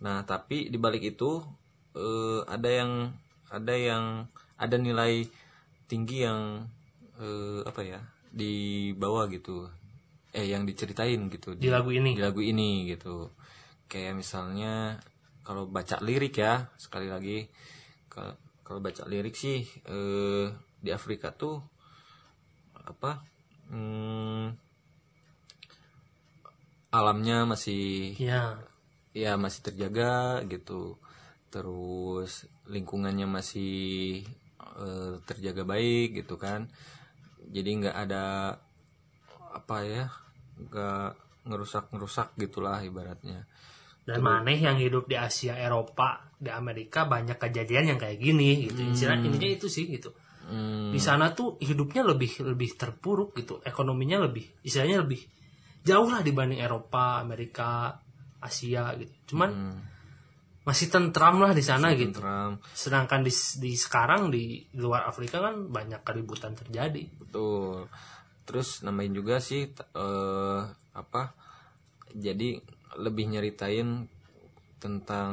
Nah 0.00 0.24
tapi 0.24 0.72
di 0.72 0.78
balik 0.80 1.04
itu 1.04 1.44
eh 1.92 2.40
ada 2.48 2.70
yang 2.72 3.12
ada 3.52 3.74
yang 3.76 4.04
ada 4.56 4.76
nilai 4.80 5.28
tinggi 5.84 6.24
yang 6.24 6.64
eh, 7.20 7.60
apa 7.68 7.84
ya 7.84 8.00
di 8.32 8.90
bawah 8.96 9.28
gitu 9.28 9.68
eh 10.32 10.48
yang 10.48 10.64
diceritain 10.64 11.28
gitu 11.28 11.52
Di 11.56 11.68
lagu 11.68 11.92
ini? 11.92 12.16
di 12.16 12.22
lagu 12.24 12.40
ini 12.40 12.88
gitu. 12.88 13.28
Kayak 13.86 14.16
misalnya 14.16 14.96
kalau 15.44 15.68
baca 15.68 16.00
lirik 16.00 16.40
ya 16.40 16.72
sekali 16.80 17.12
lagi 17.12 17.44
kalau 18.08 18.32
kalau 18.64 18.80
baca 18.80 19.04
lirik 19.04 19.36
sih 19.36 19.60
eh, 19.84 20.46
di 20.80 20.90
Afrika 20.90 21.34
tuh 21.36 21.60
apa 22.82 23.20
hmm, 23.70 24.46
alamnya 26.92 27.44
masih 27.44 28.16
Ya, 28.16 28.56
ya 29.12 29.36
masih 29.36 29.60
terjaga 29.64 30.40
gitu. 30.48 30.96
Terus 31.52 32.48
lingkungannya 32.64 33.28
masih 33.28 34.24
eh, 34.80 35.14
terjaga 35.28 35.68
baik 35.68 36.24
gitu 36.24 36.40
kan. 36.40 36.72
Jadi 37.52 37.70
nggak 37.84 37.96
ada 38.08 38.56
apa 39.52 39.76
ya 39.84 40.08
nggak 40.66 41.10
ngerusak 41.46 41.90
ngerusak 41.90 42.28
gitulah 42.38 42.78
ibaratnya 42.82 43.46
dan 44.02 44.18
maneh 44.18 44.58
yang 44.58 44.82
hidup 44.82 45.06
di 45.06 45.14
Asia, 45.14 45.54
Eropa, 45.54 46.26
di 46.34 46.50
Amerika 46.50 47.06
banyak 47.06 47.38
kejadian 47.38 47.94
yang 47.94 47.98
kayak 48.02 48.18
gini 48.18 48.66
gitu. 48.66 48.82
Istilah 48.82 49.22
intinya 49.22 49.46
itu 49.46 49.70
sih 49.70 49.86
gitu. 49.86 50.10
Hmm, 50.42 50.90
Di 50.90 50.98
sana 50.98 51.30
tuh 51.30 51.54
hidupnya 51.62 52.02
lebih 52.02 52.42
lebih 52.42 52.74
terpuruk 52.74 53.38
gitu, 53.38 53.62
ekonominya 53.62 54.26
lebih 54.26 54.42
istilahnya 54.66 55.06
lebih 55.06 55.22
jauh 55.86 56.10
lah 56.10 56.18
dibanding 56.18 56.58
Eropa, 56.58 57.22
Amerika, 57.22 57.94
Asia 58.42 58.90
gitu. 58.98 59.14
Cuman 59.34 59.50
hmm, 59.54 59.78
masih 60.66 60.90
tentram 60.90 61.38
lah 61.38 61.54
di 61.54 61.62
sana 61.62 61.94
gitu. 61.94 62.18
tentram 62.18 62.58
Sedangkan 62.74 63.22
di, 63.22 63.30
di 63.62 63.78
sekarang 63.78 64.34
di 64.34 64.66
luar 64.82 65.06
Afrika 65.06 65.38
kan 65.38 65.70
banyak 65.70 66.02
keributan 66.02 66.58
terjadi. 66.58 67.06
betul 67.22 67.86
terus 68.42 68.82
nambahin 68.82 69.14
juga 69.14 69.38
sih 69.38 69.70
eh, 69.74 70.60
apa 70.92 71.22
jadi 72.12 72.60
lebih 73.00 73.32
nyeritain 73.32 74.04
tentang 74.76 75.32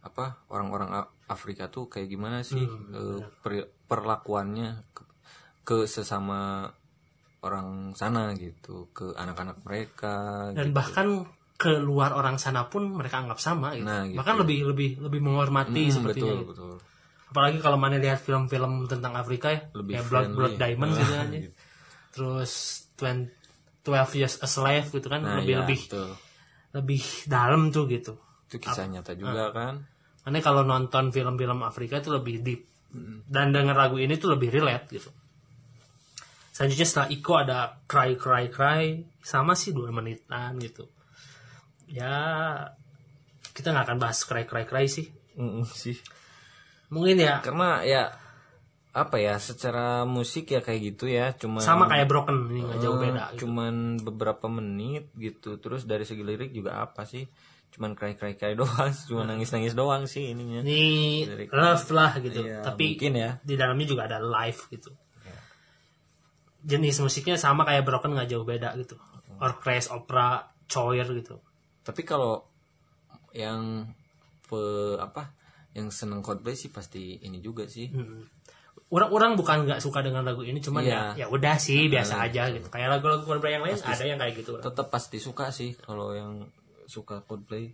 apa 0.00 0.40
orang-orang 0.48 0.90
Afrika 1.28 1.68
tuh 1.68 1.86
kayak 1.86 2.08
gimana 2.10 2.40
sih 2.42 2.64
eh, 2.66 3.20
per- 3.44 3.70
perlakuannya 3.86 4.88
ke, 4.96 5.02
ke 5.62 5.78
sesama 5.86 6.66
orang 7.40 7.96
sana 7.96 8.32
gitu 8.36 8.88
ke 8.92 9.12
anak-anak 9.16 9.60
mereka 9.64 10.48
Dan 10.52 10.72
gitu. 10.72 10.76
bahkan 10.76 11.08
keluar 11.60 12.16
orang 12.16 12.40
sana 12.40 12.72
pun 12.72 12.88
mereka 12.88 13.20
anggap 13.20 13.36
sama 13.36 13.76
gitu. 13.76 13.84
Nah, 13.84 14.08
gitu. 14.08 14.16
Bahkan 14.16 14.34
lebih 14.40 14.58
lebih 14.72 14.90
lebih 15.04 15.20
menghormati 15.20 15.88
Hmm, 15.88 15.92
sepertinya. 15.92 16.32
betul 16.32 16.40
gitu. 16.40 16.48
betul 16.48 16.74
Apalagi 17.30 17.58
kalau 17.62 17.78
mana 17.78 18.00
lihat 18.00 18.18
film-film 18.18 18.90
tentang 18.90 19.14
Afrika 19.14 19.54
ya, 19.54 19.60
Lebih 19.76 19.94
kayak 19.94 20.08
Blood 20.10 20.28
Blood. 20.34 20.54
Diamond 20.58 20.92
gitu 20.98 21.12
kan. 21.14 21.28
ya. 21.30 21.40
Gitu. 21.46 21.54
Terus 22.10 22.84
20 22.98 23.40
12 23.80 24.18
Years 24.20 24.36
a 24.44 24.48
Slave 24.48 24.88
gitu 24.92 25.08
kan 25.08 25.24
nah 25.24 25.40
lebih 25.40 25.54
ya, 25.56 25.58
lebih 25.64 25.80
betul. 25.88 26.10
lebih 26.76 27.02
dalam 27.26 27.72
tuh 27.72 27.88
gitu. 27.88 28.14
itu 28.50 28.56
kisah 28.60 28.86
nyata 28.90 29.14
juga 29.14 29.54
kan 29.54 29.86
Karena 30.20 30.38
kalau 30.44 30.62
nonton 30.68 31.08
film-film 31.16 31.64
Afrika 31.64 31.96
itu 31.96 32.12
lebih 32.12 32.44
deep. 32.44 32.68
Dan 33.24 33.56
denger 33.56 33.72
lagu 33.72 33.96
ini 33.96 34.20
tuh 34.20 34.36
lebih 34.36 34.52
relate 34.52 34.84
gitu. 34.92 35.08
Selanjutnya 36.52 36.84
setelah 36.84 37.08
Iko 37.08 37.32
ada 37.40 37.58
Cry 37.88 38.20
Cry 38.20 38.52
Cry 38.52 39.00
sama 39.24 39.56
sih 39.56 39.72
dua 39.72 39.88
menitan 39.88 40.60
gitu. 40.60 40.92
Ya 41.88 42.12
kita 43.56 43.72
nggak 43.72 43.86
akan 43.88 43.98
bahas 44.02 44.20
Cry 44.28 44.44
Cry 44.44 44.68
Cry 44.68 44.92
sih. 44.92 45.08
Mm, 45.40 45.64
sih 45.64 45.96
Mungkin 46.92 47.16
ya 47.16 47.40
karena 47.40 47.80
ya 47.86 48.12
apa 48.92 49.16
ya 49.16 49.38
secara 49.38 50.02
musik 50.02 50.48
ya 50.48 50.58
kayak 50.58 50.80
gitu 50.88 51.06
ya 51.06 51.30
cuma 51.32 51.58
sama 51.58 51.86
kayak 51.86 52.06
Broken 52.06 52.50
ini 52.50 52.60
nggak 52.60 52.78
jauh 52.80 52.96
Eh, 52.96 53.02
beda. 53.04 53.24
Gitu. 53.30 53.38
cuman 53.40 53.74
beberapa 53.96 54.46
menit 54.46 55.14
gitu 55.14 55.56
terus 55.56 55.84
dari 55.84 56.02
segi 56.02 56.20
lirik 56.20 56.50
juga 56.50 56.80
apa 56.80 57.04
sih 57.04 57.22
cuman 57.70 57.94
cry 57.94 58.14
cry 58.14 58.34
cry 58.34 58.52
doang 58.52 58.90
cuma 59.06 59.22
nangis 59.24 59.48
nangis 59.48 59.72
doang 59.72 60.04
sih 60.04 60.28
ininya 60.28 60.58
ini 60.60 61.22
Lirik. 61.22 61.48
love 61.50 61.86
lah 61.88 62.18
gitu 62.18 62.42
Iya, 62.42 62.62
tapi 62.62 62.98
mungkin 62.98 63.12
ya. 63.14 63.30
di 63.40 63.54
dalamnya 63.54 63.86
juga 63.86 64.02
ada 64.04 64.18
live 64.18 64.58
gitu 64.68 64.90
jenis 66.60 67.00
musiknya 67.00 67.36
sama 67.36 67.64
kayak 67.64 67.84
broken 67.84 68.12
nggak 68.12 68.28
jauh 68.28 68.44
beda 68.44 68.76
gitu 68.76 68.98
orkes 69.38 69.88
opera 69.88 70.44
choir 70.66 71.08
gitu 71.08 71.40
tapi 71.80 72.02
kalau 72.02 72.44
yang 73.32 73.88
pe 74.42 74.60
apa 74.98 75.32
yang 75.70 75.88
seneng 75.88 76.20
Coldplay 76.20 76.52
sih 76.52 76.68
pasti 76.68 77.16
ini 77.16 77.38
juga 77.38 77.64
sih 77.64 77.86
Hmm. 77.88 78.26
Orang-orang 78.90 79.38
bukan 79.38 79.70
nggak 79.70 79.80
suka 79.80 80.02
dengan 80.02 80.26
lagu 80.26 80.42
ini 80.42 80.58
cuman 80.58 80.82
Iya. 80.82 81.14
ya 81.14 81.24
ya 81.24 81.26
udah 81.30 81.56
sih 81.62 81.86
biasa 81.86 82.26
aja 82.26 82.50
gitu. 82.50 82.66
Kayak 82.68 82.98
lagu-lagu 82.98 83.22
Coldplay 83.22 83.54
yang 83.54 83.64
lain 83.64 83.78
ada 83.78 84.04
yang 84.04 84.18
kayak 84.18 84.34
gitu. 84.42 84.58
tetap 84.58 84.90
pasti 84.90 85.22
suka 85.22 85.54
sih 85.54 85.78
kalau 85.78 86.10
yang 86.12 86.50
suka 86.90 87.22
Coldplay. 87.22 87.70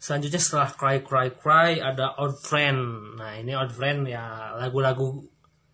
Selanjutnya 0.00 0.40
setelah 0.40 0.68
Cry 0.72 1.04
Cry 1.04 1.28
Cry 1.32 1.70
ada 1.80 2.16
Old 2.20 2.40
Friend. 2.40 2.80
Nah 3.20 3.36
ini 3.40 3.52
Old 3.56 3.72
Friend 3.72 4.04
ya 4.04 4.56
lagu-lagu 4.56 5.24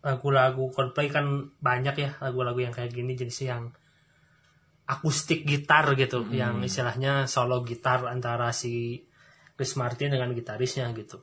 lagu-lagu 0.06 0.70
Coldplay 0.70 1.10
kan 1.10 1.50
banyak 1.58 1.94
ya 1.98 2.10
lagu-lagu 2.22 2.62
yang 2.62 2.70
kayak 2.70 2.94
gini 2.94 3.18
jenisnya 3.18 3.58
yang 3.58 3.64
akustik 4.86 5.42
gitar 5.42 5.82
gitu 5.98 6.22
yang 6.30 6.62
istilahnya 6.62 7.26
solo 7.26 7.66
gitar 7.66 8.06
antara 8.06 8.54
si 8.54 9.02
Chris 9.58 9.74
Martin 9.74 10.14
dengan 10.14 10.30
gitarisnya 10.30 10.86
gitu 10.94 11.18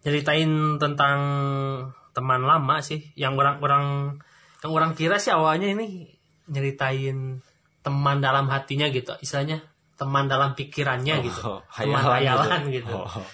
ceritain 0.00 0.50
tentang 0.76 1.18
teman 2.10 2.42
lama 2.42 2.80
sih. 2.80 3.12
Yang 3.14 3.32
orang-orang 3.40 3.84
yang 4.60 4.72
orang 4.72 4.92
kira 4.92 5.16
sih 5.16 5.32
awalnya 5.32 5.72
ini 5.72 6.10
nyeritain 6.50 7.40
teman 7.80 8.20
dalam 8.20 8.48
hatinya 8.48 8.88
gitu. 8.88 9.16
Istilahnya 9.20 9.64
teman 9.96 10.28
dalam 10.28 10.52
pikirannya 10.52 11.24
gitu. 11.24 11.40
Oh, 11.44 11.60
teman 11.76 12.00
hayalan 12.00 12.68
gitu. 12.68 12.88
gitu, 12.88 12.96
Oh. 12.96 13.24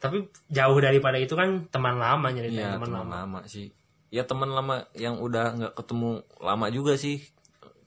tapi 0.00 0.26
jauh 0.48 0.78
daripada 0.80 1.20
itu 1.20 1.36
kan 1.36 1.68
teman 1.68 2.00
lama 2.00 2.30
nyeritain 2.32 2.72
Iya 2.72 2.74
teman 2.78 2.88
teman 2.88 3.06
lama. 3.06 3.16
lama 3.26 3.40
sih. 3.46 3.70
Ya 4.10 4.26
teman 4.26 4.50
lama 4.50 4.90
yang 4.98 5.22
udah 5.22 5.54
nggak 5.54 5.72
ketemu 5.78 6.24
lama 6.42 6.66
juga 6.68 6.98
sih 6.98 7.22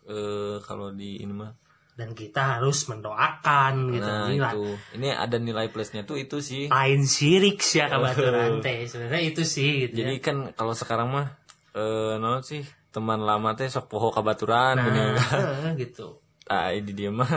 eh 0.04 0.60
kalau 0.64 0.92
di 0.92 1.20
ini 1.20 1.32
mah 1.32 1.52
dan 1.94 2.18
kita 2.18 2.58
harus 2.58 2.90
mendoakan 2.90 3.94
gitu. 3.94 4.02
Nah 4.02 4.26
Ini 4.26 4.38
lah, 4.42 4.54
itu. 4.58 4.64
Ini 4.98 5.08
ada 5.14 5.38
nilai 5.38 5.70
plusnya 5.70 6.02
tuh 6.06 6.18
itu 6.18 6.42
sih. 6.42 6.66
Lain 6.74 7.06
sirik 7.06 7.62
sih 7.62 7.86
ya 7.86 7.90
kabaturan 7.94 8.60
teh. 8.66 8.90
Sebenarnya 8.90 9.22
itu 9.22 9.46
sih 9.46 9.88
gitu 9.88 10.02
jadi 10.02 10.18
ya. 10.18 10.22
kan 10.22 10.38
kalau 10.58 10.74
sekarang 10.74 11.14
mah 11.14 11.28
eh 11.74 12.18
non 12.18 12.42
sih 12.42 12.66
teman 12.94 13.22
lama 13.22 13.54
teh 13.54 13.70
sok 13.70 13.90
poho 13.94 14.10
kabaturan 14.10 14.78
nah, 14.78 15.74
gitu. 15.78 16.22
Ah 16.52 16.76
ini 16.76 16.92
dia 16.92 17.14
mah 17.14 17.30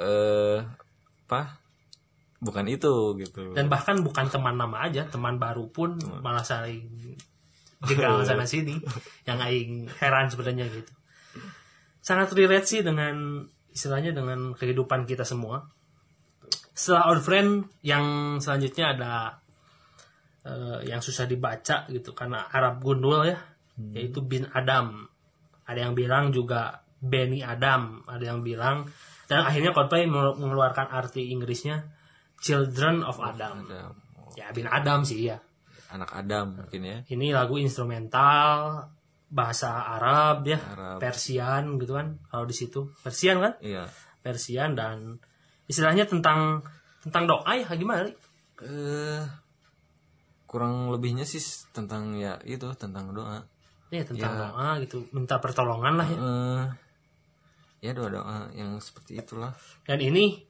eh 0.00 0.64
apa? 1.28 1.60
Bukan 2.42 2.66
itu 2.66 3.14
gitu. 3.20 3.54
Dan 3.54 3.68
bahkan 3.68 4.00
bukan 4.00 4.26
teman 4.32 4.56
lama 4.56 4.82
aja 4.82 5.06
teman 5.06 5.36
baru 5.36 5.68
pun 5.68 6.00
malah 6.24 6.42
saling 6.42 6.88
jegal 7.84 8.20
sana 8.28 8.48
sini. 8.48 8.80
Yang 9.28 9.38
aing 9.46 9.72
heran 10.00 10.32
sebenarnya 10.32 10.64
gitu. 10.72 10.92
Sangat 12.02 12.34
relate 12.34 12.66
sih 12.66 12.80
dengan 12.82 13.46
istilahnya 13.72 14.12
dengan 14.12 14.52
kehidupan 14.52 15.08
kita 15.08 15.24
semua. 15.24 15.66
Setelah 16.72 17.12
old 17.12 17.24
friend 17.24 17.68
yang 17.84 18.36
selanjutnya 18.40 18.96
ada 18.96 19.12
eh, 20.44 20.88
yang 20.88 21.00
susah 21.04 21.28
dibaca 21.28 21.88
gitu 21.88 22.16
karena 22.16 22.48
Arab 22.48 22.80
gundul 22.80 23.28
ya 23.28 23.40
yaitu 23.96 24.20
bin 24.24 24.46
Adam. 24.52 25.08
Ada 25.64 25.88
yang 25.88 25.94
bilang 25.96 26.30
juga 26.30 26.84
Benny 27.02 27.42
Adam 27.42 28.06
ada 28.06 28.22
yang 28.22 28.46
bilang 28.46 28.86
dan 29.26 29.42
akhirnya 29.42 29.74
Coldplay 29.74 30.06
mengeluarkan 30.06 30.86
arti 30.92 31.34
Inggrisnya 31.34 31.82
Children 32.38 33.02
of 33.02 33.18
Adam. 33.18 33.66
Ada 33.66 33.90
ya 34.38 34.54
bin 34.54 34.68
Adam 34.68 35.02
sih 35.02 35.28
ya. 35.28 35.38
Anak 35.92 36.14
Adam 36.14 36.62
mungkin 36.62 36.80
ya. 36.84 36.98
Ini 37.04 37.36
lagu 37.36 37.60
instrumental 37.60 38.80
bahasa 39.32 39.72
Arab 39.96 40.44
ya 40.44 40.60
Arab. 40.60 41.00
Persian 41.00 41.80
gitu 41.80 41.96
kan 41.96 42.20
kalau 42.28 42.44
di 42.44 42.52
situ. 42.52 42.92
Persian 43.00 43.40
kan? 43.40 43.56
Iya. 43.64 43.88
Persian 44.20 44.76
dan 44.76 45.16
istilahnya 45.64 46.04
tentang 46.04 46.60
tentang 47.00 47.24
doa 47.24 47.48
ya 47.50 47.64
gimana 47.72 48.12
eh 48.62 49.24
kurang 50.44 50.92
lebihnya 50.92 51.24
sih 51.24 51.40
tentang 51.72 52.12
ya 52.14 52.36
itu 52.44 52.68
tentang 52.76 53.10
doa. 53.10 53.40
Ya 53.88 54.04
tentang 54.04 54.36
Ya. 54.36 54.40
doa 54.52 54.68
gitu. 54.80 55.08
Minta 55.10 55.40
pertolongan 55.40 55.96
lah 55.96 56.06
ya. 56.06 56.18
Eh 56.20 56.64
ya 57.82 57.90
doa 57.96 58.12
doa 58.12 58.38
yang 58.52 58.76
seperti 58.78 59.16
itulah. 59.16 59.56
Dan 59.88 59.98
ini 59.98 60.44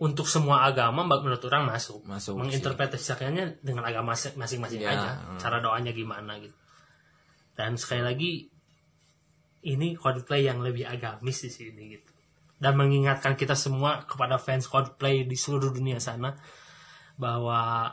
untuk 0.00 0.24
semua 0.24 0.64
agama 0.64 1.04
menurut 1.04 1.42
orang 1.44 1.66
masuk. 1.68 2.06
Masuk 2.06 2.38
menginterpretasikannya 2.40 3.60
dengan 3.60 3.84
agama 3.84 4.14
masing- 4.16 4.38
masing-masing 4.38 4.80
Ya, 4.80 4.96
aja. 4.96 5.10
hmm. 5.18 5.36
cara 5.36 5.60
doanya 5.60 5.92
gimana 5.92 6.38
gitu 6.40 6.56
dan 7.54 7.76
sekali 7.76 8.02
lagi 8.02 8.32
ini 9.60 9.92
Coldplay 9.96 10.48
yang 10.48 10.64
lebih 10.64 10.88
agamis 10.88 11.44
di 11.44 11.50
sini 11.52 11.82
gitu. 11.92 12.12
Dan 12.60 12.76
mengingatkan 12.76 13.36
kita 13.36 13.56
semua 13.56 14.04
kepada 14.04 14.36
fans 14.36 14.68
Coldplay 14.68 15.24
di 15.24 15.36
seluruh 15.36 15.72
dunia 15.72 16.00
sana 16.00 16.36
bahwa 17.16 17.92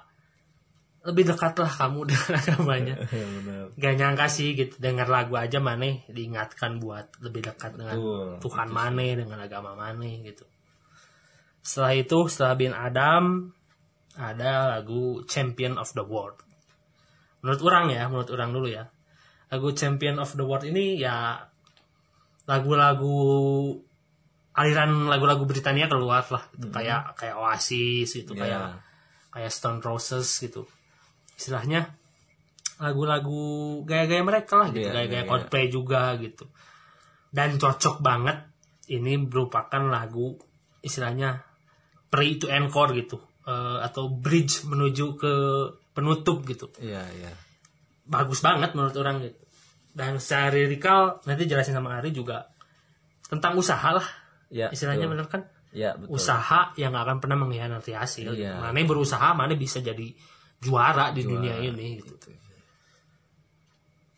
lebih 1.08 1.24
dekatlah 1.32 1.72
kamu 1.72 2.00
dengan 2.12 2.32
agamanya. 2.36 2.96
Gak 3.82 3.96
nyangka 3.96 4.28
sih 4.28 4.56
gitu. 4.56 4.76
Dengar 4.80 5.08
lagu 5.08 5.36
aja 5.40 5.60
maneh 5.60 6.04
diingatkan 6.12 6.80
buat 6.80 7.16
lebih 7.24 7.52
dekat 7.52 7.80
dengan 7.80 7.96
Betul, 7.96 8.28
Tuhan 8.44 8.68
maneh 8.72 9.16
dengan 9.16 9.40
agama 9.40 9.76
maneh 9.76 10.24
gitu. 10.24 10.44
Setelah 11.64 11.94
itu 12.00 12.18
setelah 12.32 12.56
bin 12.56 12.72
Adam 12.72 13.52
ada 14.16 14.80
lagu 14.80 15.24
Champion 15.28 15.76
of 15.76 15.92
the 15.96 16.04
World. 16.04 16.40
Menurut 17.44 17.62
orang 17.64 17.86
ya 17.92 18.08
menurut 18.08 18.32
orang 18.32 18.52
dulu 18.52 18.68
ya 18.68 18.88
lagu 19.48 19.72
Champion 19.72 20.20
of 20.20 20.36
the 20.36 20.44
World 20.44 20.68
ini 20.68 21.00
ya 21.00 21.40
lagu-lagu 22.48 23.16
aliran 24.58 25.08
lagu-lagu 25.08 25.46
Britania 25.46 25.86
keluar 25.86 26.26
lah 26.28 26.44
gitu. 26.58 26.74
kayak 26.74 27.16
kayak 27.16 27.36
Oasis 27.38 28.10
gitu. 28.12 28.34
Ya. 28.36 28.42
kayak 28.44 28.64
kayak 29.32 29.52
Stone 29.54 29.80
Roses 29.84 30.28
gitu. 30.42 30.66
Istilahnya 31.38 31.94
lagu-lagu 32.82 33.84
gaya-gaya 33.86 34.24
mereka 34.26 34.58
lah 34.58 34.70
gitu. 34.74 34.90
Iya, 34.90 34.94
gaya-gaya 34.94 35.24
iya, 35.24 35.30
Coldplay 35.30 35.66
juga 35.70 36.16
gitu. 36.18 36.46
Dan 37.30 37.62
cocok 37.62 38.02
banget 38.02 38.48
ini 38.90 39.20
merupakan 39.20 39.84
lagu 39.88 40.36
istilahnya 40.82 41.44
pre 42.10 42.36
to 42.40 42.50
encore 42.50 42.92
gitu. 42.98 43.22
Eh, 43.48 43.80
atau 43.80 44.12
bridge 44.12 44.68
menuju 44.68 45.06
ke 45.16 45.34
penutup 45.96 46.44
gitu. 46.44 46.68
Iya 46.84 47.06
iya 47.16 47.47
bagus 48.08 48.40
banget 48.40 48.74
menurut 48.74 48.96
orang 48.98 49.22
gitu. 49.22 49.40
Dan 49.92 50.18
secara 50.22 50.56
lirikal 50.56 51.20
nanti 51.28 51.44
jelasin 51.46 51.76
sama 51.76 52.00
Ari 52.00 52.16
juga 52.16 52.48
tentang 53.28 53.60
usaha 53.60 53.90
lah. 53.94 54.08
Ya 54.48 54.72
istilahnya 54.72 55.12
betul. 55.12 55.14
bener 55.14 55.28
kan? 55.28 55.42
Ya 55.76 55.92
betul. 56.00 56.16
Usaha 56.16 56.72
yang 56.80 56.96
gak 56.96 57.04
akan 57.04 57.18
pernah 57.20 57.38
mengkhianati 57.44 57.92
hasil. 57.94 58.34
Iya. 58.34 58.64
mana 58.64 58.78
yang 58.80 58.90
berusaha 58.90 59.36
mana 59.36 59.54
bisa 59.60 59.84
jadi 59.84 60.16
juara 60.58 61.14
di 61.14 61.22
dunia 61.22 61.62
ini 61.62 62.02
gitu. 62.02 62.34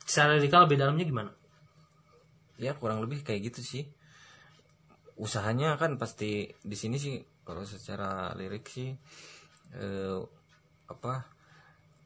secara 0.08 0.40
lirikal 0.40 0.66
lebih 0.66 0.78
dalamnya 0.80 1.06
gimana? 1.06 1.32
Ya 2.60 2.76
kurang 2.78 3.04
lebih 3.04 3.26
kayak 3.26 3.52
gitu 3.52 3.62
sih. 3.66 3.84
Usahanya 5.20 5.76
kan 5.76 6.00
pasti 6.00 6.48
di 6.64 6.76
sini 6.80 6.96
sih 6.96 7.20
kalau 7.44 7.66
secara 7.66 8.32
lirik 8.38 8.68
sih 8.70 8.94
eh, 9.76 10.20
apa 10.90 11.39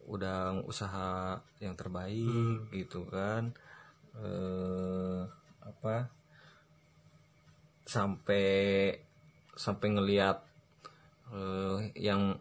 udah 0.08 0.64
usaha 0.66 1.40
yang 1.60 1.76
terbaik 1.78 2.70
gitu 2.72 3.08
kan. 3.08 3.54
Eh, 4.14 5.22
apa 5.64 6.08
sampai 7.84 8.48
sampai 9.54 9.88
ngelihat 9.94 10.38
eh, 11.34 11.78
yang 12.00 12.38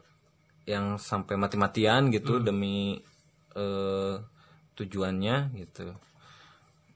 yang 0.62 0.94
sampai 0.96 1.34
mati-matian 1.34 2.12
gitu 2.14 2.38
demi 2.38 3.00
eh, 3.56 4.14
tujuannya 4.78 5.36
gitu. 5.58 5.94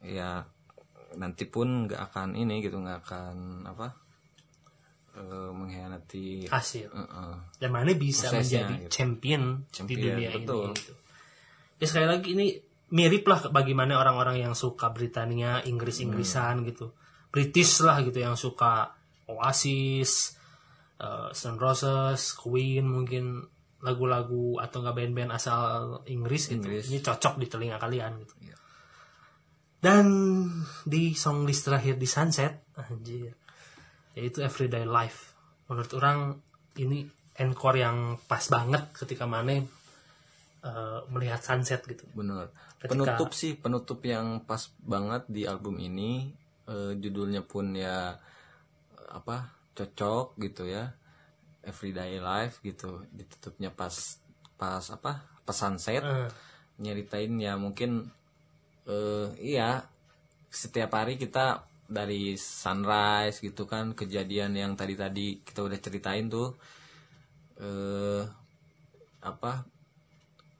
Ya 0.06 0.46
nanti 1.16 1.48
pun 1.48 1.88
nggak 1.88 2.12
akan 2.12 2.36
ini 2.36 2.60
gitu 2.60 2.76
nggak 2.76 3.00
akan 3.08 3.64
apa 3.64 4.05
eh, 5.16 5.50
mengkhianati 5.50 6.46
hasil 6.46 6.92
Heeh. 6.92 7.32
dan 7.56 7.70
mana 7.72 7.90
bisa 7.92 8.28
Prosesnya, 8.28 8.68
menjadi 8.68 8.74
gitu. 8.84 8.90
champion, 8.92 9.42
di 9.64 9.72
Champion, 9.72 9.98
dunia 10.04 10.28
betul. 10.36 10.64
ini 10.68 10.76
gitu. 10.76 10.92
ya 11.76 11.84
sekali 11.88 12.06
lagi 12.06 12.28
ini 12.36 12.46
mirip 12.86 13.24
lah 13.26 13.40
bagaimana 13.50 13.98
orang-orang 13.98 14.44
yang 14.44 14.54
suka 14.54 14.92
Britania 14.92 15.58
Inggris-Inggrisan 15.60 16.62
Hmm. 16.62 16.66
gitu 16.68 16.86
British 17.28 17.82
lah 17.82 17.98
gitu 18.00 18.16
yang 18.16 18.38
suka 18.38 18.94
Oasis 19.26 20.36
eh, 20.96 21.28
Stone 21.32 21.58
Roses 21.58 22.32
Queen 22.32 22.86
mungkin 22.86 23.42
lagu-lagu 23.82 24.56
atau 24.56 24.80
enggak 24.80 24.96
band-band 24.96 25.30
asal 25.32 26.00
Inggris 26.06 26.48
gitu 26.48 26.64
Inggris. 26.64 26.88
ini 26.88 26.98
cocok 27.00 27.36
di 27.36 27.46
telinga 27.46 27.76
kalian 27.76 28.12
gitu 28.24 28.34
Iya. 28.40 28.56
dan 29.78 30.06
di 30.82 31.12
songlist 31.12 31.68
terakhir 31.68 32.00
di 32.00 32.08
Sunset 32.08 32.64
anjir 32.74 33.36
yaitu 34.16 34.40
Everyday 34.40 34.88
Life. 34.88 35.36
Menurut 35.68 35.92
orang 35.94 36.40
ini 36.80 37.04
encore 37.36 37.76
yang 37.76 38.16
pas 38.24 38.40
banget 38.48 38.88
ketika 38.96 39.28
Mane 39.28 39.68
eh, 40.64 41.00
melihat 41.12 41.44
sunset 41.44 41.84
gitu. 41.84 42.08
Ketika- 42.80 42.88
penutup 42.88 43.30
sih 43.36 43.52
penutup 43.54 44.00
yang 44.02 44.42
pas 44.42 44.72
banget 44.80 45.28
di 45.28 45.44
album 45.44 45.76
ini 45.78 46.32
eh, 46.66 46.96
judulnya 46.96 47.44
pun 47.44 47.76
ya 47.76 48.16
apa 49.12 49.52
cocok 49.76 50.40
gitu 50.40 50.64
ya. 50.66 50.90
Everyday 51.66 52.22
life 52.22 52.62
gitu 52.62 53.02
ditutupnya 53.12 53.68
pas 53.68 53.92
pas 54.56 54.80
apa 54.88 55.20
pas 55.44 55.56
sunset. 55.56 56.00
Eh, 56.00 56.30
nyeritain 56.80 57.32
ya 57.36 57.56
mungkin 57.60 58.08
eh 58.86 59.28
iya 59.42 59.82
setiap 60.48 60.94
hari 60.94 61.18
kita 61.18 61.66
dari 61.86 62.34
sunrise 62.34 63.38
gitu 63.38 63.64
kan 63.70 63.94
kejadian 63.94 64.58
yang 64.58 64.74
tadi-tadi 64.74 65.42
kita 65.46 65.62
udah 65.62 65.78
ceritain 65.78 66.26
tuh 66.26 66.58
eh 67.56 68.22
apa 69.22 69.66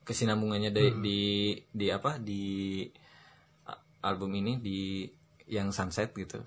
kesinambungannya 0.06 0.70
di, 0.70 0.84
di 1.02 1.20
di 1.70 1.86
apa 1.90 2.16
di 2.22 2.86
album 4.06 4.38
ini 4.38 4.62
di 4.62 5.06
yang 5.50 5.74
sunset 5.74 6.14
gitu. 6.14 6.42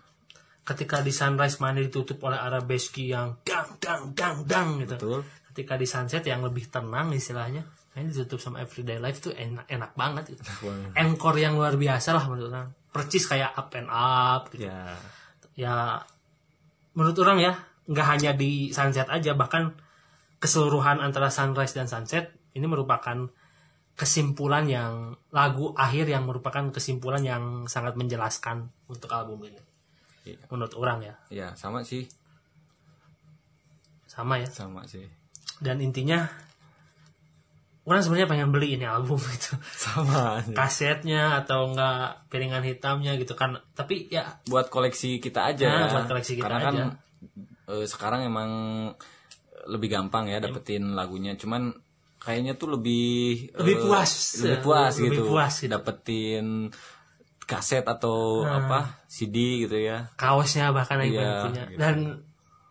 Ketika 0.64 1.04
di 1.04 1.12
sunrise 1.12 1.60
Mane 1.60 1.88
ditutup 1.88 2.24
oleh 2.24 2.40
arabesque 2.40 3.04
yang 3.04 3.44
dang 3.44 3.80
dang 3.84 4.16
dang 4.16 4.38
dang 4.48 4.70
gitu. 4.84 4.96
Betul. 4.96 5.22
Ketika 5.52 5.76
di 5.76 5.88
sunset 5.88 6.24
yang 6.24 6.40
lebih 6.46 6.72
tenang 6.72 7.12
istilahnya 7.12 7.68
ini 8.00 8.16
ditutup 8.16 8.40
sama 8.40 8.64
everyday 8.64 8.96
life 9.02 9.20
tuh 9.20 9.36
enak 9.36 9.68
enak 9.68 9.92
banget 9.98 10.38
gitu. 10.38 10.44
encore 10.96 11.36
yang 11.36 11.60
luar 11.60 11.76
biasa 11.76 12.16
lah 12.16 12.24
menurut 12.32 12.54
orang 12.54 12.70
percis 12.90 13.26
kayak 13.30 13.54
up 13.54 13.70
and 13.78 13.90
up 13.90 14.50
gitu. 14.54 14.66
ya. 14.66 14.98
Ya 15.54 15.76
menurut 16.98 17.18
orang 17.22 17.40
ya 17.40 17.54
nggak 17.90 18.08
hanya 18.08 18.32
di 18.38 18.70
sunset 18.74 19.10
aja 19.10 19.34
bahkan 19.34 19.74
keseluruhan 20.40 21.02
antara 21.02 21.30
sunrise 21.30 21.76
dan 21.76 21.90
sunset 21.90 22.34
ini 22.56 22.66
merupakan 22.66 23.30
kesimpulan 24.00 24.64
yang 24.64 25.20
lagu 25.36 25.76
akhir 25.76 26.08
yang 26.08 26.24
merupakan 26.24 26.72
kesimpulan 26.72 27.20
yang 27.20 27.44
sangat 27.68 28.00
menjelaskan 28.00 28.72
untuk 28.88 29.12
album 29.12 29.44
ini. 29.44 29.60
Iya. 30.20 30.46
menurut 30.52 30.76
orang 30.78 31.00
ya. 31.04 31.16
Ya 31.32 31.48
sama 31.56 31.82
sih. 31.82 32.06
Sama 34.06 34.40
ya. 34.40 34.48
Sama 34.48 34.86
sih. 34.86 35.08
Dan 35.60 35.84
intinya 35.84 36.28
orang 37.90 38.00
sebenarnya 38.00 38.30
pengen 38.30 38.50
beli 38.50 38.78
ini 38.78 38.86
album 38.86 39.18
itu 39.36 39.58
sama 39.74 40.46
kasetnya 40.50 41.42
atau 41.42 41.68
enggak 41.68 42.30
piringan 42.30 42.62
hitamnya 42.62 43.18
gitu 43.18 43.34
kan 43.34 43.58
tapi 43.74 44.06
ya 44.08 44.38
buat 44.46 44.70
koleksi 44.70 45.18
kita 45.18 45.50
aja 45.50 45.66
Nah, 45.66 45.90
buat 45.92 46.06
koleksi 46.08 46.38
kita 46.38 46.46
karena 46.46 46.60
kan 46.62 46.74
aja. 46.74 46.86
eh, 47.68 47.86
sekarang 47.86 48.22
emang 48.24 48.52
lebih 49.66 49.90
gampang 49.90 50.26
ya 50.26 50.38
dapetin 50.38 50.94
lagunya 50.94 51.34
cuman 51.34 51.74
kayaknya 52.18 52.54
tuh 52.54 52.70
lebih 52.72 53.50
Lebih 53.54 53.76
eh, 53.76 53.82
puas. 53.82 54.12
lebih 54.40 54.60
puas 54.62 54.94
Lebih 54.94 55.10
gitu 55.10 55.22
puas 55.28 55.54
gitu. 55.58 55.72
dapetin 55.72 56.46
kaset 57.42 57.82
atau 57.82 58.42
Nah. 58.42 58.62
apa 58.62 58.80
CD 59.06 59.36
gitu 59.60 59.74
ya 59.74 60.14
kaosnya 60.14 60.70
bahkan 60.70 61.02
Aing 61.02 61.12
Iya, 61.12 61.42
punya 61.44 61.64
gitu. 61.66 61.78
dan 61.78 61.96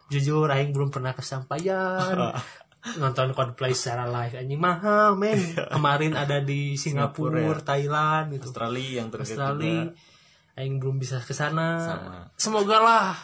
jujur 0.08 0.46
Aing 0.46 0.70
belum 0.70 0.88
pernah 0.88 1.10
kesampaian 1.12 2.14
nonton 2.96 3.36
Coldplay 3.36 3.76
secara 3.76 4.08
live. 4.08 4.40
Anjing 4.40 4.56
mahal 4.56 5.20
men. 5.20 5.36
Kemarin 5.68 6.16
ada 6.16 6.40
di 6.40 6.80
Singapura, 6.80 7.44
Singapura 7.44 7.60
ya. 7.60 7.66
Thailand 7.68 8.26
gitu. 8.32 8.44
Australia 8.48 8.90
yang 9.04 9.08
terkait 9.12 9.36
Australia. 9.36 9.92
Aing 10.58 10.80
belum 10.80 10.96
bisa 10.96 11.20
ke 11.20 11.36
sana. 11.36 11.68
Semoga 12.40 12.80
lah. 12.80 13.14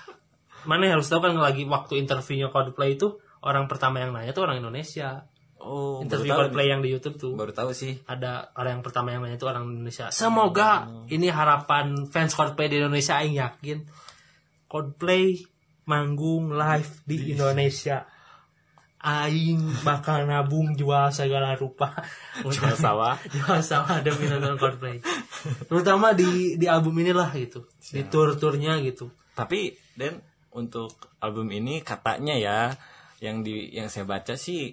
Mana 0.69 0.89
harus 0.89 1.11
tahu 1.11 1.25
kan 1.25 1.35
lagi 1.37 1.65
waktu 1.67 2.01
interviewnya 2.01 2.49
Coldplay 2.53 2.97
itu 2.97 3.19
orang 3.45 3.69
pertama 3.69 4.01
yang 4.01 4.13
nanya 4.13 4.33
tuh 4.33 4.47
orang 4.47 4.61
Indonesia. 4.61 5.29
Oh 5.61 6.05
interview 6.05 6.33
tahu 6.33 6.47
Coldplay 6.47 6.69
yang 6.71 6.81
di 6.85 6.93
YouTube 6.93 7.17
tuh. 7.17 7.33
Baru 7.35 7.53
tahu 7.53 7.73
sih. 7.73 8.01
Ada 8.05 8.55
orang 8.57 8.81
yang 8.81 8.85
pertama 8.85 9.13
yang 9.13 9.21
nanya 9.25 9.37
itu 9.41 9.49
orang 9.49 9.65
Indonesia. 9.67 10.13
Semoga 10.13 10.89
ini 11.09 11.29
harapan 11.33 12.07
fans 12.07 12.37
Coldplay 12.37 12.69
di 12.69 12.79
Indonesia 12.81 13.17
Aing 13.19 13.37
yakin. 13.37 13.79
Coldplay 14.69 15.43
manggung 15.85 16.55
live 16.55 16.93
di 17.05 17.37
Indonesia. 17.37 18.09
Aing 19.05 19.85
bakal 19.85 20.25
nabung 20.25 20.73
jual 20.73 21.13
segala 21.13 21.53
rupa. 21.61 21.93
Jual 22.57 22.73
sawah. 22.73 23.21
jual 23.37 23.61
sawah 23.61 24.01
demi 24.01 24.33
nonton 24.33 24.57
Coldplay. 24.57 25.05
Terutama 25.69 26.17
di 26.17 26.57
di 26.57 26.65
album 26.65 26.97
inilah 27.05 27.29
gitu. 27.37 27.69
Di 27.93 28.09
tour-turnya 28.09 28.81
gitu. 28.81 29.13
Tapi 29.37 29.77
dan 29.93 30.25
untuk 30.57 30.97
album 31.21 31.53
ini 31.53 31.85
katanya 31.85 32.33
ya 32.41 32.73
yang 33.21 33.45
di 33.45 33.69
yang 33.77 33.93
saya 33.93 34.09
baca 34.09 34.41
sih 34.41 34.73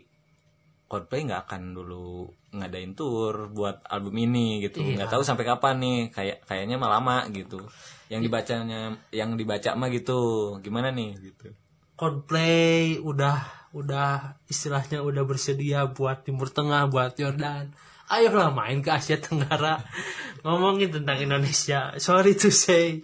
Coldplay 0.87 1.27
nggak 1.27 1.51
akan 1.51 1.75
dulu 1.75 2.31
ngadain 2.55 2.95
tour 2.95 3.51
buat 3.51 3.83
album 3.87 4.15
ini 4.27 4.59
gitu 4.59 4.83
Iya. 4.83 4.99
nggak 4.99 5.11
tahu 5.15 5.23
sampai 5.23 5.47
kapan 5.47 5.79
nih 5.79 5.99
kayak 6.11 6.37
kayaknya 6.43 6.75
mah 6.75 6.91
lama 6.99 7.17
gitu 7.31 7.63
yang 8.11 8.19
dibacanya 8.19 8.99
yang 9.15 9.39
dibaca 9.39 9.71
mah 9.79 9.87
gitu 9.87 10.19
gimana 10.59 10.91
nih 10.91 11.15
gitu 11.31 11.55
Coldplay 11.95 12.99
udah 12.99 13.60
udah 13.71 14.39
istilahnya 14.51 15.03
udah 15.03 15.23
bersedia 15.23 15.87
buat 15.87 16.27
Timur 16.27 16.51
Tengah, 16.51 16.91
buat 16.91 17.15
Jordan. 17.15 17.71
Ayolah 18.11 18.51
main 18.51 18.83
ke 18.83 18.91
Asia 18.91 19.15
Tenggara. 19.17 19.79
Ngomongin 20.43 20.91
tentang 20.91 21.15
Indonesia. 21.19 21.95
Sorry 21.95 22.35
to 22.35 22.51
say. 22.51 22.99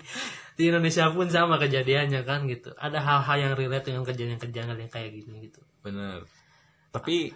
Di 0.58 0.68
Indonesia 0.68 1.08
pun 1.14 1.32
sama 1.32 1.56
kejadiannya 1.62 2.28
kan 2.28 2.44
gitu. 2.50 2.76
Ada 2.76 3.00
hal-hal 3.00 3.38
yang 3.40 3.54
relate 3.56 3.88
dengan 3.88 4.04
kejadian-kejadian 4.04 4.84
yang 4.84 4.92
kayak 4.92 5.16
gini 5.16 5.48
gitu. 5.48 5.62
bener 5.86 6.28
tapi 6.98 7.30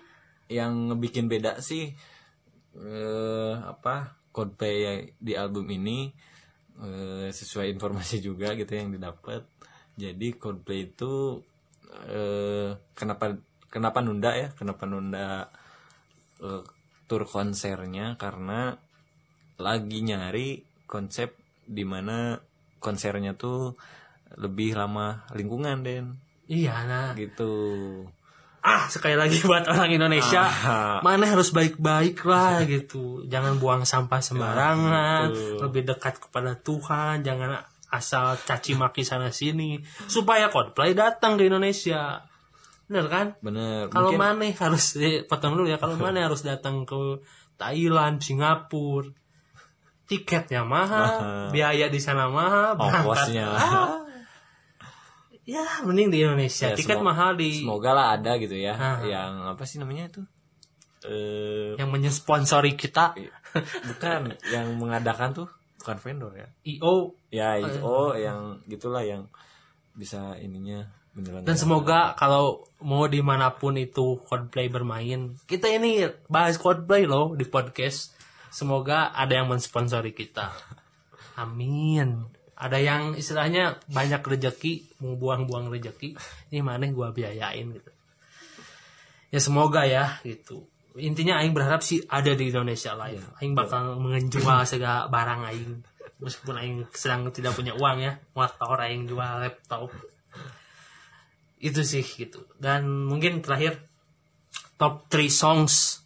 yang 0.50 0.92
ngebikin 0.92 1.30
beda 1.30 1.62
sih 1.62 1.94
eh, 2.76 3.54
apa 3.62 4.18
Coldplay 4.32 5.12
di 5.22 5.38
album 5.38 5.70
ini 5.70 6.10
eh, 6.82 7.30
sesuai 7.30 7.70
informasi 7.78 8.24
juga 8.24 8.58
gitu 8.58 8.74
yang 8.74 8.90
didapat 8.90 9.46
jadi 9.96 10.34
Coldplay 10.40 10.90
itu 10.90 11.46
eh, 12.10 12.70
kenapa 12.94 13.38
kenapa 13.72 14.00
nunda 14.04 14.32
ya 14.36 14.50
kenapa 14.54 14.84
nunda 14.86 15.50
eh, 16.42 16.64
tur 17.08 17.24
konsernya 17.28 18.16
karena 18.16 18.76
lagi 19.62 20.00
nyari 20.02 20.64
konsep 20.88 21.38
di 21.68 21.86
mana 21.86 22.40
konsernya 22.82 23.38
tuh 23.38 23.78
lebih 24.36 24.76
lama 24.76 25.28
lingkungan 25.36 25.84
den 25.84 26.06
Iya 26.52 26.84
nah. 26.84 27.10
gitu 27.16 27.54
Ah 28.62 28.86
sekali 28.94 29.18
lagi 29.18 29.42
buat 29.42 29.66
orang 29.66 29.90
Indonesia. 29.90 30.46
Ah. 30.46 31.02
Mana 31.02 31.26
harus 31.26 31.50
baik-baik 31.50 32.22
lah 32.30 32.62
gitu. 32.70 33.26
Jangan 33.26 33.58
buang 33.58 33.90
sampah 33.90 34.22
sembarangan. 34.22 35.34
betul. 35.34 35.58
lebih 35.66 35.82
dekat 35.90 36.22
kepada 36.22 36.54
Tuhan. 36.62 37.26
Jangan 37.26 37.58
asal 37.92 38.39
caci 38.39 38.72
maki 38.74 39.04
sana 39.04 39.30
sini. 39.30 39.78
Supaya 40.06 40.48
Coldplay 40.48 40.92
datang 40.92 41.36
ke 41.36 41.46
Indonesia. 41.46 42.24
Bener 42.88 43.08
kan? 43.08 43.28
bener 43.39 43.88
Kalau 43.88 44.12
mungkin 44.12 44.20
mana 44.20 44.48
harus 44.50 44.96
eh, 44.96 45.22
potong 45.22 45.54
dulu 45.54 45.68
ya. 45.68 45.76
Kalau 45.76 45.96
mana 45.96 46.24
harus 46.28 46.42
datang 46.42 46.84
ke 46.84 47.20
Thailand, 47.56 48.18
Singapura, 48.18 49.12
tiketnya 50.04 50.66
mahal, 50.66 51.14
biaya 51.52 51.88
di 51.88 52.00
sana 52.00 52.28
mahal, 52.28 52.76
ongkosnya 52.76 53.46
Ah, 53.48 54.02
ya 55.44 55.64
mending 55.84 56.10
di 56.10 56.20
Indonesia. 56.20 56.72
Ya, 56.72 56.76
Tiket 56.76 56.98
semo- 56.98 57.08
mahal 57.08 57.36
di 57.36 57.60
semoga 57.60 57.92
lah 57.92 58.08
ada 58.14 58.36
gitu 58.36 58.54
ya 58.54 58.74
Ah. 58.74 59.00
yang 59.04 59.32
apa 59.48 59.64
sih 59.64 59.78
namanya 59.78 60.10
itu 60.10 60.22
eh 61.02 61.74
yang 61.78 61.89
menyponsori 61.89 62.76
kita 62.76 63.18
bukan 63.84 64.38
yang 64.48 64.78
mengadakan 64.78 65.34
tuh 65.34 65.48
bukan 65.82 65.98
vendor 65.98 66.34
ya? 66.38 66.48
IO 66.64 67.18
ya 67.34 67.60
oh 67.82 68.14
yang 68.14 68.62
gitulah 68.70 69.04
yang 69.04 69.28
bisa 69.92 70.40
ininya 70.40 70.88
menyelenggarakan. 71.12 71.48
dan 71.50 71.58
semoga 71.60 72.00
kalau 72.16 72.64
mau 72.80 73.04
di 73.12 73.20
mana 73.20 73.52
pun 73.52 73.76
itu 73.76 74.24
Coldplay 74.24 74.72
bermain 74.72 75.36
kita 75.44 75.68
ini 75.68 76.08
bahas 76.32 76.56
Coldplay 76.56 77.04
loh 77.04 77.36
di 77.36 77.44
podcast. 77.44 78.16
Semoga 78.52 79.16
ada 79.16 79.32
yang 79.32 79.48
mensponsori 79.48 80.12
kita. 80.12 80.52
Amin. 81.40 82.28
Ada 82.60 82.84
yang 82.84 83.16
istilahnya 83.16 83.80
banyak 83.88 84.20
rezeki 84.20 85.00
mau 85.00 85.16
buang-buang 85.16 85.72
rezeki 85.72 86.20
ini 86.52 86.60
mana 86.60 86.84
gua 86.92 87.16
biayain 87.16 87.72
gitu. 87.72 87.92
Ya 89.32 89.40
semoga 89.40 89.88
ya 89.88 90.20
gitu 90.28 90.71
intinya 91.00 91.39
Aing 91.39 91.56
berharap 91.56 91.80
sih 91.80 92.04
ada 92.04 92.36
di 92.36 92.52
Indonesia 92.52 92.92
live 93.00 93.24
Aing 93.39 93.56
bakal 93.56 93.96
menjual 93.96 94.66
segala 94.72 95.08
barang 95.08 95.42
Aing. 95.48 95.74
Meskipun 96.20 96.56
Aing 96.60 96.78
sedang 96.92 97.32
tidak 97.32 97.56
punya 97.56 97.72
uang 97.78 97.98
ya 98.04 98.20
motor 98.36 98.76
Aing 98.82 99.08
jual 99.08 99.39
laptop. 99.39 99.92
Itu 101.62 101.86
sih 101.86 102.04
gitu. 102.04 102.44
Dan 102.60 103.08
mungkin 103.08 103.39
terakhir 103.39 103.80
top 104.76 105.08
3 105.08 105.30
songs 105.30 106.02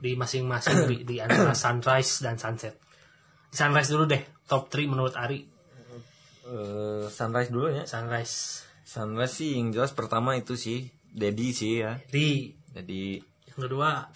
di 0.00 0.16
masing-masing 0.16 0.88
di, 0.88 0.96
di 1.04 1.16
antara 1.22 1.54
sunrise 1.68 2.24
dan 2.24 2.40
sunset. 2.40 2.76
Sunrise 3.52 3.88
dulu 3.92 4.04
deh 4.08 4.22
top 4.48 4.72
3 4.72 4.90
menurut 4.90 5.14
Ari. 5.14 5.40
Eh, 6.48 7.04
sunrise 7.12 7.52
dulu 7.52 7.68
ya. 7.70 7.84
Sunrise. 7.84 8.64
Sunrise 8.88 9.34
sih 9.36 9.60
yang 9.60 9.70
jelas 9.70 9.92
pertama 9.92 10.34
itu 10.34 10.56
sih 10.56 10.88
Daddy 11.12 11.52
sih 11.52 11.84
ya. 11.84 12.00
Di 12.08 12.56
Jadi 12.68 13.20
kedua 13.58 14.06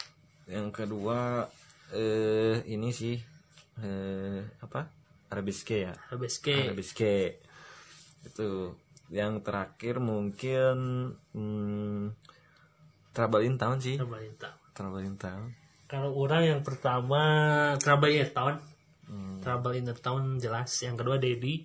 yang 0.46 0.74
kedua 0.74 1.46
eh 1.92 2.64
ini 2.66 2.90
sih 2.90 3.16
eh 3.82 4.40
apa? 4.60 5.02
Arabesque 5.32 5.88
ya. 5.88 5.92
Arabeske. 6.12 6.68
Arabesque. 6.68 7.40
Itu 8.28 8.76
yang 9.08 9.40
terakhir 9.40 9.96
mungkin 9.96 10.76
hmm, 11.32 12.12
in 13.40 13.56
Town 13.56 13.76
sih. 13.80 13.96
In 13.96 14.36
Town. 14.36 15.00
In 15.00 15.16
Town. 15.16 15.42
Kalau 15.88 16.16
orang 16.16 16.48
yang 16.48 16.60
pertama 16.60 17.22
Trouble 17.80 18.12
in 18.12 18.28
Town. 18.28 18.60
Hmm. 19.08 19.40
Trouble 19.40 19.76
in 19.76 19.88
the 19.88 19.96
Town 19.96 20.36
jelas. 20.36 20.68
Yang 20.84 21.04
kedua 21.04 21.16
Daddy. 21.16 21.64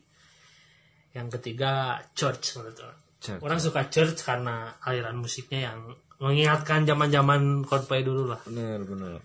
Yang 1.12 1.28
ketiga 1.40 2.00
Church 2.16 2.56
menurut 2.56 2.80
orang. 2.88 3.00
Church. 3.20 3.42
Orang 3.44 3.60
suka 3.60 3.82
Church 3.92 4.20
karena 4.24 4.80
aliran 4.80 5.20
musiknya 5.20 5.72
yang 5.72 5.92
mengingatkan 6.18 6.86
zaman-zaman 6.86 7.62
Coldplay 7.64 8.02
dulu 8.02 8.34
lah. 8.34 8.42
Bener 8.46 8.82
bener. 8.84 9.22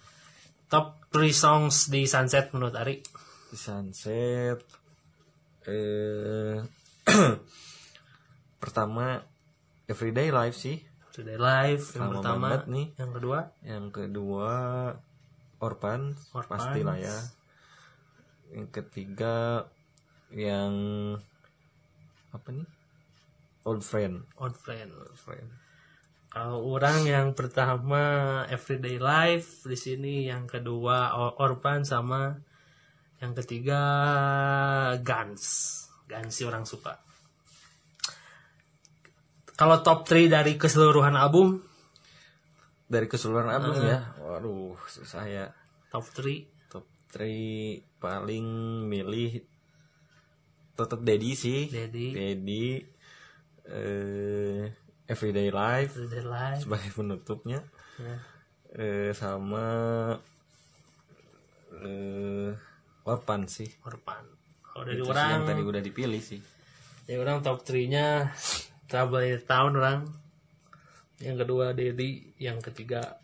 Top 0.69 1.01
3 1.13 1.33
songs 1.33 1.89
di 1.89 2.05
Sunset 2.05 2.53
menurut 2.53 2.73
Ari. 2.77 3.01
Di 3.53 3.57
Sunset 3.57 4.61
eh 5.63 6.59
pertama 8.63 9.21
Everyday 9.89 10.33
Life 10.33 10.57
sih. 10.57 10.81
Today 11.13 11.37
Live 11.37 11.93
yang 11.93 12.09
Lama 12.09 12.15
pertama. 12.19 12.45
banget 12.49 12.63
nih. 12.73 12.87
Yang 12.97 13.11
kedua 13.21 13.39
Yang 13.61 13.87
kedua 13.93 14.51
Orpan, 15.63 16.17
Orphans. 16.35 16.49
pastilah 16.51 16.97
ya. 16.99 17.17
Yang 18.51 18.69
ketiga 18.75 19.69
yang 20.33 20.73
apa 22.33 22.49
nih? 22.51 22.67
Old 23.63 23.85
Friend. 23.85 24.25
Old 24.41 24.57
Friend. 24.59 24.91
Old 24.91 25.15
Friend. 25.15 25.62
Kalau 26.33 26.65
orang 26.65 27.05
yang 27.05 27.37
pertama 27.37 28.41
Everyday 28.49 28.97
Life 28.97 29.69
di 29.69 29.77
sini, 29.77 30.25
yang 30.33 30.49
kedua 30.49 31.13
Orpan 31.37 31.85
sama 31.85 32.33
yang 33.21 33.37
ketiga 33.37 33.81
Guns. 35.05 35.45
Guns 36.09 36.33
sih 36.33 36.49
orang 36.49 36.65
suka. 36.65 36.97
Kalau 39.61 39.85
top 39.85 40.09
3 40.09 40.33
dari 40.33 40.57
keseluruhan 40.57 41.13
album, 41.21 41.61
Dari 42.89 43.05
keseluruhan 43.05 43.53
album 43.53 43.85
ya. 43.85 44.17
Waduh, 44.25 44.81
susah 44.89 45.29
ya. 45.29 45.47
top 45.93 46.09
3 46.17 46.73
Top 46.73 46.89
3 47.13 47.85
paling 48.01 48.47
milih 48.89 49.45
tetap 50.81 51.05
Daddy 51.05 51.37
sih. 51.37 51.69
Daddy. 51.69 52.17
Daddy 52.17 52.67
eh 53.69 54.82
Everyday 55.13 55.53
Life 55.53 55.93
Everyday 55.93 56.25
Life. 56.25 56.65
sebagai 56.65 56.91
penutupnya. 56.97 57.61
Ya. 58.01 58.17
Eh 58.73 59.13
sama 59.13 59.65
eh 61.85 62.57
Orpan 63.05 63.45
sih. 63.51 63.69
Orpan. 63.85 64.25
Kalau 64.63 64.89
dari 64.89 64.97
Itu 65.03 65.05
sih 65.05 65.13
orang, 65.13 65.29
yang 65.29 65.45
tadi 65.45 65.63
udah 65.63 65.83
dipilih 65.85 66.23
sih. 66.23 66.41
dari 67.03 67.19
orang 67.19 67.45
top 67.45 67.61
3-nya 67.67 68.31
Trouble 68.89 69.27
in 69.27 69.37
the 69.37 69.45
Town 69.45 69.77
orang. 69.77 70.07
Yang 71.21 71.37
kedua 71.45 71.77
Daddy, 71.77 72.35
yang 72.41 72.63
ketiga 72.65 73.21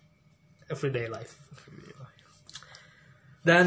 Everyday 0.69 1.09
Life. 1.09 1.35
Dan 3.39 3.67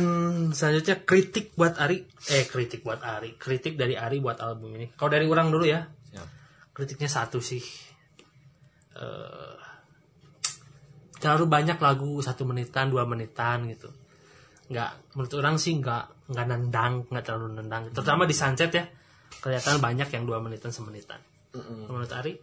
selanjutnya 0.53 1.01
kritik 1.01 1.57
buat 1.57 1.73
Ari, 1.79 2.05
eh 2.29 2.45
kritik 2.45 2.85
buat 2.85 3.01
Ari, 3.01 3.39
kritik 3.41 3.79
dari 3.79 3.97
Ari 3.97 4.21
buat 4.21 4.37
album 4.37 4.77
ini. 4.77 4.93
Kalau 4.93 5.09
dari 5.09 5.25
orang 5.25 5.49
dulu 5.49 5.65
ya, 5.65 5.89
kritiknya 6.75 7.09
satu 7.09 7.41
sih. 7.41 7.63
Eh, 8.91 9.55
terlalu 11.21 11.45
banyak 11.47 11.77
lagu 11.77 12.19
satu 12.19 12.43
menitan, 12.43 12.91
dua 12.91 13.07
menitan 13.07 13.69
gitu. 13.71 13.87
Nggak, 14.67 15.15
menurut 15.15 15.33
orang 15.37 15.55
sih 15.61 15.77
nggak 15.79 16.31
nggak 16.31 16.45
nendang, 16.47 16.93
nggak 17.07 17.23
terlalu 17.23 17.61
nendang. 17.61 17.91
Terutama 17.93 18.27
di 18.27 18.35
Sunset 18.35 18.71
ya, 18.73 18.83
kelihatan 19.39 19.79
banyak 19.79 20.09
yang 20.11 20.23
dua 20.27 20.43
menitan 20.43 20.73
semenitan. 20.73 21.19
Menurut 21.51 22.11
Ari, 22.11 22.33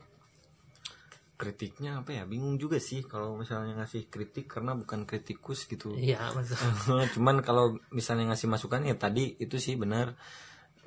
Kritiknya 1.38 2.03
apa 2.03 2.11
ya? 2.11 2.26
Bingung 2.26 2.59
juga 2.59 2.82
sih 2.82 3.07
kalau 3.07 3.38
misalnya 3.38 3.78
ngasih 3.78 4.11
kritik 4.11 4.51
karena 4.51 4.74
bukan 4.74 5.07
kritikus 5.07 5.70
gitu. 5.70 5.94
iya. 5.94 6.18
Cuman 7.14 7.46
kalau 7.46 7.78
misalnya 7.94 8.34
ngasih 8.34 8.51
masukan 8.51 8.82
ya 8.82 8.99
tadi 8.99 9.38
itu 9.38 9.55
sih 9.62 9.78
benar 9.78 10.18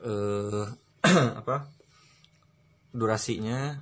eh 0.03 0.68
apa? 1.39 1.72
Durasinya 2.91 3.80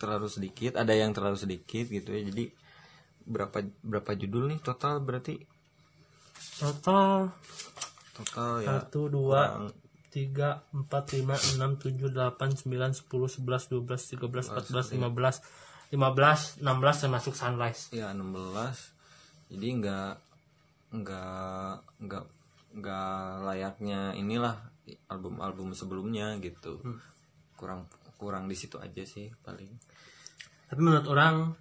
terlalu 0.00 0.32
sedikit, 0.32 0.80
ada 0.80 0.96
yang 0.96 1.12
terlalu 1.12 1.36
sedikit 1.36 1.84
gitu 1.92 2.16
ya. 2.16 2.24
Jadi 2.24 2.48
berapa 3.28 3.60
berapa 3.84 4.10
judul 4.16 4.56
nih 4.56 4.60
total 4.64 5.04
berarti? 5.04 5.36
Total 6.56 7.28
Total 8.16 8.52
ya. 8.64 8.68
satu 8.80 9.08
dua 9.08 9.64
tiga 10.10 10.66
empat 10.74 11.14
lima 11.14 11.38
enam 11.54 11.78
tujuh 11.78 12.10
delapan 12.10 12.52
sembilan 12.52 12.92
sepuluh 12.92 13.30
sebelas 13.30 13.70
dua 13.70 13.80
belas 13.80 14.02
tiga 14.10 14.26
belas 14.26 14.50
empat 14.50 14.66
belas 14.68 14.86
lima 14.90 15.08
belas 15.08 15.36
lima 15.94 16.08
belas 16.10 16.40
enam 16.58 16.76
belas 16.82 16.96
termasuk 16.98 17.34
sunrise 17.38 17.94
ya 17.94 18.10
16 18.10 19.54
jadi 19.54 19.66
nggak 19.82 20.12
nggak 20.90 21.74
nggak 22.06 22.24
nggak 22.74 23.22
layaknya 23.46 24.14
inilah 24.18 24.58
album-album 25.06 25.74
sebelumnya 25.74 26.34
gitu 26.42 26.82
kurang 27.54 27.86
kurang 28.18 28.50
di 28.50 28.58
situ 28.58 28.82
aja 28.82 29.06
sih 29.06 29.30
paling 29.46 29.70
tapi 30.70 30.80
menurut 30.80 31.06
orang 31.10 31.52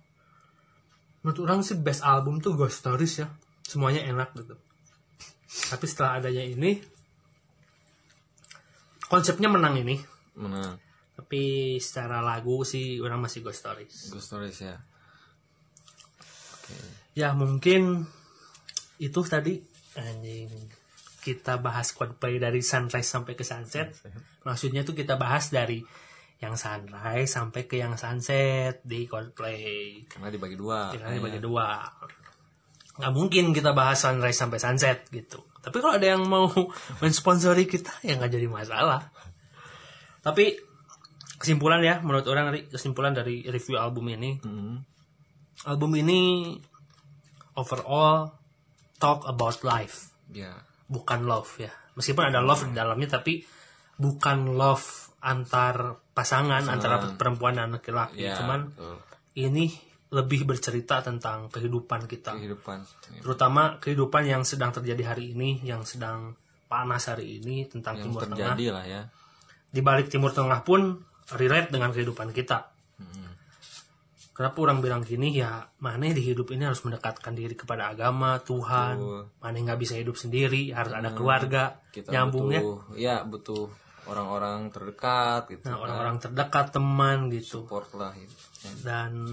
menurut 1.26 1.39
orang 1.43 1.60
sih 1.66 1.76
best 1.82 2.05
album 2.05 2.39
tuh 2.39 2.55
Ghost 2.55 2.86
Stories 2.86 3.26
ya. 3.26 3.28
Semuanya 3.66 4.05
enak 4.05 4.38
gitu. 4.38 4.55
Tapi 5.74 5.86
setelah 5.89 6.22
adanya 6.22 6.45
ini 6.45 6.80
konsepnya 9.10 9.49
menang 9.49 9.82
ini. 9.82 9.97
Mana 10.38 10.78
tapi 11.20 11.76
secara 11.84 12.24
lagu 12.24 12.64
sih 12.64 13.03
orang 13.03 13.20
masih 13.20 13.43
Ghost 13.43 13.68
Stories. 13.68 14.07
Ghost 14.07 14.32
Stories 14.32 14.57
ya. 14.64 14.80
Ya 17.12 17.36
mungkin 17.36 18.07
itu 19.03 19.20
tadi. 19.28 19.60
Anjing. 19.99 20.47
Kita 21.20 21.60
bahas 21.60 21.91
Coldplay 21.91 22.39
dari 22.39 22.64
sunrise 22.64 23.12
sampai 23.12 23.36
ke 23.36 23.43
sunset. 23.43 23.91
Maksudnya 24.47 24.88
tuh 24.88 24.95
kita 24.95 25.20
bahas 25.20 25.51
dari 25.51 25.84
yang 26.40 26.56
sunrise 26.56 27.36
sampai 27.36 27.68
ke 27.68 27.80
yang 27.80 28.00
sunset 28.00 28.80
di 28.88 29.06
Coldplay. 29.06 30.08
Karena 30.08 30.32
dibagi 30.32 30.56
dua. 30.56 30.92
Kita 30.96 31.12
dibagi 31.12 31.40
dua. 31.44 31.84
Nggak 33.00 33.14
mungkin 33.16 33.52
kita 33.52 33.76
bahas 33.76 34.00
sunrise 34.00 34.40
sampai 34.40 34.60
sunset 34.60 35.08
gitu. 35.12 35.44
Tapi 35.60 35.84
kalau 35.84 36.00
ada 36.00 36.08
yang 36.16 36.24
mau 36.24 36.48
mensponsori 37.04 37.68
kita 37.68 37.92
ya 38.08 38.16
nggak 38.16 38.32
jadi 38.32 38.48
masalah. 38.48 39.12
Tapi 40.24 40.56
kesimpulan 41.40 41.84
ya 41.84 42.00
menurut 42.00 42.28
orang 42.28 42.56
kesimpulan 42.72 43.12
dari 43.12 43.44
review 43.48 43.80
album 43.80 44.08
ini. 44.12 44.40
Hmm. 44.44 44.84
album 45.68 45.92
ini 46.00 46.56
overall 47.60 48.32
talk 48.96 49.28
about 49.28 49.60
life. 49.68 50.16
Ya 50.32 50.70
bukan 50.90 51.30
love 51.30 51.48
ya. 51.62 51.72
Meskipun 51.94 52.34
ada 52.34 52.42
love 52.42 52.66
di 52.66 52.74
dalamnya 52.74 53.22
tapi 53.22 53.46
bukan 54.02 54.58
love 54.58 55.09
antar 55.20 56.00
pasangan, 56.16 56.64
antara 56.68 57.16
perempuan 57.16 57.60
dan 57.60 57.76
laki-laki. 57.76 58.24
Ya 58.24 58.40
cuman 58.40 58.72
betul. 58.72 58.98
ini 59.36 59.66
lebih 60.10 60.50
bercerita 60.50 61.06
tentang 61.06 61.54
kehidupan 61.54 62.10
kita. 62.10 62.34
Kehidupan. 62.34 62.82
Terutama 63.22 63.78
kehidupan 63.78 64.26
yang 64.26 64.42
sedang 64.42 64.74
terjadi 64.74 65.14
hari 65.14 65.38
ini 65.38 65.62
yang 65.62 65.86
sedang 65.86 66.34
panas 66.66 67.10
hari 67.10 67.42
ini 67.42 67.70
tentang 67.70 68.02
yang 68.02 68.10
timur 68.10 68.26
tengah. 68.26 68.58
lah 68.58 68.86
ya. 68.86 69.02
Di 69.70 69.82
balik 69.86 70.10
timur 70.10 70.34
tengah 70.34 70.66
pun 70.66 70.98
relate 71.38 71.70
dengan 71.70 71.94
kehidupan 71.94 72.34
kita. 72.34 72.74
Hmm. 72.98 73.38
Kenapa 74.34 74.58
orang 74.66 74.82
bilang 74.82 75.06
gini? 75.06 75.38
Ya 75.38 75.70
mana 75.78 76.10
di 76.10 76.26
hidup 76.26 76.50
ini 76.58 76.66
harus 76.66 76.82
mendekatkan 76.82 77.38
diri 77.38 77.54
kepada 77.54 77.94
agama 77.94 78.42
Tuhan. 78.42 78.98
Mana 79.38 79.56
nggak 79.62 79.78
bisa 79.78 79.94
hidup 79.94 80.18
sendiri 80.18 80.74
harus 80.74 80.98
ada 80.98 81.14
keluarga 81.14 81.78
kita 81.94 82.10
nyambungnya. 82.10 82.66
butuh 82.66 82.98
ya 82.98 83.22
butuh 83.22 83.70
orang-orang 84.10 84.74
terdekat 84.74 85.41
gitu 85.53 85.64
nah 85.70 85.78
kan. 85.78 85.82
orang-orang 85.86 86.18
terdekat 86.18 86.66
teman 86.74 87.18
gitu. 87.30 87.64
Support 87.64 87.93
lah 87.93 88.12
gitu. 88.18 88.36
dan 88.82 89.30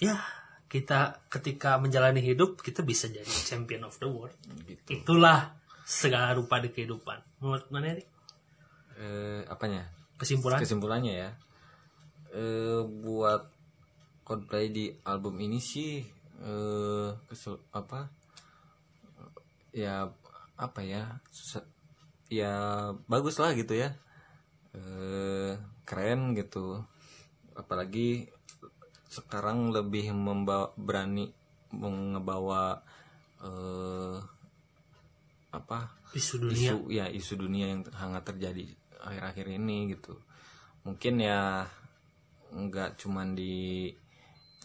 ya 0.00 0.16
kita 0.66 1.20
ketika 1.28 1.76
menjalani 1.76 2.24
hidup 2.24 2.64
kita 2.64 2.80
bisa 2.80 3.06
jadi 3.12 3.28
champion 3.44 3.84
of 3.84 3.94
the 4.00 4.08
world. 4.08 4.32
Gitu. 4.64 5.04
Itulah 5.04 5.52
segala 5.84 6.32
rupa 6.32 6.58
di 6.64 6.72
kehidupan. 6.72 7.44
Menurut 7.44 7.68
mana 7.68 7.92
nih 7.92 8.06
eh 8.96 9.44
apanya? 9.46 9.84
Kesimpulan? 10.16 10.58
Kesimpulannya 10.64 11.12
ya. 11.12 11.30
Eh 12.32 12.80
buat 13.04 13.52
Coldplay 14.22 14.70
di 14.72 14.88
album 15.04 15.36
ini 15.44 15.60
sih 15.60 16.00
eh 16.40 17.10
kesel, 17.28 17.60
apa? 17.76 18.08
Ya 19.76 20.08
apa 20.56 20.80
ya? 20.80 21.20
Susah- 21.28 21.68
ya 22.32 22.54
bagus 23.04 23.36
lah 23.36 23.52
gitu 23.52 23.76
ya. 23.76 23.92
Eh, 24.72 25.52
keren 25.84 26.32
gitu. 26.32 26.80
Apalagi 27.52 28.32
sekarang 29.12 29.68
lebih 29.68 30.16
membawa 30.16 30.72
berani 30.80 31.28
mengebawa 31.76 32.80
eh, 33.44 34.16
apa? 35.52 35.92
Isu 36.16 36.48
dunia. 36.48 36.56
Isu 36.56 36.76
ya 36.88 37.06
isu 37.12 37.34
dunia 37.36 37.68
yang 37.68 37.84
hangat 37.92 38.32
terjadi 38.32 38.64
akhir-akhir 39.04 39.46
ini 39.52 39.92
gitu. 39.92 40.16
Mungkin 40.88 41.20
ya 41.20 41.68
nggak 42.52 42.96
cuman 42.96 43.36
di 43.36 43.92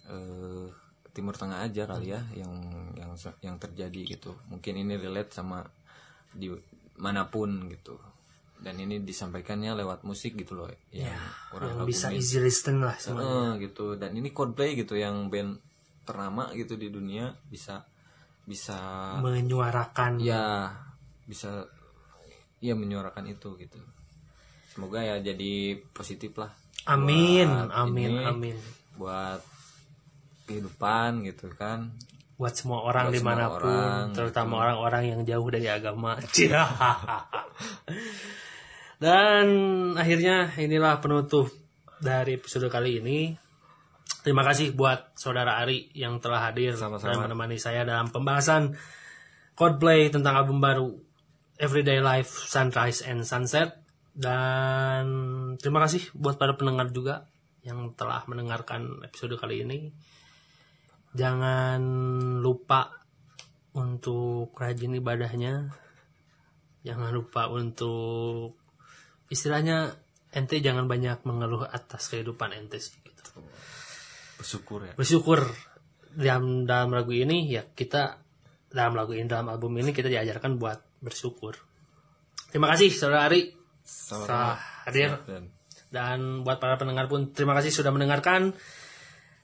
eh, 0.07 0.67
timur 1.11 1.35
tengah 1.35 1.65
aja 1.65 1.83
kali 1.89 2.13
ya 2.15 2.21
yang 2.31 2.53
yang 2.95 3.11
yang 3.43 3.57
terjadi 3.59 4.15
gitu. 4.15 4.31
Mungkin 4.47 4.79
ini 4.79 4.95
relate 4.95 5.35
sama 5.35 5.67
di 6.31 6.47
mana 6.97 7.29
pun 7.29 7.69
gitu. 7.71 7.97
Dan 8.57 8.81
ini 8.81 9.05
disampaikannya 9.05 9.77
lewat 9.77 10.01
musik 10.01 10.33
gitu 10.33 10.57
loh 10.57 10.69
yang 10.89 11.13
orang 11.53 11.77
yang 11.77 11.85
bisa 11.85 12.09
kagumin. 12.09 12.21
easy 12.21 12.37
listen 12.41 12.81
lah 12.81 12.97
semuanya. 12.97 13.21
Heeh, 13.21 13.47
gitu. 13.69 13.93
Dan 13.95 14.17
ini 14.17 14.33
Coldplay 14.33 14.73
gitu 14.73 14.97
yang 14.97 15.29
band 15.29 15.61
ternama 16.03 16.49
gitu 16.57 16.73
di 16.73 16.89
dunia 16.89 17.31
bisa 17.47 17.85
bisa 18.49 18.77
menyuarakan. 19.21 20.17
Ya 20.17 20.73
bisa 21.29 21.69
ya 22.57 22.73
menyuarakan 22.73 23.29
itu 23.29 23.53
gitu. 23.61 23.77
Semoga 24.73 25.05
ya 25.05 25.21
jadi 25.21 25.77
positif 25.93 26.33
lah 26.37 26.49
amin 26.87 27.49
amin 27.67 28.11
ini, 28.15 28.23
amin. 28.23 28.57
buat 28.95 29.43
kehidupan 30.47 31.27
gitu 31.27 31.51
kan 31.59 31.91
buat 32.37 32.53
semua 32.53 32.85
orang 32.85 33.09
Buat 33.09 33.17
semua 33.17 33.33
di 33.33 33.41
mana 33.41 33.43
pun 33.49 33.57
orang, 33.65 33.97
gitu. 34.13 34.15
terutama 34.21 34.53
orang-orang 34.61 35.03
yang 35.09 35.21
jauh 35.25 35.47
dari 35.49 35.67
agama. 35.67 36.13
Dan 38.97 39.45
akhirnya 39.97 40.53
inilah 40.57 41.01
penutup 41.01 41.49
dari 41.97 42.37
episode 42.37 42.69
kali 42.69 43.01
ini. 43.01 43.33
Terima 44.21 44.45
kasih 44.45 44.73
buat 44.73 45.17
saudara 45.17 45.57
Ari 45.61 45.93
yang 45.97 46.17
telah 46.21 46.49
hadir 46.49 46.73
Sama-sama. 46.77 47.15
dan 47.15 47.29
menemani 47.29 47.57
saya 47.61 47.87
dalam 47.87 48.11
pembahasan 48.11 48.75
Coldplay 49.57 50.13
tentang 50.13 50.37
album 50.37 50.61
baru 50.61 50.93
Everyday 51.57 52.01
Life 52.01 52.29
Sunrise 52.49 53.01
and 53.05 53.25
Sunset. 53.25 53.81
Dan 54.17 55.05
terima 55.61 55.81
kasih 55.85 56.09
buat 56.17 56.41
para 56.41 56.57
pendengar 56.57 56.89
juga 56.89 57.29
yang 57.61 57.93
telah 57.93 58.25
mendengarkan 58.25 59.05
episode 59.05 59.37
kali 59.37 59.61
ini 59.61 59.93
jangan 61.17 61.81
lupa 62.45 62.93
untuk 63.73 64.53
rajin 64.53 64.93
ibadahnya. 64.97 65.73
Jangan 66.85 67.09
lupa 67.11 67.49
untuk 67.49 68.55
istilahnya 69.27 69.97
ente 70.31 70.61
jangan 70.61 70.85
banyak 70.85 71.25
mengeluh 71.25 71.65
atas 71.65 72.13
kehidupan 72.13 72.53
ente 72.53 72.77
sih 72.79 72.95
gitu. 73.01 73.41
bersyukur 74.37 74.85
ya. 74.85 74.93
Bersyukur. 74.93 75.41
Dalam 76.17 76.65
dalam 76.65 76.93
lagu 76.93 77.13
ini 77.13 77.49
ya 77.49 77.65
kita 77.67 78.21
dalam 78.71 78.97
lagu 78.97 79.13
ini 79.13 79.29
dalam 79.29 79.49
album 79.53 79.77
ini 79.77 79.91
kita 79.91 80.07
diajarkan 80.07 80.61
buat 80.61 80.79
bersyukur. 81.01 81.57
Terima 82.53 82.71
kasih 82.71 82.93
saudara 82.93 83.27
Ari. 83.27 83.51
Telah 83.85 84.57
hadir. 84.87 85.19
Dan 85.87 86.43
buat 86.43 86.59
para 86.59 86.79
pendengar 86.79 87.11
pun 87.11 87.33
terima 87.33 87.57
kasih 87.57 87.73
sudah 87.73 87.91
mendengarkan. 87.91 88.55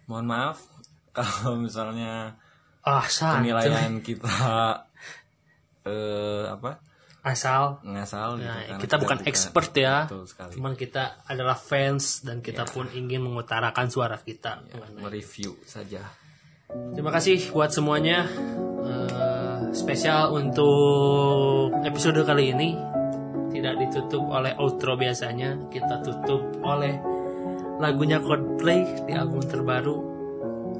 Mohon 0.08 0.28
maaf 0.28 0.73
kalau 1.16 1.56
misalnya 1.56 2.36
ah 2.82 3.06
penilaian 3.06 4.02
kita 4.02 4.28
eh 5.84 6.44
apa 6.48 6.80
asal 7.24 7.80
ngasal 7.88 8.36
gitu 8.36 8.44
Nah, 8.44 8.68
kan. 8.68 8.80
kita 8.84 8.96
bukan 9.00 9.20
expert 9.24 9.72
ya. 9.74 10.12
Cuman 10.52 10.76
kita 10.76 11.24
adalah 11.24 11.56
fans 11.56 12.20
dan 12.20 12.44
kita 12.44 12.68
pun 12.68 12.92
ingin 12.92 13.24
mengutarakan 13.24 13.88
suara 13.88 14.20
kita. 14.20 14.60
mengenai- 14.68 15.00
mereview 15.00 15.56
saja 15.64 16.04
Terima 16.68 17.16
kasih 17.16 17.54
buat 17.54 17.72
semuanya. 17.72 18.28
Eh, 18.84 19.60
spesial 19.72 20.36
untuk 20.36 21.72
episode 21.80 22.20
kali 22.24 22.52
ini 22.52 22.76
tidak 23.56 23.80
ditutup 23.80 24.28
oleh 24.28 24.52
outro 24.60 25.00
biasanya. 25.00 25.70
Kita 25.70 26.04
tutup 26.04 26.44
oleh 26.60 26.98
lagunya 27.80 28.20
Coldplay 28.20 29.06
di 29.06 29.14
album 29.16 29.46
terbaru. 29.46 30.13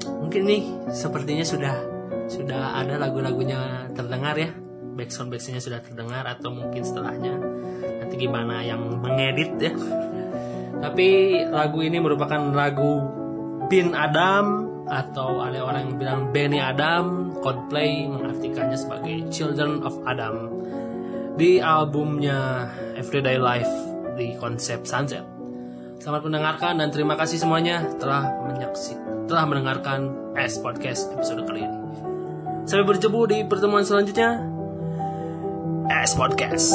Mungkin 0.02 0.42
nih 0.46 0.62
sepertinya 0.90 1.44
sudah 1.46 1.74
sudah 2.26 2.80
ada 2.80 2.98
lagu-lagunya 2.98 3.90
terdengar 3.92 4.34
ya. 4.38 4.50
Backsound 4.94 5.30
backsoundnya 5.34 5.62
sudah 5.62 5.80
terdengar 5.82 6.22
atau 6.22 6.54
mungkin 6.54 6.86
setelahnya 6.86 7.34
nanti 7.98 8.14
gimana 8.14 8.62
yang 8.62 8.82
mengedit 9.02 9.58
ya. 9.58 9.72
Tapi 10.78 11.40
lagu 11.50 11.78
ini 11.82 11.98
merupakan 11.98 12.38
lagu 12.54 13.02
Bin 13.66 13.96
Adam 13.96 14.70
atau 14.84 15.40
ada 15.40 15.64
orang 15.64 15.88
yang 15.88 15.96
bilang 15.96 16.20
Benny 16.30 16.60
Adam, 16.60 17.32
Coldplay 17.40 18.04
mengartikannya 18.04 18.76
sebagai 18.76 19.32
Children 19.32 19.80
of 19.82 19.96
Adam 20.04 20.52
di 21.34 21.58
albumnya 21.58 22.68
Everyday 22.94 23.40
Life 23.40 23.72
di 24.14 24.36
konsep 24.38 24.84
Sunset. 24.86 25.24
Selamat 25.98 26.28
mendengarkan 26.28 26.78
dan 26.78 26.92
terima 26.92 27.16
kasih 27.16 27.40
semuanya 27.40 27.80
telah 27.96 28.28
menyaksikan 28.44 29.03
telah 29.24 29.44
mendengarkan 29.48 30.12
S 30.36 30.60
Podcast 30.60 31.12
episode 31.14 31.44
kali 31.48 31.64
ini. 31.64 31.78
Sampai 32.64 32.84
berjumpa 32.84 33.20
di 33.28 33.38
pertemuan 33.44 33.84
selanjutnya. 33.84 34.40
S 35.88 36.16
Podcast. 36.16 36.72